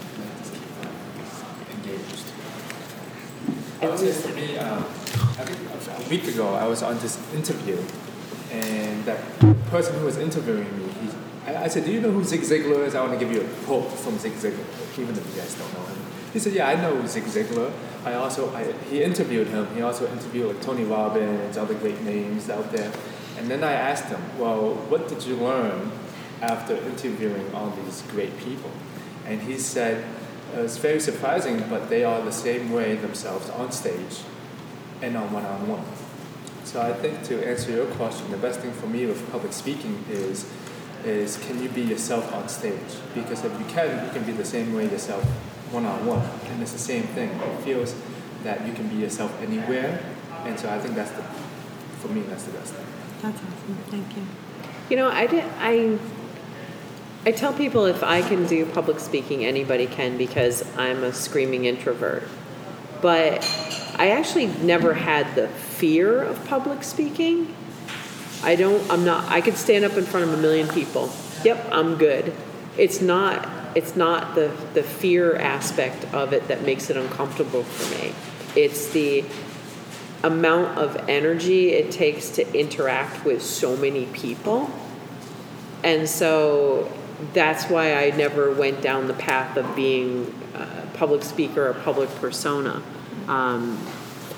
Say 3.82 4.12
for 4.12 4.28
me, 4.36 4.56
um, 4.58 4.78
I 4.78 5.44
think 5.44 6.06
a 6.06 6.08
week 6.08 6.28
ago, 6.28 6.54
I 6.54 6.68
was 6.68 6.84
on 6.84 7.00
this 7.00 7.18
interview, 7.34 7.76
and 8.52 9.04
that 9.04 9.18
person 9.70 9.98
who 9.98 10.06
was 10.06 10.18
interviewing 10.18 10.70
me, 10.78 10.86
he, 11.00 11.08
I, 11.48 11.64
I 11.64 11.66
said, 11.66 11.84
"Do 11.84 11.90
you 11.90 12.00
know 12.00 12.12
who 12.12 12.22
Zig 12.22 12.42
Ziglar 12.42 12.86
is? 12.86 12.94
I 12.94 13.00
want 13.00 13.12
to 13.12 13.18
give 13.18 13.34
you 13.34 13.40
a 13.40 13.48
quote 13.66 13.90
from 13.90 14.18
Zig 14.18 14.34
Ziglar, 14.34 14.64
even 15.00 15.16
if 15.16 15.26
you 15.34 15.40
guys 15.40 15.56
don't 15.56 15.72
know 15.74 15.84
him." 15.86 15.98
He 16.32 16.38
said, 16.38 16.52
"Yeah, 16.52 16.68
I 16.68 16.76
know 16.76 17.04
Zig 17.06 17.24
Ziglar. 17.24 17.72
I 18.04 18.14
also 18.14 18.54
I, 18.54 18.70
he 18.88 19.02
interviewed 19.02 19.48
him. 19.48 19.66
He 19.74 19.82
also 19.82 20.08
interviewed 20.12 20.46
like 20.46 20.62
Tony 20.62 20.84
Robbins, 20.84 21.58
other 21.58 21.74
great 21.74 22.00
names 22.02 22.48
out 22.48 22.70
there." 22.70 22.92
And 23.36 23.50
then 23.50 23.64
I 23.64 23.72
asked 23.72 24.04
him, 24.04 24.22
"Well, 24.38 24.74
what 24.90 25.08
did 25.08 25.24
you 25.24 25.34
learn 25.34 25.90
after 26.40 26.76
interviewing 26.76 27.52
all 27.52 27.70
these 27.70 28.02
great 28.02 28.38
people?" 28.38 28.70
And 29.26 29.40
he 29.42 29.58
said, 29.58 30.04
Uh, 30.54 30.60
"It's 30.60 30.76
very 30.76 31.00
surprising, 31.00 31.64
but 31.70 31.88
they 31.88 32.04
are 32.04 32.20
the 32.22 32.32
same 32.32 32.72
way 32.72 32.96
themselves 32.96 33.50
on 33.50 33.72
stage 33.72 34.20
and 35.00 35.16
on 35.16 35.32
one-on-one." 35.32 35.84
So 36.64 36.80
I 36.80 36.92
think 36.92 37.22
to 37.24 37.42
answer 37.46 37.72
your 37.72 37.86
question, 37.86 38.30
the 38.30 38.36
best 38.36 38.60
thing 38.60 38.72
for 38.72 38.86
me 38.86 39.06
with 39.06 39.30
public 39.30 39.52
speaking 39.52 40.04
is 40.10 40.46
is 41.04 41.36
can 41.38 41.60
you 41.60 41.68
be 41.68 41.82
yourself 41.82 42.32
on 42.32 42.48
stage? 42.48 42.92
Because 43.14 43.44
if 43.44 43.52
you 43.58 43.66
can, 43.66 44.04
you 44.06 44.12
can 44.12 44.22
be 44.24 44.32
the 44.32 44.44
same 44.44 44.72
way 44.72 44.84
yourself 44.88 45.24
one-on-one, 45.72 46.22
and 46.50 46.62
it's 46.62 46.72
the 46.72 46.78
same 46.78 47.04
thing. 47.16 47.30
It 47.30 47.60
feels 47.62 47.94
that 48.44 48.66
you 48.66 48.72
can 48.72 48.88
be 48.88 48.96
yourself 48.96 49.32
anywhere, 49.42 50.00
and 50.44 50.58
so 50.58 50.68
I 50.70 50.78
think 50.78 50.94
that's 50.94 51.10
the 51.12 51.22
for 52.00 52.08
me 52.08 52.22
that's 52.22 52.44
the 52.44 52.52
best 52.52 52.74
thing. 52.74 52.86
That's 53.22 53.38
awesome. 53.38 53.78
Thank 53.90 54.16
you. 54.16 54.22
You 54.90 54.96
know, 54.96 55.08
I 55.08 55.26
did. 55.26 55.44
I 55.58 55.98
I 57.24 57.30
tell 57.30 57.52
people 57.52 57.86
if 57.86 58.02
I 58.02 58.20
can 58.20 58.46
do 58.46 58.66
public 58.66 58.98
speaking, 58.98 59.44
anybody 59.44 59.86
can 59.86 60.18
because 60.18 60.64
I'm 60.76 61.04
a 61.04 61.12
screaming 61.12 61.66
introvert. 61.66 62.24
But 63.00 63.44
I 63.96 64.10
actually 64.10 64.46
never 64.46 64.94
had 64.94 65.36
the 65.36 65.46
fear 65.46 66.20
of 66.20 66.44
public 66.46 66.82
speaking. 66.82 67.54
I 68.42 68.56
don't. 68.56 68.90
I'm 68.90 69.04
not. 69.04 69.30
I 69.30 69.40
could 69.40 69.56
stand 69.56 69.84
up 69.84 69.92
in 69.92 70.04
front 70.04 70.26
of 70.28 70.34
a 70.34 70.36
million 70.36 70.66
people. 70.68 71.12
Yep, 71.44 71.68
I'm 71.70 71.96
good. 71.96 72.32
It's 72.76 73.00
not. 73.00 73.48
It's 73.76 73.94
not 73.94 74.34
the 74.34 74.48
the 74.74 74.82
fear 74.82 75.36
aspect 75.36 76.12
of 76.12 76.32
it 76.32 76.48
that 76.48 76.62
makes 76.62 76.90
it 76.90 76.96
uncomfortable 76.96 77.62
for 77.62 78.02
me. 78.02 78.14
It's 78.60 78.90
the 78.90 79.24
amount 80.24 80.76
of 80.76 81.08
energy 81.08 81.70
it 81.70 81.92
takes 81.92 82.30
to 82.30 82.58
interact 82.58 83.24
with 83.24 83.42
so 83.42 83.76
many 83.76 84.06
people. 84.06 84.70
And 85.84 86.08
so 86.08 86.92
that's 87.32 87.64
why 87.66 87.94
I 87.94 88.10
never 88.10 88.52
went 88.52 88.82
down 88.82 89.06
the 89.06 89.14
path 89.14 89.56
of 89.56 89.76
being 89.76 90.34
a 90.54 90.86
public 90.94 91.22
speaker 91.22 91.68
or 91.68 91.74
public 91.74 92.08
persona 92.16 92.82
um, 93.28 93.78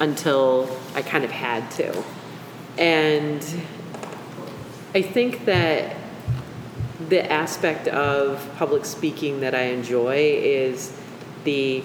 until 0.01 0.69
I 0.95 1.03
kind 1.03 1.25
of 1.25 1.31
had 1.31 1.71
to. 1.73 2.05
And 2.79 3.45
I 4.95 5.03
think 5.03 5.45
that 5.47 5.97
the 7.09 7.31
aspect 7.31 7.89
of 7.89 8.49
public 8.57 8.85
speaking 8.85 9.41
that 9.41 9.55
I 9.55 9.65
enjoy 9.65 10.17
is 10.17 10.97
the 11.45 11.83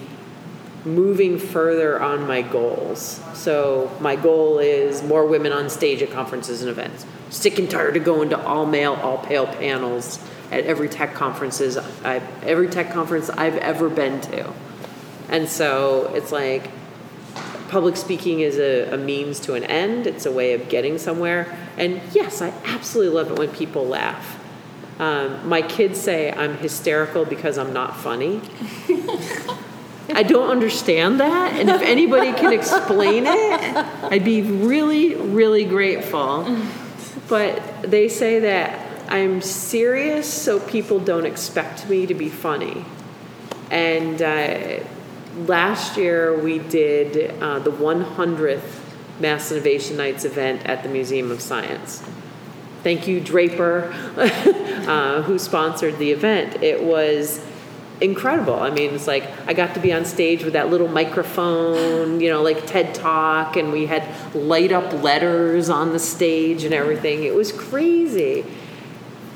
moving 0.84 1.38
further 1.38 2.00
on 2.00 2.26
my 2.26 2.42
goals. 2.42 3.20
So 3.34 3.90
my 4.00 4.16
goal 4.16 4.58
is 4.58 5.02
more 5.02 5.26
women 5.26 5.52
on 5.52 5.68
stage 5.68 6.02
at 6.02 6.10
conferences 6.10 6.62
and 6.62 6.70
events. 6.70 7.04
Sick 7.28 7.58
and 7.58 7.70
tired 7.70 7.96
of 7.96 8.04
going 8.04 8.30
to 8.30 8.46
all 8.46 8.64
male, 8.64 8.94
all 8.94 9.18
pale 9.18 9.46
panels 9.46 10.18
at 10.50 10.64
every 10.64 10.88
tech 10.88 11.14
conferences 11.14 11.76
I've 11.76 12.44
every 12.44 12.68
tech 12.68 12.92
conference 12.92 13.30
I've 13.30 13.56
ever 13.56 13.88
been 13.88 14.20
to. 14.22 14.52
And 15.28 15.48
so 15.48 16.10
it's 16.14 16.32
like 16.32 16.70
public 17.68 17.96
speaking 17.96 18.40
is 18.40 18.58
a, 18.58 18.94
a 18.94 18.96
means 18.96 19.38
to 19.40 19.54
an 19.54 19.64
end. 19.64 20.06
It's 20.06 20.26
a 20.26 20.32
way 20.32 20.54
of 20.54 20.68
getting 20.68 20.98
somewhere. 20.98 21.56
And 21.78 22.00
yes, 22.12 22.42
I 22.42 22.48
absolutely 22.64 23.14
love 23.14 23.30
it 23.30 23.38
when 23.38 23.50
people 23.50 23.86
laugh. 23.86 24.38
Um, 24.98 25.48
my 25.48 25.62
kids 25.62 25.98
say 25.98 26.32
I'm 26.32 26.58
hysterical 26.58 27.24
because 27.24 27.56
I'm 27.56 27.72
not 27.72 27.96
funny. 27.96 28.42
I 30.12 30.24
don't 30.24 30.50
understand 30.50 31.20
that. 31.20 31.54
And 31.54 31.70
if 31.70 31.80
anybody 31.80 32.32
can 32.32 32.52
explain 32.52 33.24
it, 33.26 33.76
I'd 34.12 34.24
be 34.24 34.42
really, 34.42 35.14
really 35.14 35.64
grateful. 35.64 36.58
But 37.28 37.82
they 37.82 38.08
say 38.08 38.40
that 38.40 38.89
I'm 39.10 39.40
serious 39.40 40.32
so 40.32 40.60
people 40.60 41.00
don't 41.00 41.26
expect 41.26 41.88
me 41.88 42.06
to 42.06 42.14
be 42.14 42.28
funny. 42.28 42.84
And 43.68 44.22
uh, 44.22 44.84
last 45.46 45.96
year 45.96 46.38
we 46.38 46.60
did 46.60 47.42
uh, 47.42 47.58
the 47.58 47.72
100th 47.72 48.78
Mass 49.18 49.50
Innovation 49.50 49.96
Nights 49.96 50.24
event 50.24 50.64
at 50.64 50.84
the 50.84 50.88
Museum 50.88 51.32
of 51.32 51.40
Science. 51.40 52.04
Thank 52.84 53.08
you, 53.08 53.20
Draper, 53.20 53.92
uh, 54.16 55.22
who 55.22 55.40
sponsored 55.40 55.98
the 55.98 56.12
event. 56.12 56.62
It 56.62 56.82
was 56.82 57.44
incredible. 58.00 58.54
I 58.54 58.70
mean, 58.70 58.94
it's 58.94 59.08
like 59.08 59.24
I 59.46 59.54
got 59.54 59.74
to 59.74 59.80
be 59.80 59.92
on 59.92 60.04
stage 60.04 60.44
with 60.44 60.52
that 60.52 60.70
little 60.70 60.88
microphone, 60.88 62.20
you 62.20 62.30
know, 62.30 62.42
like 62.42 62.64
TED 62.66 62.94
Talk, 62.94 63.56
and 63.56 63.72
we 63.72 63.86
had 63.86 64.06
light 64.34 64.70
up 64.70 64.92
letters 65.02 65.68
on 65.68 65.92
the 65.92 65.98
stage 65.98 66.62
and 66.62 66.72
everything. 66.72 67.24
It 67.24 67.34
was 67.34 67.50
crazy. 67.50 68.46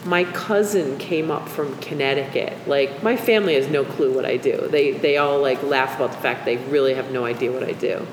My 0.04 0.24
cousin 0.24 0.98
came 0.98 1.30
up 1.30 1.48
from 1.48 1.76
Connecticut. 1.78 2.68
Like 2.68 3.02
my 3.02 3.16
family 3.16 3.54
has 3.54 3.68
no 3.68 3.84
clue 3.84 4.12
what 4.12 4.24
I 4.24 4.36
do. 4.36 4.68
They 4.68 4.92
they 4.92 5.16
all 5.16 5.40
like 5.40 5.62
laugh 5.62 5.96
about 5.96 6.12
the 6.12 6.18
fact 6.18 6.44
they 6.44 6.56
really 6.56 6.94
have 6.94 7.10
no 7.10 7.24
idea 7.24 7.50
what 7.52 7.64
I 7.64 7.72
do. 7.72 8.06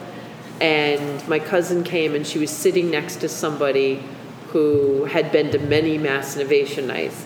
And 0.59 1.27
my 1.27 1.39
cousin 1.39 1.83
came 1.83 2.15
and 2.15 2.25
she 2.25 2.39
was 2.39 2.51
sitting 2.51 2.91
next 2.91 3.17
to 3.17 3.29
somebody 3.29 4.03
who 4.49 5.05
had 5.05 5.31
been 5.31 5.51
to 5.51 5.59
many 5.59 5.97
mass 5.97 6.35
innovation 6.35 6.87
nights 6.87 7.25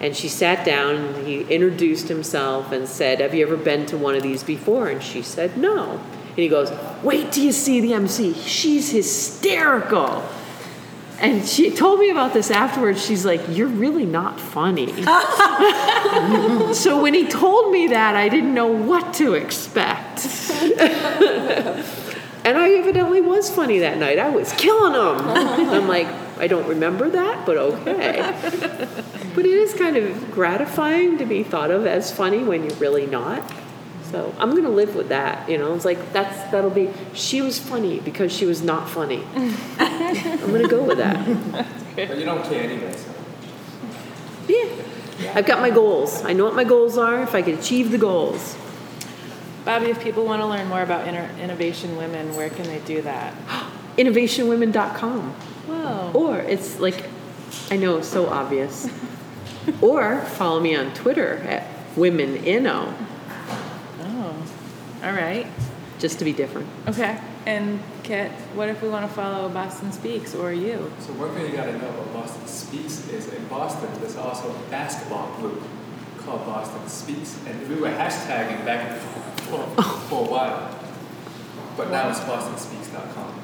and 0.00 0.16
she 0.16 0.28
sat 0.28 0.64
down 0.64 0.96
and 0.96 1.26
he 1.26 1.42
introduced 1.42 2.08
himself 2.08 2.72
and 2.72 2.88
said, 2.88 3.20
Have 3.20 3.34
you 3.34 3.46
ever 3.46 3.58
been 3.58 3.84
to 3.86 3.98
one 3.98 4.14
of 4.14 4.22
these 4.22 4.42
before? 4.42 4.88
And 4.88 5.02
she 5.02 5.20
said, 5.20 5.58
No. 5.58 6.00
And 6.30 6.38
he 6.38 6.48
goes, 6.48 6.72
Wait 7.02 7.32
till 7.32 7.44
you 7.44 7.52
see 7.52 7.80
the 7.80 7.92
MC. 7.92 8.32
She's 8.32 8.90
hysterical. 8.90 10.24
And 11.20 11.46
she 11.46 11.70
told 11.70 12.00
me 12.00 12.08
about 12.10 12.32
this 12.32 12.50
afterwards. 12.50 13.04
She's 13.04 13.26
like, 13.26 13.42
You're 13.48 13.68
really 13.68 14.06
not 14.06 14.40
funny. 14.40 14.86
so 16.74 17.00
when 17.02 17.12
he 17.12 17.28
told 17.28 17.70
me 17.70 17.88
that, 17.88 18.16
I 18.16 18.28
didn't 18.30 18.54
know 18.54 18.68
what 18.68 19.12
to 19.14 19.34
expect. 19.34 20.24
and 22.44 22.56
I 22.56 22.70
evidently 22.78 23.20
was 23.20 23.50
funny 23.50 23.80
that 23.80 23.98
night. 23.98 24.18
I 24.18 24.30
was 24.30 24.50
killing 24.54 24.94
him. 24.94 25.28
I'm 25.70 25.86
like, 25.86 26.06
I 26.38 26.46
don't 26.46 26.66
remember 26.66 27.10
that, 27.10 27.44
but 27.44 27.58
okay. 27.58 28.34
but 29.34 29.44
it 29.44 29.52
is 29.52 29.74
kind 29.74 29.98
of 29.98 30.30
gratifying 30.30 31.18
to 31.18 31.26
be 31.26 31.42
thought 31.42 31.70
of 31.70 31.86
as 31.86 32.10
funny 32.10 32.42
when 32.42 32.64
you're 32.64 32.76
really 32.76 33.06
not. 33.06 33.42
So 34.10 34.34
I'm 34.38 34.54
gonna 34.56 34.68
live 34.70 34.96
with 34.96 35.08
that. 35.10 35.48
You 35.48 35.58
know, 35.58 35.74
it's 35.74 35.84
like 35.84 36.12
that's 36.12 36.50
that'll 36.50 36.70
be. 36.70 36.90
She 37.14 37.42
was 37.42 37.58
funny 37.58 38.00
because 38.00 38.32
she 38.32 38.44
was 38.46 38.62
not 38.62 38.88
funny. 38.88 39.22
I'm 39.78 40.50
gonna 40.52 40.68
go 40.68 40.82
with 40.82 40.98
that. 40.98 41.24
But 41.94 42.18
you 42.18 42.24
don't 42.24 42.42
care 42.44 42.64
anyway, 42.64 42.94
so. 42.96 43.12
Yeah. 44.48 45.32
I've 45.34 45.46
got 45.46 45.60
my 45.60 45.70
goals. 45.70 46.24
I 46.24 46.32
know 46.32 46.44
what 46.44 46.54
my 46.54 46.64
goals 46.64 46.96
are. 46.98 47.22
If 47.22 47.34
I 47.34 47.42
can 47.42 47.58
achieve 47.58 47.90
the 47.90 47.98
goals, 47.98 48.56
Bobbie, 49.64 49.90
if 49.90 50.00
people 50.02 50.24
want 50.24 50.40
to 50.42 50.46
learn 50.46 50.66
more 50.68 50.82
about 50.82 51.06
inter- 51.06 51.30
Innovation 51.38 51.96
Women, 51.96 52.34
where 52.34 52.48
can 52.50 52.64
they 52.64 52.78
do 52.80 53.02
that? 53.02 53.34
innovationwomen.com. 53.98 55.30
Whoa. 55.30 56.10
Or 56.14 56.38
it's 56.38 56.80
like, 56.80 57.04
I 57.70 57.76
know 57.76 58.00
so 58.00 58.28
obvious. 58.28 58.88
or 59.82 60.22
follow 60.22 60.58
me 60.58 60.74
on 60.74 60.92
Twitter 60.94 61.34
at 61.46 61.66
womeninno, 61.94 62.94
Oh. 62.94 63.06
All 65.02 65.12
right. 65.12 65.46
just 65.98 66.18
to 66.18 66.24
be 66.24 66.32
different. 66.32 66.68
Okay. 66.88 67.18
And 67.46 67.80
Kit, 68.02 68.30
what 68.54 68.68
if 68.68 68.82
we 68.82 68.88
want 68.88 69.08
to 69.08 69.14
follow 69.14 69.48
Boston 69.48 69.92
Speaks 69.92 70.34
or 70.34 70.52
you? 70.52 70.92
So 71.00 71.12
one 71.14 71.30
thing 71.32 71.50
you 71.50 71.56
gotta 71.56 71.76
know 71.78 71.88
about 71.88 72.12
Boston 72.12 72.46
Speaks 72.46 73.08
is 73.08 73.32
in 73.32 73.46
Boston 73.46 73.88
there's 74.00 74.16
also 74.16 74.50
a 74.50 74.58
basketball 74.70 75.32
group 75.36 75.62
called 76.18 76.44
Boston 76.44 76.86
Speaks, 76.88 77.38
and 77.46 77.68
we 77.68 77.76
were 77.76 77.88
hashtagging 77.88 78.64
back 78.64 78.90
and 78.90 79.00
forth 79.00 79.40
for, 79.40 79.74
oh. 79.78 80.06
for 80.08 80.26
a 80.26 80.30
while. 80.30 80.76
But 81.76 81.90
now 81.90 82.10
it's 82.10 82.20
bostonspeaks.com. 82.20 83.34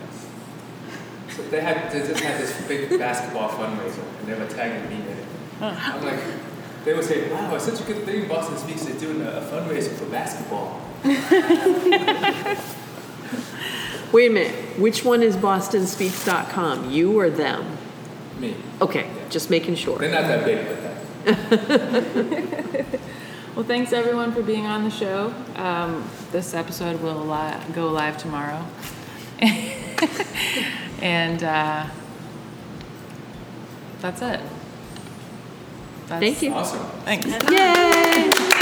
Yes. 0.00 1.36
So 1.36 1.42
they 1.44 1.60
had 1.60 1.92
they 1.92 2.00
just 2.06 2.22
had 2.22 2.40
this 2.40 2.66
big 2.66 2.98
basketball 2.98 3.50
fundraiser, 3.50 4.04
and 4.20 4.28
they 4.28 4.38
were 4.38 4.48
tagging 4.48 4.88
me 4.88 4.96
in 4.96 5.16
it. 5.18 5.26
I'm 5.60 6.04
like, 6.04 6.20
they 6.84 6.94
would 6.94 7.04
say, 7.04 7.30
"Wow, 7.30 7.54
it's 7.54 7.64
such 7.64 7.80
a 7.80 7.84
good 7.84 8.04
thing 8.04 8.28
Boston 8.28 8.56
Speaks 8.56 8.86
is 8.86 9.00
doing 9.00 9.20
a, 9.20 9.30
a 9.30 9.40
fundraiser 9.42 9.92
for 9.92 10.06
basketball." 10.06 10.80
Wait 14.12 14.30
a 14.30 14.32
minute. 14.32 14.78
Which 14.78 15.04
one 15.04 15.22
is 15.22 15.36
bostonspeaks.com? 15.36 16.90
You 16.90 17.18
or 17.18 17.30
them? 17.30 17.78
Me. 18.38 18.54
Okay, 18.80 19.08
just 19.30 19.50
making 19.50 19.74
sure. 19.76 19.98
They're 19.98 20.10
not 20.10 20.26
that 20.28 20.44
big, 20.44 20.66
but 20.66 20.82
that. 21.24 23.00
Well, 23.54 23.66
thanks 23.66 23.92
everyone 23.92 24.32
for 24.32 24.42
being 24.42 24.64
on 24.64 24.82
the 24.82 24.90
show. 24.90 25.34
Um, 25.56 26.08
this 26.30 26.54
episode 26.54 27.02
will 27.02 27.26
li- 27.26 27.54
go 27.74 27.88
live 27.88 28.16
tomorrow. 28.16 28.64
and 31.02 31.44
uh, 31.44 31.86
that's 34.00 34.22
it. 34.22 34.40
That's, 36.06 36.20
Thank 36.20 36.42
you. 36.42 36.54
Awesome. 36.54 36.80
Thanks. 37.04 38.58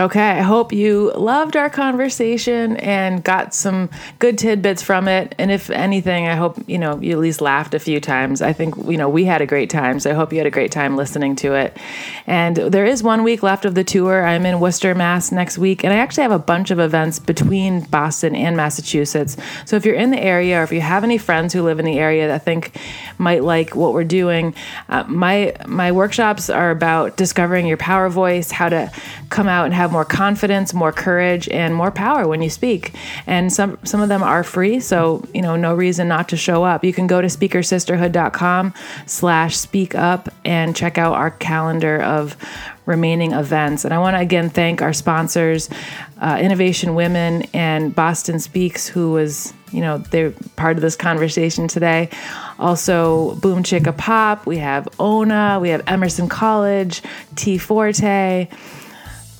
Okay, 0.00 0.30
I 0.30 0.42
hope 0.42 0.72
you 0.72 1.10
loved 1.16 1.56
our 1.56 1.68
conversation 1.68 2.76
and 2.76 3.24
got 3.24 3.52
some 3.52 3.90
good 4.20 4.38
tidbits 4.38 4.80
from 4.80 5.08
it. 5.08 5.34
And 5.40 5.50
if 5.50 5.70
anything, 5.70 6.28
I 6.28 6.36
hope, 6.36 6.56
you 6.68 6.78
know, 6.78 7.00
you 7.00 7.10
at 7.10 7.18
least 7.18 7.40
laughed 7.40 7.74
a 7.74 7.80
few 7.80 8.00
times. 8.00 8.40
I 8.40 8.52
think, 8.52 8.76
you 8.86 8.96
know, 8.96 9.08
we 9.08 9.24
had 9.24 9.40
a 9.40 9.46
great 9.46 9.70
time, 9.70 9.98
so 9.98 10.12
I 10.12 10.14
hope 10.14 10.32
you 10.32 10.38
had 10.38 10.46
a 10.46 10.52
great 10.52 10.70
time 10.70 10.96
listening 10.96 11.34
to 11.36 11.54
it. 11.54 11.76
And 12.28 12.56
there 12.56 12.86
is 12.86 13.02
one 13.02 13.24
week 13.24 13.42
left 13.42 13.64
of 13.64 13.74
the 13.74 13.82
tour. 13.82 14.24
I'm 14.24 14.46
in 14.46 14.60
Worcester, 14.60 14.94
Mass 14.94 15.32
next 15.32 15.58
week, 15.58 15.82
and 15.82 15.92
I 15.92 15.96
actually 15.96 16.22
have 16.22 16.30
a 16.30 16.38
bunch 16.38 16.70
of 16.70 16.78
events 16.78 17.18
between 17.18 17.80
Boston 17.80 18.36
and 18.36 18.56
Massachusetts. 18.56 19.36
So 19.64 19.74
if 19.74 19.84
you're 19.84 19.96
in 19.96 20.12
the 20.12 20.22
area 20.22 20.60
or 20.60 20.62
if 20.62 20.70
you 20.70 20.80
have 20.80 21.02
any 21.02 21.18
friends 21.18 21.52
who 21.52 21.64
live 21.64 21.80
in 21.80 21.84
the 21.84 21.98
area 21.98 22.28
that 22.28 22.44
think 22.44 22.78
might 23.18 23.42
like 23.42 23.74
what 23.74 23.94
we're 23.94 24.04
doing, 24.04 24.54
uh, 24.90 25.02
my 25.08 25.56
my 25.66 25.90
workshops 25.90 26.48
are 26.48 26.70
about 26.70 27.16
discovering 27.16 27.66
your 27.66 27.78
power 27.78 28.08
voice, 28.08 28.52
how 28.52 28.68
to 28.68 28.92
come 29.28 29.48
out 29.48 29.64
and 29.64 29.74
have 29.74 29.87
more 29.90 30.04
confidence, 30.04 30.74
more 30.74 30.92
courage, 30.92 31.48
and 31.48 31.74
more 31.74 31.90
power 31.90 32.26
when 32.26 32.42
you 32.42 32.50
speak. 32.50 32.94
And 33.26 33.52
some 33.52 33.78
some 33.84 34.00
of 34.00 34.08
them 34.08 34.22
are 34.22 34.44
free, 34.44 34.80
so 34.80 35.24
you 35.34 35.42
know 35.42 35.56
no 35.56 35.74
reason 35.74 36.08
not 36.08 36.28
to 36.30 36.36
show 36.36 36.64
up. 36.64 36.84
You 36.84 36.92
can 36.92 37.06
go 37.06 37.20
to 37.20 37.28
speakersisterhood.com 37.28 38.74
slash 39.06 39.56
speak 39.56 39.94
up 39.94 40.28
and 40.44 40.74
check 40.74 40.98
out 40.98 41.14
our 41.14 41.30
calendar 41.30 42.02
of 42.02 42.36
remaining 42.88 43.32
events. 43.32 43.84
And 43.84 43.92
I 43.92 43.98
want 43.98 44.16
to 44.16 44.20
again 44.20 44.48
thank 44.48 44.80
our 44.80 44.94
sponsors, 44.94 45.68
uh, 46.20 46.38
Innovation 46.40 46.94
Women 46.94 47.42
and 47.52 47.94
Boston 47.94 48.40
Speaks, 48.40 48.88
who 48.88 49.12
was, 49.12 49.52
you 49.70 49.82
know, 49.82 49.98
they're 49.98 50.32
part 50.56 50.76
of 50.76 50.82
this 50.82 50.96
conversation 50.96 51.68
today. 51.68 52.08
Also, 52.58 53.34
Boom 53.36 53.62
Chicka 53.62 53.96
Pop, 53.96 54.46
we 54.46 54.56
have 54.56 54.88
Ona, 54.98 55.58
we 55.60 55.68
have 55.68 55.82
Emerson 55.86 56.28
College, 56.28 57.02
Tea 57.36 57.58
Forte. 57.58 58.48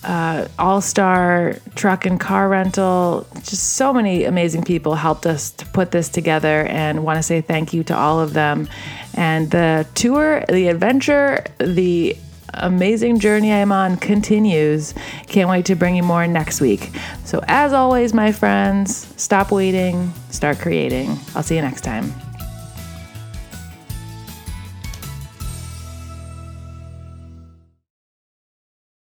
Uh, 0.09 0.49
All 0.59 0.81
Star 0.81 1.57
Truck 1.75 2.07
and 2.07 2.19
Car 2.19 2.49
Rental. 2.49 3.27
Just 3.43 3.75
so 3.75 3.93
many 3.93 4.25
amazing 4.25 4.65
people 4.65 4.95
helped 4.95 5.27
us 5.27 5.51
to 5.51 5.67
put 5.67 5.91
this 5.91 6.09
together, 6.09 6.65
and 6.65 7.05
want 7.05 7.19
to 7.19 7.23
say 7.23 7.43
thank 7.43 7.75
you 7.75 7.85
to 7.85 7.95
all 7.95 8.19
of 8.19 8.33
them. 8.33 8.69
And 9.13 9.51
the 9.51 9.87
tour, 9.95 10.45
the 10.49 10.69
adventure, 10.69 11.45
the 11.59 12.17
amazing 12.55 13.19
journey 13.19 13.53
I'm 13.53 13.71
on 13.71 13.99
continues. 13.99 14.95
Can't 15.27 15.51
wait 15.51 15.67
to 15.67 15.75
bring 15.75 15.95
you 15.97 16.03
more 16.03 16.27
next 16.27 16.63
week. 16.63 16.91
So, 17.25 17.45
as 17.47 17.75
always, 17.75 18.15
my 18.15 18.33
friends, 18.33 19.13
stop 19.17 19.53
waiting, 19.53 20.11
start 20.31 20.59
creating. 20.59 21.19
I'll 21.35 21.43
see 21.43 21.57
you 21.57 21.63
next 21.63 21.83
time. 21.83 22.15